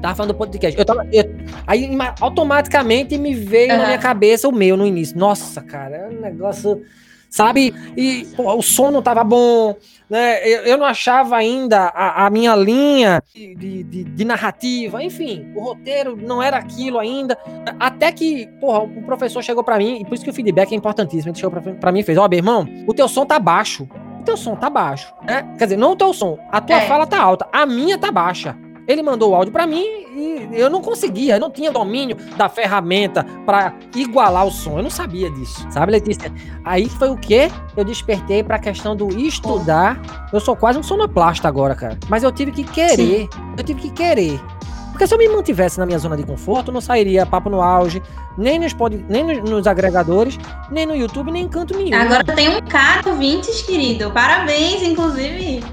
Tava 0.00 0.14
falando 0.16 0.32
do 0.32 0.36
podcast. 0.38 0.76
Eu 0.76 0.84
tava. 0.84 1.06
eu- 1.12 1.24
aí 1.68 1.88
automaticamente 2.20 3.16
me 3.16 3.32
veio 3.34 3.68
na 3.68 3.74
Aham. 3.74 3.86
minha 3.86 3.98
cabeça 3.98 4.48
o 4.48 4.52
meu 4.52 4.76
no 4.76 4.84
início. 4.86 5.16
Nossa, 5.16 5.60
cara, 5.60 5.96
é 5.96 6.08
um 6.08 6.20
negócio. 6.20 6.82
Sabe? 7.32 7.74
E 7.96 8.26
pô, 8.36 8.54
o 8.54 8.60
som 8.62 8.90
não 8.90 9.00
tava 9.00 9.24
bom, 9.24 9.74
né? 10.10 10.46
Eu, 10.46 10.64
eu 10.64 10.76
não 10.76 10.84
achava 10.84 11.34
ainda 11.34 11.84
a, 11.86 12.26
a 12.26 12.30
minha 12.30 12.54
linha 12.54 13.22
de, 13.34 13.82
de- 13.84 14.04
de- 14.04 14.24
narrativa, 14.26 15.02
enfim, 15.02 15.50
o 15.56 15.60
roteiro 15.62 16.14
não 16.14 16.42
era 16.42 16.58
aquilo 16.58 16.98
ainda. 16.98 17.38
Até 17.80 18.12
que, 18.12 18.46
porra, 18.60 18.80
o 18.80 19.02
professor 19.02 19.42
chegou 19.42 19.64
pra 19.64 19.78
mim, 19.78 19.98
e 20.00 20.04
por 20.04 20.12
isso 20.14 20.22
que 20.24 20.28
o 20.28 20.34
feedback 20.34 20.72
é 20.72 20.76
importantíssimo. 20.76 21.30
Ele 21.32 21.38
chegou 21.38 21.58
pra, 21.62 21.72
pra 21.72 21.90
mim 21.90 22.00
e 22.00 22.04
fez: 22.04 22.18
Ó, 22.18 22.28
meu 22.28 22.36
irmão, 22.36 22.68
o 22.86 22.92
teu 22.92 23.08
som 23.08 23.24
tá 23.24 23.38
baixo. 23.38 23.88
O 24.20 24.24
teu 24.24 24.36
som 24.36 24.54
tá 24.54 24.68
baixo. 24.68 25.12
Né? 25.26 25.42
Quer 25.56 25.64
dizer, 25.64 25.76
não 25.78 25.92
o 25.92 25.96
teu 25.96 26.12
som, 26.12 26.38
a 26.52 26.60
tua 26.60 26.76
É. 26.76 26.80
fala 26.86 27.06
tá 27.06 27.18
alta, 27.18 27.48
a 27.50 27.64
minha 27.64 27.96
tá 27.96 28.12
baixa. 28.12 28.54
Ele 28.86 29.02
mandou 29.02 29.30
o 29.30 29.34
áudio 29.34 29.52
pra 29.52 29.66
mim 29.66 29.84
e 30.14 30.48
eu 30.52 30.68
não 30.68 30.82
conseguia, 30.82 31.36
eu 31.36 31.40
não 31.40 31.50
tinha 31.50 31.70
domínio 31.70 32.16
da 32.36 32.48
ferramenta 32.48 33.24
pra 33.46 33.74
igualar 33.94 34.46
o 34.46 34.50
som. 34.50 34.78
Eu 34.78 34.82
não 34.82 34.90
sabia 34.90 35.30
disso, 35.30 35.66
sabe, 35.70 35.92
Letícia? 35.92 36.32
Aí 36.64 36.88
foi 36.88 37.10
o 37.10 37.16
quê? 37.16 37.50
Eu 37.76 37.84
despertei 37.84 38.42
pra 38.42 38.58
questão 38.58 38.96
do 38.96 39.16
estudar. 39.18 40.00
Eu 40.32 40.40
sou 40.40 40.56
quase 40.56 40.78
um 40.78 40.82
sonoplasta 40.82 41.46
agora, 41.46 41.74
cara. 41.74 41.98
Mas 42.08 42.22
eu 42.22 42.32
tive 42.32 42.50
que 42.50 42.64
querer. 42.64 43.28
Eu 43.56 43.64
tive 43.64 43.82
que 43.82 43.90
querer. 43.90 44.40
Porque 44.90 45.06
se 45.06 45.14
eu 45.14 45.18
me 45.18 45.28
mantivesse 45.28 45.78
na 45.78 45.86
minha 45.86 45.98
zona 45.98 46.16
de 46.16 46.22
conforto, 46.22 46.68
eu 46.68 46.74
não 46.74 46.80
sairia 46.80 47.24
papo 47.24 47.48
no 47.48 47.62
auge, 47.62 48.02
nem 48.36 48.58
nos, 48.58 48.74
pod... 48.74 49.04
nem 49.08 49.24
nos, 49.24 49.50
nos 49.50 49.66
agregadores, 49.66 50.38
nem 50.70 50.84
no 50.84 50.94
YouTube, 50.94 51.30
nem 51.30 51.44
em 51.44 51.48
canto 51.48 51.76
nenhum. 51.76 51.98
Agora 51.98 52.22
tem 52.24 52.48
um 52.50 52.60
cara 52.60 53.08
ouvintes, 53.08 53.62
querido. 53.62 54.10
Parabéns, 54.10 54.82
inclusive. 54.82 55.64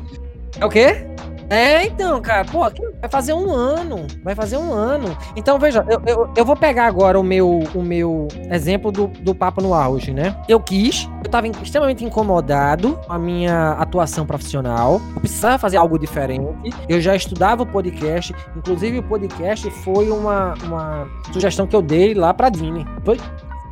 É 0.57 0.65
o 0.65 0.69
quê? 0.69 1.05
É, 1.49 1.85
então, 1.85 2.21
cara, 2.21 2.45
pô, 2.45 2.63
vai 2.99 3.09
fazer 3.09 3.33
um 3.33 3.51
ano. 3.51 4.07
Vai 4.23 4.35
fazer 4.35 4.57
um 4.57 4.71
ano. 4.71 5.17
Então, 5.35 5.57
veja, 5.57 5.85
eu, 5.89 6.01
eu, 6.05 6.33
eu 6.35 6.45
vou 6.45 6.55
pegar 6.55 6.85
agora 6.85 7.19
o 7.19 7.23
meu, 7.23 7.59
o 7.73 7.81
meu 7.81 8.27
exemplo 8.51 8.91
do, 8.91 9.07
do 9.07 9.33
Papo 9.33 9.61
no 9.61 9.73
Auge, 9.73 10.13
né? 10.13 10.35
Eu 10.47 10.59
quis, 10.59 11.09
eu 11.23 11.29
tava 11.29 11.47
extremamente 11.47 12.03
incomodado 12.03 12.99
com 13.05 13.13
a 13.13 13.19
minha 13.19 13.71
atuação 13.73 14.25
profissional. 14.25 15.01
Eu 15.15 15.21
precisava 15.21 15.57
fazer 15.57 15.77
algo 15.77 15.97
diferente. 15.97 16.73
Eu 16.87 16.99
já 17.01 17.15
estudava 17.15 17.63
o 17.63 17.65
podcast. 17.65 18.33
Inclusive, 18.55 18.99
o 18.99 19.03
podcast 19.03 19.69
foi 19.83 20.09
uma, 20.09 20.53
uma 20.63 21.07
sugestão 21.31 21.65
que 21.65 21.75
eu 21.75 21.81
dei 21.81 22.13
lá 22.13 22.33
pra 22.33 22.49
Dini. 22.49 22.85
Foi, 23.03 23.17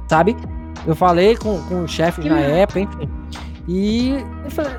sabe? 0.09 0.35
Eu 0.85 0.95
falei 0.95 1.35
com, 1.35 1.61
com 1.63 1.83
os 1.83 1.91
chefes 1.91 2.23
na 2.23 2.39
época, 2.39 2.79
enfim. 2.79 3.09
E, 3.67 4.13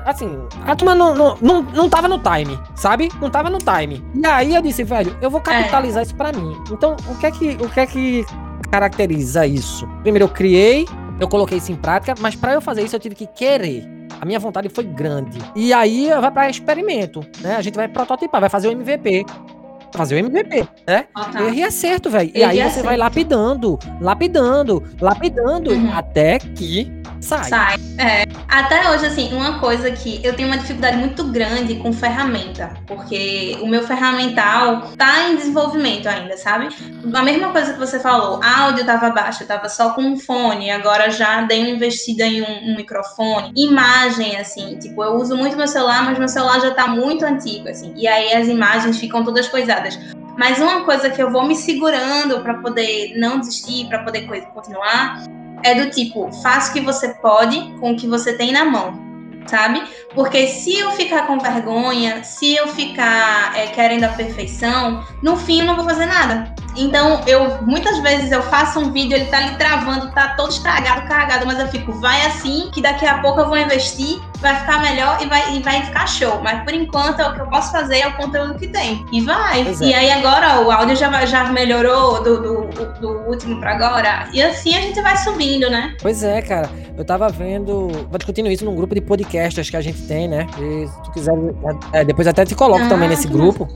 assim, 0.05 0.39
a 0.65 0.75
turma 0.75 0.95
não, 0.95 1.13
não, 1.13 1.37
não, 1.41 1.61
não 1.61 1.89
tava 1.89 2.07
no 2.07 2.17
time, 2.19 2.59
sabe? 2.75 3.09
Não 3.21 3.29
tava 3.29 3.49
no 3.49 3.59
time. 3.59 4.03
E 4.15 4.25
aí 4.25 4.55
eu 4.55 4.61
disse, 4.61 4.83
velho, 4.83 5.15
eu 5.21 5.29
vou 5.29 5.39
capitalizar 5.41 6.01
isso 6.03 6.15
pra 6.15 6.31
mim. 6.31 6.57
Então, 6.71 6.95
o 7.07 7.15
que 7.17 7.25
é 7.27 7.31
que, 7.31 7.49
o 7.61 7.69
que, 7.69 7.79
é 7.79 7.85
que 7.85 8.25
caracteriza 8.71 9.45
isso? 9.45 9.87
Primeiro, 10.01 10.25
eu 10.25 10.29
criei, 10.29 10.87
eu 11.19 11.27
coloquei 11.27 11.57
isso 11.59 11.71
em 11.71 11.75
prática, 11.75 12.15
mas 12.19 12.35
pra 12.35 12.53
eu 12.53 12.61
fazer 12.61 12.81
isso 12.83 12.95
eu 12.95 12.99
tive 12.99 13.15
que 13.15 13.27
querer. 13.27 13.87
A 14.19 14.25
minha 14.25 14.39
vontade 14.39 14.67
foi 14.69 14.83
grande. 14.83 15.37
E 15.55 15.71
aí 15.71 16.09
vai 16.19 16.31
pra 16.31 16.49
experimento, 16.49 17.21
né? 17.41 17.55
A 17.55 17.61
gente 17.61 17.75
vai 17.75 17.87
prototipar, 17.87 18.41
vai 18.41 18.49
fazer 18.49 18.67
o 18.67 18.71
MVP. 18.71 19.25
Fazer 19.93 20.15
o 20.15 20.17
MVP, 20.19 20.67
né? 20.87 21.05
Ó, 21.15 21.23
tá. 21.25 21.41
Erro 21.41 21.53
e 21.53 21.63
acerto, 21.63 22.09
velho. 22.09 22.29
E 22.35 22.43
aí 22.43 22.57
você 22.57 22.63
acerto. 22.63 22.85
vai 22.85 22.97
lapidando, 22.97 23.79
lapidando, 24.01 24.83
lapidando, 25.01 25.71
Uhum. 25.71 25.91
até 25.95 26.37
que 26.37 26.91
sai. 27.21 27.43
Sai. 27.49 27.75
É. 27.97 28.23
Até 28.47 28.89
hoje, 28.89 29.05
assim, 29.05 29.33
uma 29.33 29.59
coisa 29.59 29.91
que 29.91 30.19
eu 30.23 30.35
tenho 30.35 30.47
uma 30.47 30.57
dificuldade 30.57 30.97
muito 30.97 31.23
grande 31.25 31.75
com 31.75 31.93
ferramenta, 31.93 32.73
porque 32.87 33.57
o 33.61 33.67
meu 33.67 33.83
ferramental 33.83 34.91
tá 34.97 35.29
em 35.29 35.35
desenvolvimento 35.35 36.07
ainda, 36.07 36.35
sabe? 36.37 36.69
A 37.13 37.21
mesma 37.21 37.51
coisa 37.51 37.73
que 37.73 37.79
você 37.79 37.99
falou, 37.99 38.39
áudio 38.43 38.85
tava 38.85 39.09
baixo, 39.11 39.43
eu 39.43 39.47
tava 39.47 39.69
só 39.69 39.91
com 39.91 40.01
um 40.01 40.17
fone, 40.17 40.71
agora 40.71 41.11
já 41.11 41.41
dei 41.41 41.59
uma 41.59 41.69
investida 41.69 42.25
em 42.25 42.41
um, 42.41 42.71
um 42.71 42.75
microfone. 42.75 43.51
Imagem, 43.55 44.37
assim, 44.37 44.77
tipo, 44.79 45.03
eu 45.03 45.13
uso 45.15 45.35
muito 45.35 45.55
meu 45.57 45.67
celular, 45.67 46.03
mas 46.03 46.17
meu 46.17 46.27
celular 46.27 46.59
já 46.59 46.71
tá 46.71 46.87
muito 46.87 47.23
antigo, 47.25 47.69
assim, 47.69 47.93
e 47.95 48.07
aí 48.07 48.33
as 48.33 48.47
imagens 48.47 48.97
ficam 48.97 49.23
todas 49.23 49.47
coisadas. 49.47 49.99
Mas 50.37 50.57
uma 50.59 50.85
coisa 50.85 51.09
que 51.09 51.21
eu 51.21 51.29
vou 51.29 51.45
me 51.45 51.55
segurando 51.55 52.39
para 52.39 52.53
poder 52.55 53.13
não 53.17 53.39
desistir, 53.39 53.87
para 53.89 54.03
poder 54.03 54.25
continuar, 54.53 55.23
é 55.63 55.75
do 55.75 55.89
tipo, 55.89 56.31
faça 56.41 56.71
o 56.71 56.73
que 56.73 56.81
você 56.81 57.09
pode 57.15 57.59
com 57.79 57.91
o 57.91 57.95
que 57.95 58.07
você 58.07 58.33
tem 58.33 58.51
na 58.51 58.65
mão 58.65 59.09
sabe? 59.49 59.83
Porque 60.13 60.47
se 60.47 60.77
eu 60.77 60.91
ficar 60.91 61.27
com 61.27 61.39
vergonha, 61.39 62.23
se 62.23 62.55
eu 62.55 62.67
ficar 62.67 63.57
é, 63.57 63.67
querendo 63.67 64.03
a 64.03 64.09
perfeição, 64.09 65.03
no 65.21 65.35
fim 65.35 65.61
eu 65.61 65.65
não 65.65 65.75
vou 65.75 65.85
fazer 65.85 66.05
nada. 66.05 66.53
Então, 66.75 67.21
eu 67.25 67.61
muitas 67.63 67.99
vezes 67.99 68.31
eu 68.31 68.41
faço 68.43 68.79
um 68.79 68.91
vídeo, 68.91 69.15
ele 69.15 69.25
tá 69.25 69.37
ali 69.37 69.55
travando, 69.57 70.11
tá 70.11 70.35
todo 70.35 70.51
estragado, 70.51 71.07
carregado, 71.07 71.45
mas 71.45 71.59
eu 71.59 71.67
fico, 71.67 71.91
vai 71.93 72.25
assim, 72.27 72.69
que 72.71 72.81
daqui 72.81 73.05
a 73.05 73.19
pouco 73.19 73.41
eu 73.41 73.47
vou 73.47 73.57
investir, 73.57 74.21
vai 74.41 74.55
ficar 74.55 74.81
melhor 74.81 75.21
e 75.21 75.27
vai, 75.27 75.55
e 75.55 75.61
vai 75.61 75.81
ficar 75.83 76.07
show. 76.07 76.41
Mas 76.41 76.63
por 76.63 76.73
enquanto, 76.73 77.21
o 77.21 77.33
que 77.33 77.41
eu 77.41 77.47
posso 77.47 77.71
fazer 77.71 77.99
é 77.99 78.07
o 78.07 78.13
conteúdo 78.13 78.55
que 78.55 78.67
tem. 78.67 79.05
E 79.11 79.21
vai. 79.21 79.61
É. 79.61 79.73
E 79.81 79.93
aí 79.93 80.11
agora 80.11 80.61
o 80.61 80.71
áudio 80.71 80.95
já, 80.95 81.25
já 81.25 81.45
melhorou 81.45 82.23
do, 82.23 82.41
do, 82.41 82.99
do 82.99 83.09
último 83.29 83.59
para 83.59 83.75
agora. 83.75 84.29
E 84.33 84.41
assim 84.41 84.75
a 84.75 84.81
gente 84.81 85.01
vai 85.01 85.17
subindo, 85.17 85.69
né? 85.69 85.95
Pois 86.01 86.23
é, 86.23 86.41
cara. 86.41 86.69
Eu 86.97 87.05
tava 87.05 87.29
vendo, 87.29 87.87
vou 88.09 88.17
discutindo 88.17 88.51
isso 88.51 88.65
num 88.65 88.75
grupo 88.75 88.93
de 88.93 89.01
podcasts 89.01 89.69
que 89.69 89.77
a 89.77 89.81
gente 89.81 90.01
tem, 90.01 90.27
né? 90.27 90.45
E 90.59 90.87
se 90.87 91.01
tu 91.03 91.11
quiser, 91.11 91.33
é, 91.93 92.03
depois 92.03 92.27
até 92.27 92.43
te 92.43 92.55
coloco 92.55 92.83
ah, 92.83 92.89
também 92.89 93.07
nesse 93.07 93.27
grupo. 93.27 93.69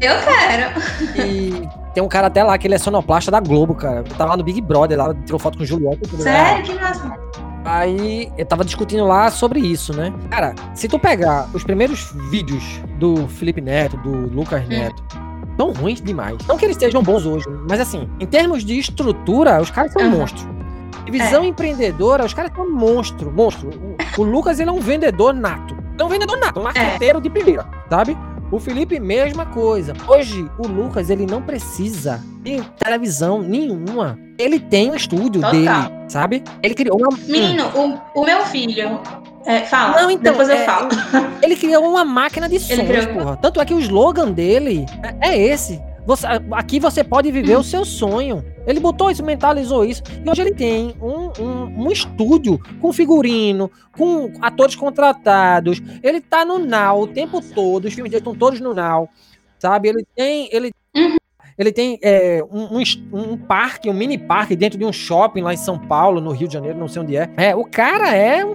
Eu 0.00 0.14
quero. 0.24 1.28
E 1.28 1.68
tem 1.92 2.02
um 2.02 2.08
cara 2.08 2.28
até 2.28 2.42
lá 2.42 2.56
que 2.56 2.66
ele 2.66 2.74
é 2.74 2.78
sonoplasta 2.78 3.30
da 3.30 3.40
Globo, 3.40 3.74
cara. 3.74 3.98
Eu 3.98 4.04
tava 4.04 4.30
lá 4.30 4.36
no 4.36 4.44
Big 4.44 4.60
Brother, 4.60 4.96
lá, 4.96 5.14
tirou 5.26 5.38
foto 5.38 5.58
com 5.58 5.64
o 5.64 5.66
Juliette. 5.66 6.08
Sério? 6.16 6.64
Que 6.64 6.74
massa. 6.74 7.18
Aí 7.64 8.32
eu 8.38 8.46
tava 8.46 8.64
discutindo 8.64 9.04
lá 9.04 9.30
sobre 9.30 9.60
isso, 9.60 9.94
né? 9.94 10.12
Cara, 10.30 10.54
se 10.74 10.88
tu 10.88 10.98
pegar 10.98 11.48
os 11.52 11.62
primeiros 11.62 12.12
vídeos 12.30 12.80
do 12.98 13.28
Felipe 13.28 13.60
Neto, 13.60 13.96
do 13.98 14.10
Lucas 14.34 14.64
hum. 14.64 14.68
Neto, 14.68 15.02
hum. 15.14 15.46
são 15.56 15.72
ruins 15.72 16.00
demais. 16.00 16.38
Não 16.46 16.56
que 16.56 16.64
eles 16.64 16.76
estejam 16.76 17.02
bons 17.02 17.26
hoje, 17.26 17.44
mas 17.68 17.80
assim, 17.80 18.08
em 18.18 18.26
termos 18.26 18.64
de 18.64 18.78
estrutura, 18.78 19.60
os 19.60 19.70
caras 19.70 19.92
são 19.92 20.02
uhum. 20.02 20.18
monstros. 20.18 20.46
Visão 21.10 21.42
é. 21.42 21.46
empreendedora, 21.46 22.24
os 22.24 22.32
caras 22.32 22.52
são 22.54 22.70
monstro, 22.70 23.32
monstro. 23.32 23.68
O, 24.16 24.20
o, 24.20 24.24
Lucas, 24.24 24.60
ele 24.60 24.70
é 24.70 24.72
um 24.72 24.80
vendedor 24.80 25.34
nato. 25.34 25.76
É 25.98 26.04
um 26.04 26.08
vendedor 26.08 26.38
nato, 26.38 26.60
um 26.60 26.62
marqueteiro 26.62 27.18
é. 27.18 27.20
de 27.20 27.30
primeira, 27.30 27.66
sabe? 27.88 28.16
O 28.52 28.58
Felipe, 28.58 28.98
mesma 28.98 29.46
coisa. 29.46 29.92
Hoje, 30.08 30.50
o 30.58 30.66
Lucas, 30.66 31.08
ele 31.08 31.24
não 31.24 31.40
precisa 31.40 32.20
de 32.42 32.60
televisão 32.78 33.40
nenhuma. 33.40 34.18
Ele 34.36 34.58
tem 34.58 34.90
um 34.90 34.94
estúdio 34.94 35.40
Total. 35.40 35.52
dele, 35.52 36.08
sabe? 36.08 36.42
Ele 36.60 36.74
criou 36.74 36.98
uma. 36.98 37.16
Menino, 37.28 37.70
o, 37.74 38.20
o 38.20 38.24
meu 38.24 38.44
filho. 38.46 39.00
É, 39.46 39.60
fala. 39.60 40.02
Não, 40.02 40.10
então, 40.10 40.32
Depois 40.32 40.48
eu 40.48 40.56
é, 40.56 40.64
falo. 40.64 40.88
Ele 41.40 41.56
criou 41.56 41.88
uma 41.88 42.04
máquina 42.04 42.46
de 42.48 42.58
sons, 42.60 43.06
porra. 43.14 43.36
Tanto 43.36 43.60
é 43.60 43.64
que 43.64 43.72
o 43.72 43.78
slogan 43.78 44.32
dele 44.32 44.84
é, 45.22 45.30
é 45.30 45.38
esse. 45.38 45.80
Você, 46.06 46.26
aqui 46.52 46.78
você 46.78 47.02
pode 47.04 47.30
viver 47.30 47.56
hum. 47.56 47.60
o 47.60 47.64
seu 47.64 47.84
sonho. 47.84 48.44
Ele 48.66 48.80
botou 48.80 49.10
isso, 49.10 49.24
mentalizou 49.24 49.84
isso. 49.84 50.02
E 50.24 50.28
hoje 50.28 50.42
ele 50.42 50.54
tem 50.54 50.94
um, 51.00 51.30
um, 51.42 51.84
um 51.84 51.90
estúdio 51.90 52.60
com 52.80 52.92
figurino, 52.92 53.70
com 53.96 54.32
atores 54.40 54.74
contratados. 54.74 55.80
Ele 56.02 56.20
tá 56.20 56.44
no 56.44 56.58
Now 56.58 57.02
o 57.02 57.06
tempo 57.06 57.40
todo. 57.40 57.86
Os 57.86 57.94
filmes 57.94 58.10
dele 58.10 58.20
estão 58.20 58.34
todos 58.34 58.60
no 58.60 58.74
Now. 58.74 59.08
Sabe? 59.58 59.88
Ele 59.88 60.06
tem. 60.14 60.48
Ele, 60.52 60.72
uhum. 60.96 61.16
ele 61.58 61.72
tem 61.72 61.98
é, 62.02 62.42
um, 62.50 62.78
um, 62.78 63.32
um, 63.32 63.36
parque, 63.36 63.90
um 63.90 63.94
mini 63.94 64.18
parque 64.18 64.56
dentro 64.56 64.78
de 64.78 64.84
um 64.84 64.92
shopping 64.92 65.42
lá 65.42 65.52
em 65.52 65.58
São 65.58 65.78
Paulo, 65.78 66.20
no 66.20 66.30
Rio 66.30 66.48
de 66.48 66.54
Janeiro, 66.54 66.78
não 66.78 66.88
sei 66.88 67.02
onde 67.02 67.16
é. 67.16 67.28
É, 67.36 67.54
o 67.54 67.64
cara 67.64 68.14
é 68.14 68.44
um 68.44 68.54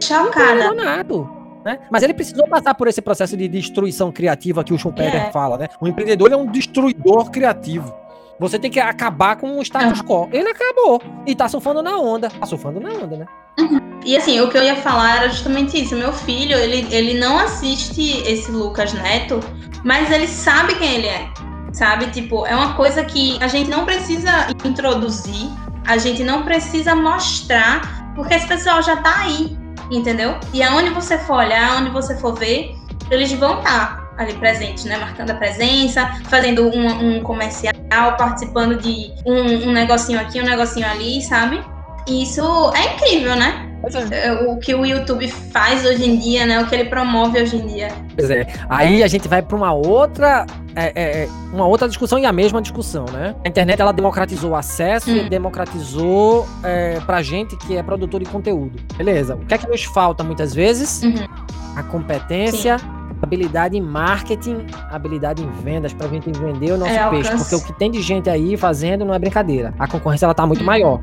abandonado. 0.64 1.30
Né? 1.66 1.80
Mas 1.90 2.04
ele 2.04 2.14
precisou 2.14 2.48
passar 2.48 2.76
por 2.76 2.88
esse 2.88 3.02
processo 3.02 3.36
de 3.36 3.48
destruição 3.48 4.12
criativa 4.12 4.64
que 4.64 4.72
o 4.72 4.78
Schumpeter 4.78 5.28
é. 5.28 5.32
fala, 5.32 5.58
né? 5.58 5.68
O 5.82 5.88
empreendedor 5.88 6.32
é 6.32 6.38
um 6.38 6.46
destruidor 6.46 7.32
criativo. 7.32 7.92
Você 8.40 8.60
tem 8.60 8.70
que 8.70 8.80
acabar 8.80 9.38
com 9.38 9.58
o 9.58 9.62
status 9.62 10.02
quo. 10.02 10.30
Ele 10.32 10.50
acabou. 10.50 11.02
E 11.26 11.34
tá 11.36 11.48
surfando 11.48 11.82
na 11.82 11.98
onda. 11.98 12.30
Tá 12.30 12.46
surfando 12.46 12.80
na 12.80 12.90
onda, 12.90 13.18
né? 13.18 13.26
Uhum. 13.60 14.00
E 14.04 14.18
assim, 14.18 14.40
o 14.42 14.50
que 14.50 14.58
eu 14.58 14.64
ia 14.64 14.76
falar 14.76 15.18
era 15.18 15.30
justamente 15.30 15.82
isso. 15.82 15.96
Meu 15.96 16.12
filho, 16.12 16.58
ele, 16.58 16.86
ele 16.94 17.18
não 17.18 17.40
assiste 17.40 18.22
esse 18.28 18.52
Lucas 18.52 18.94
Neto, 18.94 19.40
mas 19.84 20.12
ele 20.12 20.28
sabe 20.28 20.76
quem 20.76 20.96
ele 20.96 21.08
é. 21.08 21.30
Sabe? 21.72 22.08
Tipo, 22.08 22.46
é 22.46 22.56
uma 22.56 22.74
coisa 22.74 23.04
que 23.04 23.42
a 23.42 23.48
gente 23.48 23.70
não 23.70 23.86
precisa 23.86 24.48
introduzir, 24.64 25.50
a 25.86 25.98
gente 25.98 26.24
não 26.24 26.44
precisa 26.44 26.96
mostrar, 26.96 28.14
porque 28.16 28.34
esse 28.34 28.48
pessoal 28.48 28.82
já 28.82 28.98
tá 28.98 29.24
aí, 29.24 29.58
entendeu? 29.92 30.38
E 30.54 30.64
aonde 30.64 30.90
você 30.92 31.18
for 31.18 31.38
olhar, 31.38 31.78
aonde 31.78 31.90
você 31.90 32.16
for 32.18 32.34
ver, 32.34 32.76
eles 33.10 33.32
vão 33.34 33.60
estar. 33.60 33.98
Tá 33.98 34.05
ali 34.18 34.34
presente, 34.34 34.88
né? 34.88 34.98
Marcando 34.98 35.32
a 35.32 35.36
presença, 35.36 36.06
fazendo 36.30 36.68
um, 36.68 37.18
um 37.18 37.22
comercial, 37.22 37.74
participando 38.18 38.78
de 38.78 39.12
um, 39.26 39.70
um, 39.70 39.72
negocinho 39.72 40.20
aqui, 40.20 40.42
um 40.42 40.46
negocinho 40.46 40.88
ali, 40.88 41.22
sabe? 41.22 41.62
E 42.08 42.24
isso 42.24 42.44
é 42.76 42.94
incrível, 42.94 43.36
né? 43.36 43.72
É. 44.12 44.32
O 44.32 44.58
que 44.58 44.74
o 44.74 44.86
YouTube 44.86 45.28
faz 45.28 45.86
hoje 45.86 46.10
em 46.10 46.18
dia, 46.18 46.46
né? 46.46 46.60
O 46.60 46.68
que 46.68 46.74
ele 46.74 46.86
promove 46.86 47.42
hoje 47.42 47.58
em 47.58 47.68
dia. 47.68 47.90
Pois 48.16 48.30
é. 48.30 48.48
Aí 48.70 49.04
a 49.04 49.08
gente 49.08 49.28
vai 49.28 49.42
para 49.42 49.56
uma 49.56 49.74
outra, 49.74 50.46
é, 50.76 50.86
é, 50.96 51.24
é, 51.24 51.30
uma 51.54 51.68
outra 51.68 51.88
discussão 51.88 52.18
e 52.18 52.26
a 52.26 52.32
mesma 52.32 52.62
discussão, 52.62 53.06
né? 53.12 53.36
A 53.44 53.48
internet 53.48 53.80
ela 53.80 53.92
democratizou 53.92 54.52
o 54.52 54.56
acesso 54.56 55.12
hum. 55.12 55.18
e 55.18 55.30
democratizou 55.30 56.48
é, 56.64 57.00
pra 57.02 57.22
gente 57.22 57.56
que 57.58 57.76
é 57.76 57.84
produtor 57.84 58.24
de 58.24 58.30
conteúdo. 58.30 58.80
Beleza. 58.96 59.36
O 59.36 59.46
que 59.46 59.54
é 59.54 59.58
que 59.58 59.68
nos 59.68 59.84
falta 59.84 60.24
muitas 60.24 60.54
vezes? 60.54 61.04
Uhum. 61.04 61.28
A 61.76 61.84
competência. 61.84 62.80
Sim 62.80 62.95
habilidade 63.22 63.78
em 63.78 63.82
marketing, 63.82 64.66
habilidade 64.92 65.44
em 65.44 65.50
vendas 65.64 65.94
para 65.94 66.08
a 66.08 66.10
gente 66.10 66.32
vender 66.32 66.72
o 66.72 66.78
nosso 66.78 66.92
é, 66.92 67.10
peixe, 67.10 67.30
alcance. 67.32 67.50
porque 67.50 67.56
o 67.56 67.66
que 67.66 67.80
tem 67.80 67.92
de 67.92 68.02
gente 68.02 68.30
aí 68.30 68.56
fazendo 68.58 69.06
não 69.06 69.14
é 69.14 69.20
brincadeira. 69.20 69.74
A 69.80 69.88
concorrência 69.88 70.26
ela 70.26 70.34
tá 70.34 70.46
muito 70.46 70.62
hum. 70.62 70.66
maior. 70.66 71.02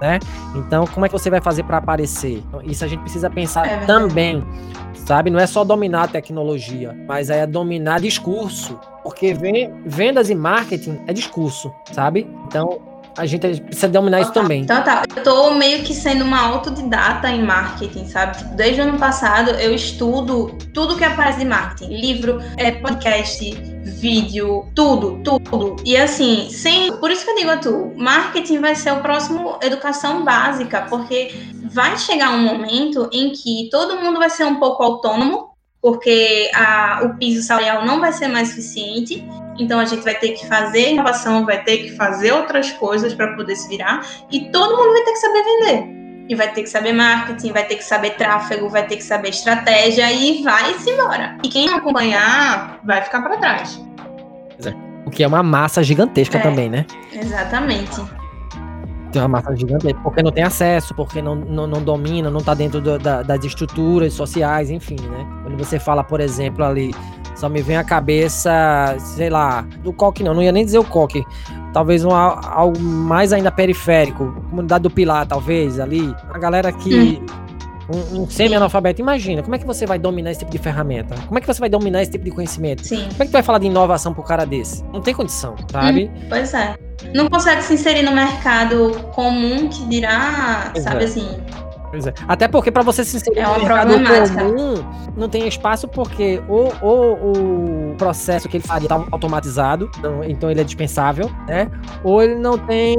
Né? 0.00 0.18
Então, 0.56 0.84
como 0.88 1.06
é 1.06 1.08
que 1.08 1.12
você 1.12 1.30
vai 1.30 1.40
fazer 1.40 1.62
para 1.62 1.76
aparecer? 1.76 2.42
Isso 2.64 2.84
a 2.84 2.88
gente 2.88 3.00
precisa 3.00 3.30
pensar 3.30 3.64
é 3.66 3.84
também, 3.86 4.44
sabe? 4.94 5.30
Não 5.30 5.38
é 5.38 5.46
só 5.46 5.62
dominar 5.62 6.04
a 6.04 6.08
tecnologia, 6.08 6.92
mas 7.06 7.30
é 7.30 7.46
dominar 7.46 8.00
discurso, 8.00 8.80
porque 9.04 9.32
vendas 9.86 10.28
e 10.28 10.34
marketing 10.34 11.00
é 11.06 11.12
discurso, 11.12 11.72
sabe? 11.92 12.28
Então, 12.48 12.80
a 13.16 13.26
gente 13.26 13.60
precisa 13.60 13.88
dominar 13.88 14.20
isso 14.20 14.32
também. 14.32 14.62
Então 14.62 14.82
tá, 14.82 15.02
eu 15.16 15.22
tô 15.22 15.54
meio 15.54 15.82
que 15.82 15.94
sendo 15.94 16.24
uma 16.24 16.40
autodidata 16.40 17.28
em 17.30 17.42
marketing, 17.42 18.06
sabe? 18.06 18.38
Tipo, 18.38 18.54
desde 18.54 18.80
o 18.80 18.84
ano 18.84 18.98
passado 18.98 19.50
eu 19.50 19.74
estudo 19.74 20.56
tudo 20.72 20.96
que 20.96 21.04
aparece 21.04 21.40
de 21.40 21.44
marketing. 21.44 21.94
Livro, 21.94 22.38
é, 22.56 22.70
podcast, 22.72 23.54
vídeo, 23.84 24.66
tudo, 24.74 25.20
tudo. 25.22 25.76
E 25.84 25.96
assim, 25.96 26.48
sem. 26.50 26.96
Por 26.96 27.10
isso 27.10 27.24
que 27.24 27.30
eu 27.30 27.36
digo 27.36 27.50
a 27.50 27.56
tu, 27.56 27.92
marketing 27.96 28.58
vai 28.58 28.74
ser 28.74 28.92
o 28.92 29.00
próximo 29.00 29.58
educação 29.62 30.24
básica, 30.24 30.86
porque 30.88 31.34
vai 31.64 31.96
chegar 31.98 32.30
um 32.30 32.42
momento 32.42 33.08
em 33.12 33.30
que 33.30 33.68
todo 33.70 33.96
mundo 33.96 34.18
vai 34.18 34.30
ser 34.30 34.44
um 34.44 34.56
pouco 34.56 34.82
autônomo, 34.82 35.51
porque 35.82 36.50
a, 36.54 37.00
o 37.04 37.18
piso 37.18 37.42
salarial 37.42 37.84
não 37.84 38.00
vai 38.00 38.12
ser 38.12 38.28
mais 38.28 38.48
suficiente 38.48 39.22
então 39.58 39.78
a 39.78 39.84
gente 39.84 40.02
vai 40.02 40.14
ter 40.14 40.30
que 40.30 40.46
fazer 40.46 40.92
inovação, 40.92 41.44
vai 41.44 41.62
ter 41.62 41.78
que 41.78 41.96
fazer 41.96 42.32
outras 42.32 42.70
coisas 42.72 43.14
para 43.14 43.34
poder 43.34 43.56
se 43.56 43.68
virar 43.68 44.06
e 44.30 44.50
todo 44.50 44.76
mundo 44.76 44.92
vai 44.92 45.04
ter 45.04 45.12
que 45.12 45.18
saber 45.18 45.44
vender. 45.44 46.02
E 46.28 46.34
vai 46.34 46.52
ter 46.52 46.62
que 46.62 46.68
saber 46.68 46.92
marketing, 46.92 47.52
vai 47.52 47.64
ter 47.64 47.76
que 47.76 47.84
saber 47.84 48.10
tráfego, 48.10 48.68
vai 48.68 48.86
ter 48.86 48.96
que 48.96 49.02
saber 49.02 49.30
estratégia 49.30 50.10
e 50.10 50.42
vai-se 50.42 50.88
embora. 50.88 51.36
E 51.44 51.48
quem 51.48 51.66
não 51.66 51.76
acompanhar 51.76 52.80
vai 52.84 53.02
ficar 53.02 53.20
para 53.22 53.36
trás. 53.36 53.80
O 55.04 55.10
que 55.10 55.22
é 55.22 55.26
uma 55.26 55.42
massa 55.42 55.82
gigantesca 55.82 56.38
é, 56.38 56.40
também, 56.40 56.70
né? 56.70 56.86
Exatamente. 57.12 58.00
Tem 59.12 59.20
uma 59.20 59.28
massa 59.28 59.54
gigantesca, 59.54 60.00
porque 60.02 60.22
não 60.22 60.32
tem 60.32 60.42
acesso, 60.42 60.94
porque 60.94 61.20
não, 61.20 61.34
não, 61.34 61.66
não 61.66 61.82
domina, 61.82 62.30
não 62.30 62.40
está 62.40 62.54
dentro 62.54 62.80
do, 62.80 62.98
da, 62.98 63.22
das 63.22 63.44
estruturas 63.44 64.14
sociais, 64.14 64.70
enfim, 64.70 64.96
né? 65.00 65.26
Quando 65.42 65.58
você 65.58 65.78
fala, 65.78 66.02
por 66.02 66.20
exemplo, 66.20 66.64
ali 66.64 66.94
só 67.34 67.48
me 67.48 67.60
vem 67.60 67.76
a 67.76 67.84
cabeça, 67.84 68.94
sei 68.98 69.28
lá, 69.28 69.62
do 69.82 69.92
coque 69.92 70.22
não, 70.22 70.34
não 70.34 70.42
ia 70.42 70.52
nem 70.52 70.64
dizer 70.64 70.78
o 70.78 70.84
coque. 70.84 71.24
Talvez 71.72 72.04
um, 72.04 72.14
algo 72.14 72.78
mais 72.80 73.32
ainda 73.32 73.50
periférico. 73.50 74.32
Comunidade 74.50 74.82
do 74.82 74.90
Pilar, 74.90 75.26
talvez, 75.26 75.80
ali. 75.80 76.14
A 76.30 76.38
galera 76.38 76.70
que. 76.70 77.22
Hum. 77.22 77.41
Um, 77.92 78.22
um 78.22 78.30
semi-analfabeto. 78.30 79.00
Imagina, 79.00 79.42
como 79.42 79.54
é 79.54 79.58
que 79.58 79.66
você 79.66 79.84
vai 79.86 79.98
dominar 79.98 80.30
esse 80.30 80.40
tipo 80.40 80.50
de 80.50 80.58
ferramenta? 80.58 81.14
Como 81.26 81.38
é 81.38 81.40
que 81.40 81.46
você 81.46 81.60
vai 81.60 81.68
dominar 81.68 82.02
esse 82.02 82.12
tipo 82.12 82.24
de 82.24 82.30
conhecimento? 82.30 82.86
Sim. 82.86 83.02
Como 83.10 83.22
é 83.22 83.26
que 83.26 83.30
tu 83.30 83.32
vai 83.32 83.42
falar 83.42 83.58
de 83.58 83.66
inovação 83.66 84.14
pro 84.14 84.22
cara 84.22 84.44
desse? 84.44 84.82
Não 84.92 85.00
tem 85.00 85.14
condição, 85.14 85.54
sabe? 85.70 86.10
Hum, 86.14 86.26
pois 86.28 86.54
é. 86.54 86.74
Não 87.14 87.28
consegue 87.28 87.62
se 87.62 87.74
inserir 87.74 88.02
no 88.02 88.12
mercado 88.12 88.92
comum 89.14 89.68
que 89.68 89.84
dirá, 89.86 90.72
Exato. 90.74 90.80
sabe 90.82 91.04
assim, 91.04 91.28
Pois 91.92 92.06
é. 92.06 92.14
Até 92.26 92.48
porque 92.48 92.70
para 92.70 92.82
você 92.82 93.04
se 93.04 93.18
inserir 93.18 93.40
é 93.40 93.46
no 93.46 93.58
mercado 93.58 94.34
comum, 94.34 94.82
não 95.14 95.28
tem 95.28 95.46
espaço 95.46 95.86
porque 95.86 96.42
ou, 96.48 96.72
o 96.82 97.94
processo 97.98 98.48
que 98.48 98.56
ele 98.56 98.66
faria 98.66 98.86
está 98.86 99.04
automatizado, 99.10 99.90
então, 99.98 100.24
então, 100.24 100.50
ele 100.50 100.62
é 100.62 100.64
dispensável, 100.64 101.30
né? 101.46 101.70
Ou 102.02 102.22
ele 102.22 102.36
não 102.36 102.56
tem 102.56 102.96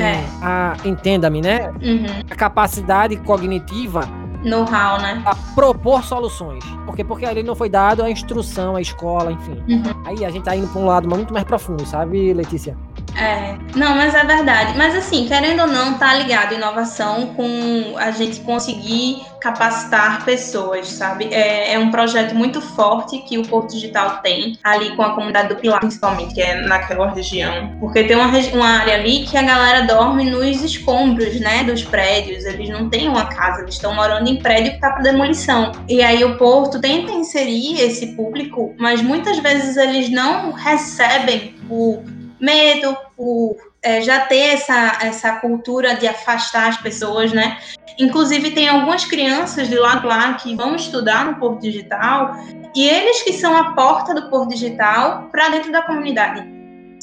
é. 0.00 0.24
a, 0.40 0.74
entenda-me, 0.86 1.42
né? 1.42 1.70
Uhum. 1.82 2.06
A 2.30 2.34
capacidade 2.34 3.14
cognitiva 3.18 4.08
know-how, 4.42 5.00
né? 5.00 5.22
A 5.26 5.34
propor 5.54 6.02
soluções. 6.02 6.64
Por 6.86 6.96
quê? 6.96 7.04
Porque 7.04 7.26
ali 7.26 7.42
não 7.42 7.54
foi 7.54 7.68
dado 7.68 8.02
a 8.02 8.10
instrução, 8.10 8.76
a 8.76 8.80
escola, 8.80 9.32
enfim. 9.32 9.62
Uhum. 9.68 9.82
Aí 10.06 10.24
a 10.24 10.30
gente 10.30 10.44
tá 10.44 10.56
indo 10.56 10.68
pra 10.68 10.80
um 10.80 10.86
lado 10.86 11.08
muito 11.08 11.32
mais 11.32 11.44
profundo, 11.44 11.84
sabe, 11.86 12.32
Letícia? 12.32 12.76
É, 13.16 13.56
não, 13.76 13.94
mas 13.94 14.14
é 14.14 14.24
verdade. 14.24 14.76
Mas 14.76 14.94
assim, 14.94 15.26
querendo 15.26 15.60
ou 15.60 15.66
não, 15.66 15.94
tá 15.94 16.14
ligado 16.14 16.54
inovação 16.54 17.34
com 17.34 17.94
a 17.96 18.10
gente 18.10 18.40
conseguir 18.40 19.22
capacitar 19.40 20.24
pessoas, 20.24 20.88
sabe? 20.88 21.26
É, 21.30 21.74
é, 21.74 21.78
um 21.78 21.90
projeto 21.90 22.34
muito 22.34 22.62
forte 22.62 23.18
que 23.18 23.36
o 23.36 23.42
Porto 23.42 23.74
Digital 23.74 24.22
tem 24.22 24.58
ali 24.64 24.96
com 24.96 25.02
a 25.02 25.14
comunidade 25.14 25.48
do 25.48 25.56
Pilar, 25.56 25.80
principalmente, 25.80 26.34
que 26.34 26.40
é 26.40 26.62
naquela 26.62 27.10
região. 27.10 27.76
Porque 27.78 28.04
tem 28.04 28.16
uma, 28.16 28.26
uma 28.54 28.68
área 28.80 28.94
ali 28.94 29.24
que 29.24 29.36
a 29.36 29.42
galera 29.42 29.82
dorme 29.82 30.30
nos 30.30 30.62
escombros, 30.62 31.38
né, 31.40 31.62
dos 31.62 31.84
prédios. 31.84 32.44
Eles 32.44 32.70
não 32.70 32.88
têm 32.88 33.08
uma 33.08 33.26
casa, 33.26 33.60
eles 33.60 33.74
estão 33.74 33.94
morando 33.94 34.28
em 34.28 34.36
prédio 34.36 34.72
que 34.72 34.80
tá 34.80 34.90
para 34.90 35.02
demolição. 35.02 35.72
E 35.88 36.02
aí 36.02 36.24
o 36.24 36.38
Porto 36.38 36.80
tenta 36.80 37.12
inserir 37.12 37.80
esse 37.80 38.16
público, 38.16 38.74
mas 38.78 39.02
muitas 39.02 39.38
vezes 39.40 39.76
eles 39.76 40.08
não 40.08 40.52
recebem 40.52 41.54
o 41.68 42.02
medo, 42.40 42.96
por 43.16 43.56
é, 43.82 44.00
já 44.00 44.20
ter 44.20 44.54
essa, 44.54 44.98
essa 45.02 45.36
cultura 45.36 45.94
de 45.94 46.06
afastar 46.06 46.68
as 46.68 46.76
pessoas, 46.78 47.32
né? 47.32 47.58
Inclusive, 47.98 48.50
tem 48.50 48.68
algumas 48.68 49.04
crianças 49.04 49.68
de 49.68 49.76
lá 49.76 50.02
lá 50.04 50.34
que 50.34 50.54
vão 50.56 50.74
estudar 50.74 51.26
no 51.26 51.36
Porto 51.36 51.60
Digital 51.60 52.36
e 52.74 52.88
eles 52.88 53.22
que 53.22 53.32
são 53.32 53.56
a 53.56 53.72
porta 53.74 54.14
do 54.14 54.28
Porto 54.30 54.50
Digital 54.50 55.28
para 55.30 55.48
dentro 55.50 55.70
da 55.70 55.82
comunidade 55.82 56.53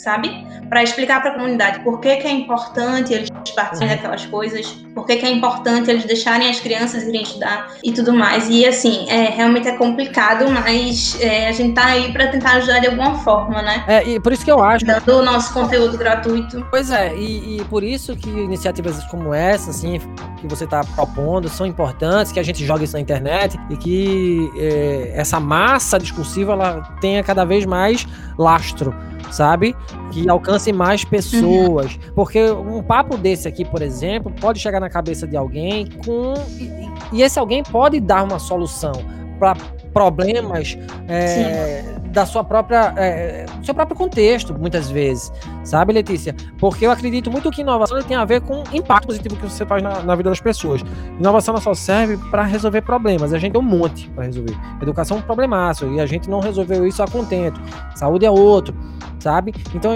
sabe? 0.02 0.46
Para 0.70 0.84
explicar 0.84 1.22
para 1.22 1.32
a 1.32 1.34
comunidade 1.36 1.80
por 1.82 2.00
que, 2.00 2.16
que 2.18 2.28
é 2.28 2.32
importante 2.32 3.14
eles 3.14 3.30
participarem 3.30 3.82
uhum. 3.82 3.88
daquelas 3.88 4.26
coisas, 4.26 4.68
por 4.96 5.06
que, 5.06 5.18
que 5.18 5.26
é 5.26 5.32
importante 5.32 5.90
eles 5.90 6.06
deixarem 6.06 6.50
as 6.50 6.60
crianças 6.60 7.04
irem 7.04 7.22
estudar 7.22 7.72
e 7.84 7.92
tudo 7.92 8.14
mais. 8.14 8.48
E 8.50 8.66
assim, 8.66 9.10
é, 9.10 9.30
realmente 9.30 9.68
é 9.68 9.78
complicado, 9.78 10.50
mas 10.50 11.18
é, 11.22 11.48
a 11.48 11.52
gente 11.52 11.74
tá 11.74 11.86
aí 11.86 12.12
para 12.12 12.28
tentar 12.28 12.54
ajudar 12.54 12.80
de 12.80 12.88
alguma 12.88 13.20
forma, 13.20 13.62
né? 13.62 13.84
É, 13.88 14.08
e 14.08 14.20
por 14.20 14.34
isso 14.34 14.44
que 14.44 14.52
eu 14.52 14.64
acho. 14.64 14.86
Dando 14.86 15.20
o 15.20 15.24
nosso 15.24 15.54
conteúdo 15.54 15.98
gratuito. 15.98 16.66
Pois 16.70 16.90
é, 16.90 17.16
e, 17.16 17.58
e 17.58 17.64
por 17.66 17.84
isso 17.84 18.16
que 18.16 18.30
iniciativas 18.30 19.04
como 19.06 19.34
essa, 19.34 19.70
assim, 19.70 20.00
que 20.38 20.48
você 20.48 20.64
está 20.64 20.84
propondo, 20.84 21.48
são 21.50 21.66
importantes, 21.66 22.32
que 22.32 22.40
a 22.40 22.44
gente 22.44 22.66
joga 22.66 22.84
isso 22.84 22.94
na 22.94 23.00
internet 23.00 23.60
e 23.70 23.78
que 23.78 24.52
é, 24.58 25.14
essa 25.16 25.40
massa 25.40 26.00
discursiva 26.00 26.54
ela 26.54 26.82
tenha 27.00 27.24
cada 27.24 27.46
vez 27.46 27.66
mais 27.66 28.08
lastro 28.38 28.96
sabe? 29.32 29.76
Que 30.12 30.30
alcance 30.30 30.72
mais 30.72 31.04
pessoas. 31.04 31.94
Uhum. 31.96 32.14
Porque 32.16 32.52
um 32.52 32.84
papo 32.84 33.18
desse 33.18 33.48
aqui, 33.48 33.66
por 33.66 33.82
exemplo, 33.82 34.32
pode 34.40 34.60
chegar 34.60 34.80
na 34.80 34.90
cabeça 34.90 35.28
de 35.28 35.36
alguém 35.36 35.88
com. 36.06 36.34
E, 36.60 37.18
e 37.18 37.22
esse 37.24 37.40
alguém 37.40 37.64
pode 37.64 38.00
dar 38.00 38.24
uma 38.24 38.40
solução 38.40 38.94
para 39.40 39.56
problemas 39.94 40.78
é, 41.08 41.84
da 42.08 42.26
sua 42.26 42.44
própria 42.44 42.94
é, 42.98 43.46
do 43.46 43.66
seu 43.66 43.74
próprio 43.74 43.96
contexto, 43.98 44.54
muitas 44.54 44.90
vezes, 44.90 45.32
sabe, 45.64 45.94
Letícia? 45.94 46.36
Porque 46.58 46.86
eu 46.86 46.92
acredito 46.92 47.32
muito 47.32 47.50
que 47.52 47.62
inovação 47.62 48.02
tem 48.04 48.18
a 48.18 48.26
ver 48.26 48.42
com 48.42 48.64
impacto 48.74 49.08
positivo 49.08 49.36
que 49.36 49.44
você 49.44 49.66
faz 49.66 49.82
na, 49.82 50.02
na 50.02 50.16
vida 50.16 50.30
das 50.30 50.40
pessoas. 50.40 50.82
Inovação 51.20 51.54
não 51.54 51.62
só 51.62 51.74
serve 51.74 52.18
para 52.30 52.44
resolver 52.44 52.82
problemas, 52.82 53.34
a 53.34 53.38
gente 53.38 53.54
tem 53.54 53.62
um 53.62 53.64
monte 53.64 54.10
para 54.10 54.26
resolver. 54.26 54.58
Educação 54.82 55.18
é 55.18 55.20
um 55.20 55.24
problemaço 55.24 55.88
e 55.94 56.00
a 56.00 56.06
gente 56.06 56.30
não 56.30 56.40
resolveu 56.40 56.86
isso 56.86 57.02
a 57.02 57.08
contento. 57.08 57.62
Saúde 57.96 58.26
é 58.26 58.32
outro 58.32 58.76
sabe? 59.22 59.54
Então, 59.74 59.92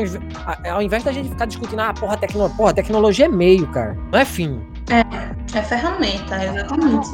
ao 0.72 0.82
invés 0.82 1.04
da 1.04 1.12
gente 1.12 1.30
ficar 1.30 1.46
discutindo, 1.46 1.80
ah, 1.80 1.94
porra, 1.94 2.16
tecno... 2.16 2.50
porra, 2.52 2.74
tecnologia 2.74 3.26
é 3.26 3.28
meio, 3.28 3.68
cara, 3.72 3.98
não 4.12 4.20
é 4.20 4.24
fim. 4.24 4.62
É, 4.90 5.58
é 5.58 5.62
ferramenta, 5.64 6.44
exatamente. 6.44 7.10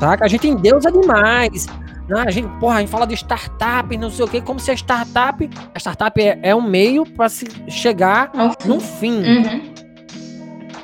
Tá? 0.00 0.16
A 0.20 0.28
gente 0.28 0.48
endeusa 0.48 0.90
demais. 0.90 1.66
Né? 2.12 2.24
A 2.26 2.30
gente, 2.30 2.48
porra, 2.60 2.76
a 2.76 2.80
gente 2.80 2.90
fala 2.90 3.06
de 3.06 3.14
startup, 3.14 3.96
não 3.96 4.10
sei 4.10 4.24
o 4.24 4.28
quê, 4.28 4.40
como 4.40 4.60
se 4.60 4.70
a 4.70 4.74
startup. 4.74 5.48
A 5.74 5.78
startup 5.78 6.20
é, 6.20 6.38
é 6.42 6.54
um 6.54 6.62
meio 6.62 7.06
para 7.06 7.28
se 7.28 7.46
chegar 7.68 8.30
é 8.34 8.68
no 8.68 8.80
fim. 8.80 9.22
Uhum. 9.22 9.72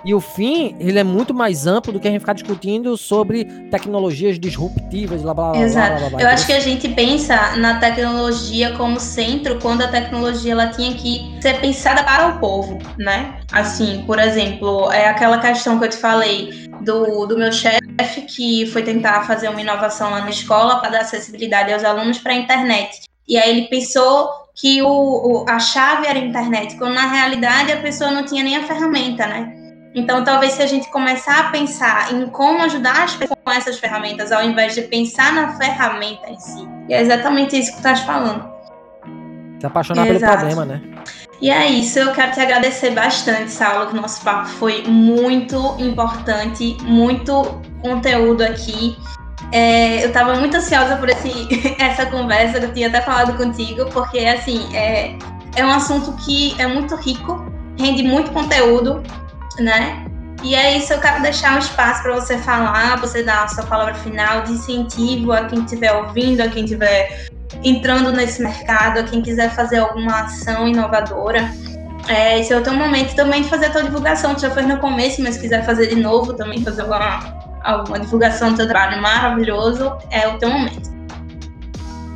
E 0.04 0.14
o 0.14 0.20
fim, 0.20 0.74
ele 0.80 0.98
é 0.98 1.04
muito 1.04 1.34
mais 1.34 1.66
amplo 1.66 1.92
do 1.92 2.00
que 2.00 2.08
a 2.08 2.10
gente 2.10 2.20
ficar 2.20 2.32
discutindo 2.32 2.96
sobre 2.96 3.44
tecnologias 3.70 4.38
disruptivas, 4.38 5.20
blá 5.20 5.34
blá 5.34 5.52
blá. 5.52 5.60
Exato. 5.60 5.90
Blá, 5.90 5.98
blá, 5.98 6.10
blá, 6.10 6.22
Eu 6.22 6.28
acho 6.28 6.46
que 6.46 6.52
a 6.52 6.60
gente 6.60 6.88
pensa 6.88 7.56
na 7.56 7.78
tecnologia 7.78 8.72
como 8.72 8.98
centro 8.98 9.58
quando 9.60 9.82
a 9.82 9.88
tecnologia 9.88 10.52
ela 10.52 10.68
tinha 10.68 10.94
que 10.94 11.36
ser 11.42 11.60
pensada 11.60 12.02
para 12.04 12.28
o 12.28 12.38
povo, 12.38 12.78
né? 12.96 13.34
Assim, 13.52 14.02
por 14.06 14.18
exemplo, 14.18 14.90
é 14.92 15.08
aquela 15.08 15.38
questão 15.38 15.78
que 15.78 15.84
eu 15.84 15.90
te 15.90 15.96
falei 15.96 16.68
do, 16.80 17.26
do 17.26 17.36
meu 17.36 17.52
chefe 17.52 17.77
que 18.22 18.66
foi 18.66 18.82
tentar 18.82 19.22
fazer 19.22 19.48
uma 19.48 19.60
inovação 19.60 20.10
lá 20.10 20.20
na 20.20 20.30
escola 20.30 20.80
para 20.80 20.90
dar 20.90 21.00
acessibilidade 21.00 21.72
aos 21.72 21.84
alunos 21.84 22.18
para 22.18 22.32
a 22.32 22.36
internet. 22.36 23.08
E 23.26 23.36
aí 23.36 23.50
ele 23.50 23.68
pensou 23.68 24.30
que 24.54 24.82
o, 24.82 24.88
o, 24.88 25.44
a 25.48 25.58
chave 25.58 26.06
era 26.06 26.18
a 26.18 26.22
internet, 26.22 26.76
quando 26.76 26.94
na 26.94 27.06
realidade 27.06 27.72
a 27.72 27.76
pessoa 27.76 28.10
não 28.10 28.24
tinha 28.24 28.42
nem 28.42 28.56
a 28.56 28.64
ferramenta, 28.64 29.26
né? 29.26 29.54
Então, 29.94 30.22
talvez 30.22 30.52
se 30.52 30.62
a 30.62 30.66
gente 30.66 30.90
começar 30.90 31.38
a 31.40 31.50
pensar 31.50 32.12
em 32.12 32.26
como 32.26 32.62
ajudar 32.62 33.04
as 33.04 33.14
pessoas 33.14 33.38
com 33.44 33.50
essas 33.50 33.78
ferramentas, 33.78 34.30
ao 34.30 34.42
invés 34.44 34.74
de 34.74 34.82
pensar 34.82 35.32
na 35.32 35.56
ferramenta 35.56 36.28
em 36.28 36.38
si. 36.38 36.68
E 36.88 36.94
é 36.94 37.00
exatamente 37.00 37.58
isso 37.58 37.70
que 37.70 37.76
tu 37.76 37.78
estás 37.78 38.00
falando. 38.00 38.48
Se 39.60 39.66
apaixonar 39.66 40.06
Exato. 40.06 40.38
pelo 40.38 40.54
problema, 40.54 40.64
né? 40.64 40.82
E 41.40 41.50
é 41.50 41.66
isso, 41.66 41.98
eu 41.98 42.12
quero 42.12 42.32
te 42.32 42.40
agradecer 42.40 42.90
bastante, 42.90 43.50
Saulo, 43.50 43.86
que 43.86 43.96
o 43.96 44.00
nosso 44.00 44.22
papo 44.22 44.48
foi 44.48 44.82
muito 44.82 45.76
importante, 45.78 46.76
muito 46.82 47.62
conteúdo 47.80 48.42
aqui. 48.42 48.96
É, 49.52 50.02
eu 50.04 50.08
estava 50.08 50.34
muito 50.34 50.56
ansiosa 50.56 50.96
por 50.96 51.08
esse, 51.08 51.48
essa 51.78 52.06
conversa, 52.06 52.58
eu 52.58 52.72
tinha 52.72 52.88
até 52.88 53.00
falado 53.00 53.36
contigo, 53.36 53.86
porque 53.86 54.18
assim, 54.18 54.74
é, 54.76 55.16
é 55.56 55.64
um 55.64 55.70
assunto 55.70 56.12
que 56.24 56.54
é 56.60 56.66
muito 56.66 56.94
rico, 56.96 57.44
rende 57.78 58.02
muito 58.02 58.30
conteúdo, 58.30 59.02
né? 59.58 60.04
E 60.42 60.54
é 60.54 60.76
isso, 60.76 60.92
eu 60.92 61.00
quero 61.00 61.20
deixar 61.22 61.56
um 61.56 61.58
espaço 61.58 62.02
para 62.02 62.14
você 62.14 62.38
falar, 62.38 62.96
você 63.00 63.22
dar 63.22 63.44
a 63.44 63.48
sua 63.48 63.64
palavra 63.64 63.94
final 63.94 64.42
de 64.42 64.52
incentivo 64.52 65.32
a 65.32 65.46
quem 65.46 65.60
estiver 65.64 65.92
ouvindo, 65.92 66.40
a 66.40 66.48
quem 66.48 66.64
estiver 66.64 67.28
entrando 67.64 68.12
nesse 68.12 68.40
mercado, 68.42 69.00
a 69.00 69.02
quem 69.02 69.20
quiser 69.20 69.50
fazer 69.50 69.78
alguma 69.78 70.20
ação 70.22 70.68
inovadora. 70.68 71.50
É, 72.08 72.38
esse 72.38 72.52
é 72.52 72.56
o 72.56 72.62
teu 72.62 72.72
momento 72.72 73.14
também 73.16 73.42
de 73.42 73.48
fazer 73.48 73.66
a 73.66 73.70
tua 73.70 73.82
divulgação. 73.82 74.34
Tu 74.34 74.42
já 74.42 74.50
fez 74.50 74.66
no 74.66 74.78
começo, 74.78 75.20
mas 75.22 75.36
quiser 75.36 75.64
fazer 75.64 75.88
de 75.88 75.96
novo 75.96 76.34
também, 76.34 76.62
fazer 76.62 76.82
alguma, 76.82 77.37
alguma 77.62 77.98
divulgação 78.00 78.50
do 78.52 78.56
teu 78.56 78.68
trabalho 78.68 79.00
maravilhoso, 79.02 79.96
é 80.10 80.26
o 80.28 80.38
teu 80.38 80.50
momento. 80.50 80.90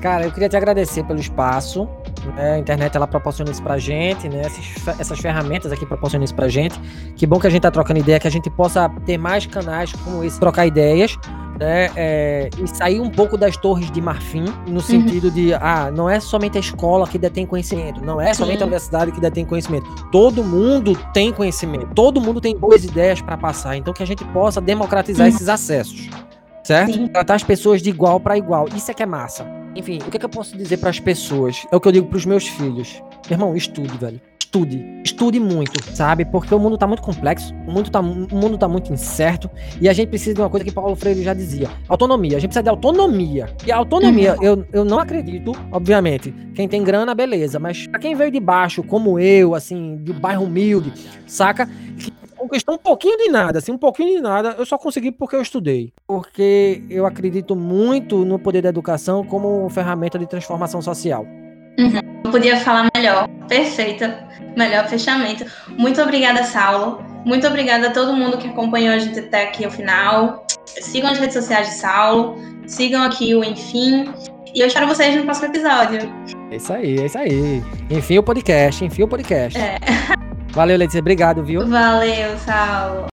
Cara, 0.00 0.24
eu 0.24 0.32
queria 0.32 0.48
te 0.48 0.56
agradecer 0.56 1.04
pelo 1.04 1.20
espaço. 1.20 1.88
Né? 2.34 2.54
A 2.54 2.58
internet 2.58 2.96
ela 2.96 3.06
proporciona 3.06 3.50
isso 3.50 3.62
pra 3.62 3.78
gente, 3.78 4.28
né? 4.28 4.42
Essas, 4.42 5.00
essas 5.00 5.18
ferramentas 5.18 5.72
aqui 5.72 5.86
proporcionam 5.86 6.24
isso 6.24 6.34
pra 6.34 6.48
gente. 6.48 6.78
Que 7.16 7.26
bom 7.26 7.38
que 7.38 7.46
a 7.46 7.50
gente 7.50 7.62
tá 7.62 7.70
trocando 7.70 8.00
ideia, 8.00 8.18
que 8.18 8.28
a 8.28 8.30
gente 8.30 8.50
possa 8.50 8.88
ter 9.06 9.18
mais 9.18 9.46
canais 9.46 9.92
como 9.92 10.24
esse, 10.24 10.38
trocar 10.38 10.66
ideias, 10.66 11.16
né? 11.62 11.90
É, 11.96 12.50
e 12.62 12.66
sair 12.66 13.00
um 13.00 13.08
pouco 13.08 13.36
das 13.36 13.56
torres 13.56 13.90
de 13.90 14.00
marfim, 14.00 14.44
no 14.66 14.74
uhum. 14.74 14.80
sentido 14.80 15.28
uhum. 15.28 15.34
de, 15.34 15.54
ah, 15.54 15.90
não 15.94 16.08
é 16.08 16.20
somente 16.20 16.56
a 16.56 16.60
escola 16.60 17.06
que 17.06 17.18
detém 17.18 17.46
conhecimento, 17.46 18.04
não 18.04 18.20
é 18.20 18.34
somente 18.34 18.58
Sim. 18.58 18.64
a 18.64 18.66
universidade 18.66 19.12
que 19.12 19.20
detém 19.20 19.44
conhecimento. 19.44 19.86
Todo 20.10 20.42
mundo 20.42 20.98
tem 21.12 21.32
conhecimento, 21.32 21.94
todo 21.94 22.20
mundo 22.20 22.40
tem 22.40 22.56
boas 22.56 22.84
ideias 22.84 23.20
para 23.20 23.36
passar, 23.36 23.76
então 23.76 23.94
que 23.94 24.02
a 24.02 24.06
gente 24.06 24.24
possa 24.26 24.60
democratizar 24.60 25.26
uhum. 25.26 25.34
esses 25.34 25.48
acessos 25.48 26.08
certo? 26.62 26.92
Sim. 26.92 27.08
Tratar 27.08 27.34
as 27.34 27.42
pessoas 27.42 27.82
de 27.82 27.90
igual 27.90 28.20
para 28.20 28.38
igual. 28.38 28.68
Isso 28.74 28.90
é 28.90 28.94
que 28.94 29.02
é 29.02 29.06
massa. 29.06 29.44
Enfim, 29.74 29.98
o 30.06 30.10
que, 30.10 30.16
é 30.16 30.20
que 30.20 30.24
eu 30.24 30.30
posso 30.30 30.56
dizer 30.56 30.76
para 30.76 30.90
as 30.90 31.00
pessoas? 31.00 31.66
É 31.72 31.76
o 31.76 31.80
que 31.80 31.88
eu 31.88 31.92
digo 31.92 32.06
para 32.06 32.16
os 32.16 32.26
meus 32.26 32.46
filhos. 32.46 33.02
Meu 33.28 33.32
irmão, 33.32 33.56
estude, 33.56 33.96
velho. 33.98 34.20
Estude. 34.52 34.84
Estude 35.02 35.40
muito, 35.40 35.82
sabe? 35.96 36.26
Porque 36.26 36.54
o 36.54 36.58
mundo 36.58 36.76
tá 36.76 36.86
muito 36.86 37.00
complexo, 37.00 37.54
o 37.66 37.72
mundo 37.72 37.90
tá, 37.90 38.00
o 38.00 38.36
mundo 38.36 38.58
tá 38.58 38.68
muito 38.68 38.92
incerto 38.92 39.48
e 39.80 39.88
a 39.88 39.94
gente 39.94 40.10
precisa 40.10 40.34
de 40.34 40.42
uma 40.42 40.50
coisa 40.50 40.62
que 40.62 40.70
Paulo 40.70 40.94
Freire 40.94 41.22
já 41.22 41.32
dizia: 41.32 41.70
autonomia. 41.88 42.36
A 42.36 42.38
gente 42.38 42.50
precisa 42.50 42.62
de 42.62 42.68
autonomia. 42.68 43.48
E 43.66 43.72
a 43.72 43.76
autonomia, 43.78 44.36
uhum. 44.36 44.42
eu, 44.42 44.66
eu 44.70 44.84
não 44.84 44.98
acredito, 44.98 45.52
obviamente. 45.70 46.34
Quem 46.54 46.68
tem 46.68 46.84
grana, 46.84 47.14
beleza. 47.14 47.58
Mas 47.58 47.86
pra 47.86 47.98
quem 47.98 48.14
veio 48.14 48.30
de 48.30 48.40
baixo, 48.40 48.82
como 48.82 49.18
eu, 49.18 49.54
assim, 49.54 49.96
de 50.04 50.12
bairro 50.12 50.44
humilde, 50.44 50.92
saca? 51.26 51.66
Que 51.96 52.12
conquistou 52.36 52.74
um 52.74 52.78
pouquinho 52.78 53.16
de 53.16 53.30
nada, 53.30 53.58
assim, 53.58 53.72
um 53.72 53.78
pouquinho 53.78 54.16
de 54.16 54.20
nada, 54.20 54.54
eu 54.58 54.66
só 54.66 54.76
consegui 54.76 55.10
porque 55.10 55.34
eu 55.34 55.40
estudei. 55.40 55.94
Porque 56.06 56.84
eu 56.90 57.06
acredito 57.06 57.56
muito 57.56 58.22
no 58.22 58.38
poder 58.38 58.60
da 58.60 58.68
educação 58.68 59.24
como 59.24 59.66
ferramenta 59.70 60.18
de 60.18 60.26
transformação 60.26 60.82
social. 60.82 61.26
Podia 62.32 62.56
falar 62.56 62.88
melhor. 62.96 63.28
Perfeita. 63.46 64.26
Melhor 64.56 64.88
fechamento. 64.88 65.44
Muito 65.68 66.00
obrigada, 66.00 66.42
Saulo. 66.44 67.04
Muito 67.26 67.46
obrigada 67.46 67.88
a 67.88 67.90
todo 67.90 68.16
mundo 68.16 68.38
que 68.38 68.48
acompanhou 68.48 68.94
a 68.94 68.98
gente 68.98 69.18
até 69.20 69.44
aqui 69.44 69.66
ao 69.66 69.70
final. 69.70 70.46
Sigam 70.66 71.10
as 71.10 71.18
redes 71.18 71.34
sociais 71.34 71.68
de 71.68 71.74
Saulo. 71.74 72.36
Sigam 72.66 73.02
aqui 73.02 73.34
o 73.34 73.44
Enfim. 73.44 74.12
E 74.54 74.60
eu 74.60 74.66
espero 74.66 74.86
vocês 74.86 75.14
no 75.14 75.24
próximo 75.24 75.48
episódio. 75.48 76.00
É 76.50 76.56
isso 76.56 76.72
aí, 76.72 76.98
é 77.00 77.06
isso 77.06 77.18
aí. 77.18 77.62
Enfim 77.90 78.18
o 78.18 78.22
podcast, 78.22 78.82
enfim 78.82 79.02
o 79.02 79.08
podcast. 79.08 79.58
É. 79.58 79.78
Valeu, 80.52 80.78
Letícia. 80.78 81.00
Obrigado, 81.00 81.44
viu? 81.44 81.66
Valeu, 81.66 82.36
Saulo. 82.38 83.06